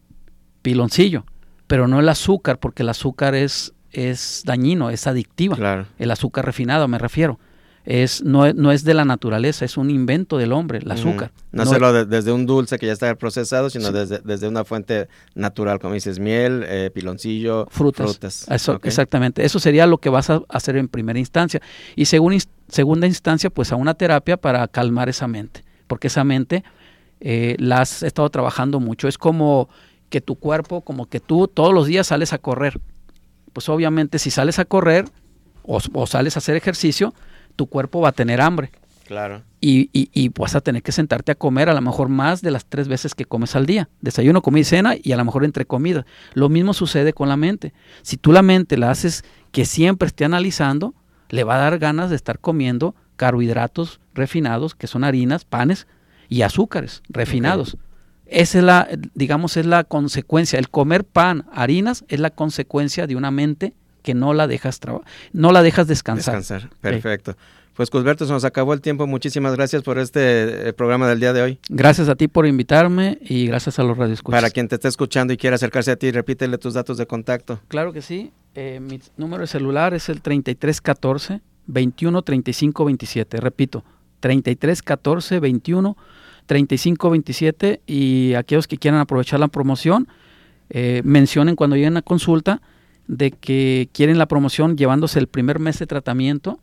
piloncillo, 0.62 1.26
pero 1.68 1.88
no 1.88 2.00
el 2.00 2.08
azúcar, 2.10 2.60
porque 2.60 2.84
el 2.84 2.90
azúcar 2.90 3.34
es, 3.34 3.74
es 3.92 4.44
dañino, 4.46 4.92
es 4.92 5.08
adictiva. 5.08 5.56
Claro. 5.56 5.88
El 5.98 6.12
azúcar 6.12 6.46
refinado, 6.46 6.88
me 6.88 7.00
refiero. 7.00 7.40
Es, 7.86 8.24
no, 8.24 8.52
no 8.54 8.72
es 8.72 8.84
de 8.84 8.96
la 8.96 9.06
naturaleza, 9.06 9.64
es 9.64 9.78
un 9.78 9.92
invento 9.92 10.38
del 10.40 10.54
hombre, 10.54 10.80
el 10.80 10.90
azúcar. 10.90 11.32
No, 11.52 11.62
hacerlo 11.64 11.94
de- 11.94 12.06
desde 12.06 12.32
un 12.32 12.48
dulce 12.48 12.80
que 12.80 12.88
ya 12.88 12.94
está 12.94 13.14
procesado, 13.16 13.70
sino 13.70 13.92
desde, 13.92 14.20
desde 14.24 14.48
una 14.48 14.64
fuente 14.64 15.08
natural, 15.36 15.78
como 15.80 15.94
dices, 15.94 16.18
miel, 16.18 16.64
eh, 16.68 16.90
piloncillo, 16.94 17.68
frutas. 17.70 18.48
Eso, 18.50 18.74
Ok. 18.74 18.86
Exactamente. 18.88 19.46
Eso 19.46 19.60
sería 19.60 19.86
lo 19.86 20.00
que 20.00 20.10
vas 20.10 20.32
a 20.32 20.42
hacer 20.50 20.78
en 20.78 20.88
primera 20.88 21.20
instancia. 21.20 21.62
Y 21.96 22.06
según 22.06 22.36
segunda 22.70 23.06
instancia, 23.06 23.52
pues 23.52 23.72
a 23.72 23.76
una 23.76 23.94
terapia 23.94 24.38
para 24.38 24.68
calmar 24.68 25.08
esa 25.10 25.28
mente. 25.28 25.64
Porque 25.86 26.08
esa 26.08 26.24
mente 26.24 26.64
eh, 27.20 27.56
la 27.60 27.82
has 27.82 28.04
estado 28.04 28.30
trabajando 28.30 28.80
mucho. 28.80 29.08
Es 29.08 29.18
como 29.18 29.70
que 30.10 30.22
tu 30.22 30.36
cuerpo, 30.36 30.82
como 30.82 31.08
que 31.08 31.20
tú 31.20 31.48
todos 31.48 31.74
los 31.74 31.88
días 31.88 32.08
sales 32.08 32.34
a 32.34 32.38
correr. 32.38 32.80
Pues 33.54 33.70
obviamente 33.70 34.20
si 34.20 34.32
sales 34.32 34.60
a 34.60 34.66
correr 34.66 35.06
o, 35.64 35.80
o 35.94 36.08
sales 36.08 36.36
a 36.36 36.40
hacer 36.40 36.56
ejercicio, 36.56 37.14
tu 37.56 37.68
cuerpo 37.68 38.02
va 38.02 38.10
a 38.10 38.14
tener 38.14 38.42
hambre. 38.42 38.72
Claro. 39.06 39.44
Y, 39.62 39.90
y, 39.94 40.10
y 40.14 40.30
vas 40.30 40.56
a 40.56 40.62
tener 40.62 40.82
que 40.82 40.92
sentarte 40.92 41.32
a 41.32 41.36
comer 41.36 41.70
a 41.70 41.74
lo 41.74 41.82
mejor 41.82 42.10
más 42.10 42.42
de 42.42 42.52
las 42.52 42.66
tres 42.66 42.88
veces 42.88 43.14
que 43.14 43.26
comes 43.26 43.56
al 43.56 43.66
día. 43.66 43.88
Desayuno, 44.02 44.42
comida 44.42 44.62
y 44.62 44.66
cena 44.66 44.96
y 45.02 45.12
a 45.12 45.18
lo 45.18 45.26
mejor 45.26 45.46
entre 45.46 45.66
comidas. 45.66 46.06
Lo 46.34 46.50
mismo 46.50 46.74
sucede 46.74 47.14
con 47.14 47.30
la 47.30 47.38
mente. 47.38 47.74
Si 48.02 48.18
tú 48.18 48.32
la 48.32 48.42
mente 48.42 48.78
la 48.78 48.90
haces 48.90 49.24
que 49.52 49.66
siempre 49.66 50.08
esté 50.08 50.26
analizando, 50.26 50.96
le 51.30 51.44
va 51.44 51.56
a 51.56 51.60
dar 51.60 51.78
ganas 51.78 52.10
de 52.10 52.16
estar 52.16 52.40
comiendo 52.40 52.96
carbohidratos 53.16 54.00
refinados, 54.14 54.76
que 54.76 54.88
son 54.88 55.04
harinas, 55.04 55.46
panes 55.46 55.88
y 56.30 56.42
azúcares 56.42 57.02
refinados. 57.10 57.78
Esa 58.26 58.58
es 58.58 58.64
la, 58.64 58.90
digamos, 59.14 59.56
es 59.58 59.66
la 59.66 59.84
consecuencia. 59.84 60.58
El 60.58 60.70
comer 60.70 61.04
pan, 61.04 61.46
harinas, 61.54 62.06
es 62.08 62.20
la 62.20 62.32
consecuencia 62.32 63.08
de 63.08 63.16
una 63.16 63.32
mente 63.32 63.74
que 64.02 64.14
no 64.14 64.34
la 64.34 64.48
dejas 64.48 64.80
no 65.34 65.52
la 65.52 65.64
dejas 65.64 65.88
descansar. 65.88 66.38
Descansar. 66.38 66.70
Perfecto. 66.80 67.36
Pues 67.76 67.90
Cusberto, 67.90 68.26
se 68.26 68.32
nos 68.32 68.46
acabó 68.46 68.74
el 68.74 68.80
tiempo. 68.80 69.06
Muchísimas 69.06 69.54
gracias 69.54 69.84
por 69.84 70.00
este 70.00 70.70
eh, 70.70 70.74
programa 70.74 71.10
del 71.10 71.20
día 71.20 71.34
de 71.34 71.42
hoy. 71.42 71.60
Gracias 71.68 72.08
a 72.08 72.16
ti 72.16 72.30
por 72.30 72.48
invitarme 72.48 73.18
y 73.22 73.48
gracias 73.48 73.80
a 73.80 73.84
los 73.84 73.98
radioescuchas. 73.98 74.40
Para 74.40 74.50
quien 74.50 74.70
te 74.70 74.76
esté 74.76 74.88
escuchando 74.88 75.34
y 75.34 75.38
quiera 75.38 75.58
acercarse 75.58 75.92
a 75.92 75.98
ti, 75.98 76.10
repítele 76.12 76.58
tus 76.58 76.74
datos 76.74 76.98
de 76.98 77.06
contacto. 77.06 77.60
Claro 77.68 77.92
que 77.92 78.02
sí. 78.02 78.32
Eh, 78.54 78.80
mi 78.80 79.02
número 79.18 79.42
de 79.42 79.48
celular 79.48 79.94
es 79.94 80.08
el 80.08 80.22
3314 80.22 81.42
21 81.68 82.22
35 82.22 82.86
27. 82.86 83.38
Repito, 83.42 83.84
3314 84.26 85.40
21 85.40 85.96
35 86.48 87.10
27. 87.12 87.82
Y 87.86 88.34
aquellos 88.34 88.68
que 88.68 88.78
quieran 88.78 89.00
aprovechar 89.00 89.40
la 89.40 89.50
promoción, 89.50 90.08
eh, 90.72 91.02
mencionen 91.06 91.56
cuando 91.56 91.76
lleguen 91.76 91.98
a 91.98 92.02
consulta 92.02 92.62
de 93.08 93.30
que 93.30 93.88
quieren 93.94 94.18
la 94.18 94.26
promoción 94.26 94.78
llevándose 94.78 95.20
el 95.20 95.28
primer 95.28 95.60
mes 95.60 95.78
de 95.78 95.86
tratamiento, 95.86 96.60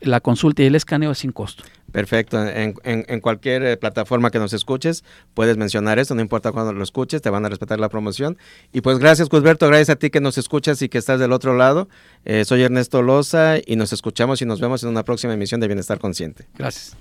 la 0.00 0.20
consulta 0.20 0.62
y 0.62 0.66
el 0.66 0.74
escaneo 0.74 1.10
es 1.12 1.18
sin 1.18 1.32
costo. 1.32 1.64
Perfecto. 1.92 2.42
En, 2.46 2.74
en- 2.84 3.06
en 3.08 3.20
cualquier 3.20 3.62
eh, 3.62 3.76
plataforma 3.78 4.30
que 4.30 4.38
nos 4.38 4.52
escuches, 4.52 5.04
puedes 5.34 5.56
mencionar 5.56 5.98
esto, 5.98 6.14
no 6.14 6.20
importa 6.20 6.52
cuándo 6.52 6.72
lo 6.74 6.82
escuches, 6.82 7.22
te 7.22 7.30
van 7.30 7.44
a 7.46 7.48
respetar 7.48 7.80
la 7.80 7.88
promoción. 7.88 8.36
Y 8.72 8.82
pues 8.82 8.98
gracias, 8.98 9.28
Cusberto, 9.30 9.66
gracias 9.68 9.90
a 9.90 9.96
ti 9.96 10.10
que 10.10 10.20
nos 10.20 10.36
escuchas 10.36 10.82
y 10.82 10.88
que 10.90 10.98
estás 10.98 11.18
del 11.18 11.32
otro 11.32 11.56
lado. 11.56 11.88
Eh, 12.26 12.44
soy 12.44 12.62
Ernesto 12.62 13.00
Loza 13.02 13.56
y 13.64 13.76
nos 13.76 13.92
escuchamos 13.94 14.42
y 14.42 14.44
nos 14.44 14.60
vemos 14.60 14.82
en 14.82 14.90
una 14.90 15.02
próxima 15.04 15.32
emisión 15.32 15.60
de 15.60 15.66
Bienestar 15.66 15.98
Consciente. 15.98 16.46
Gracias. 16.58 16.94